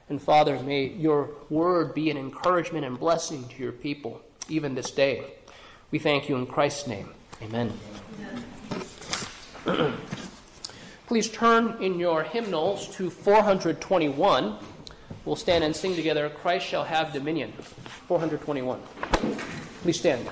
And 0.09 0.23
Father, 0.23 0.61
may 0.61 0.87
your 0.87 1.31
word 1.51 1.93
be 1.95 2.11
an 2.11 2.17
encouragement 2.17 2.85
and 2.85 2.99
blessing 2.99 3.49
to 3.49 3.63
your 3.63 3.73
people, 3.73 4.21
even 4.49 4.77
this 4.77 4.93
day. 4.93 5.25
We 5.91 5.99
thank 5.99 6.29
you 6.29 6.37
in 6.37 6.47
Christ's 6.47 6.87
name. 6.87 7.09
Amen. 7.43 7.73
Amen. 9.67 9.95
Please 11.09 11.29
turn 11.31 11.77
in 11.83 11.99
your 11.99 12.23
hymnals 12.23 12.89
to 12.97 13.11
421. 13.11 14.59
We'll 15.25 15.37
stand 15.37 15.65
and 15.65 15.75
sing 15.75 15.97
together, 15.97 16.29
Christ 16.29 16.67
shall 16.67 16.85
have 16.85 17.13
dominion. 17.13 17.53
421. 18.07 18.81
Please 19.83 19.99
stand. 19.99 20.29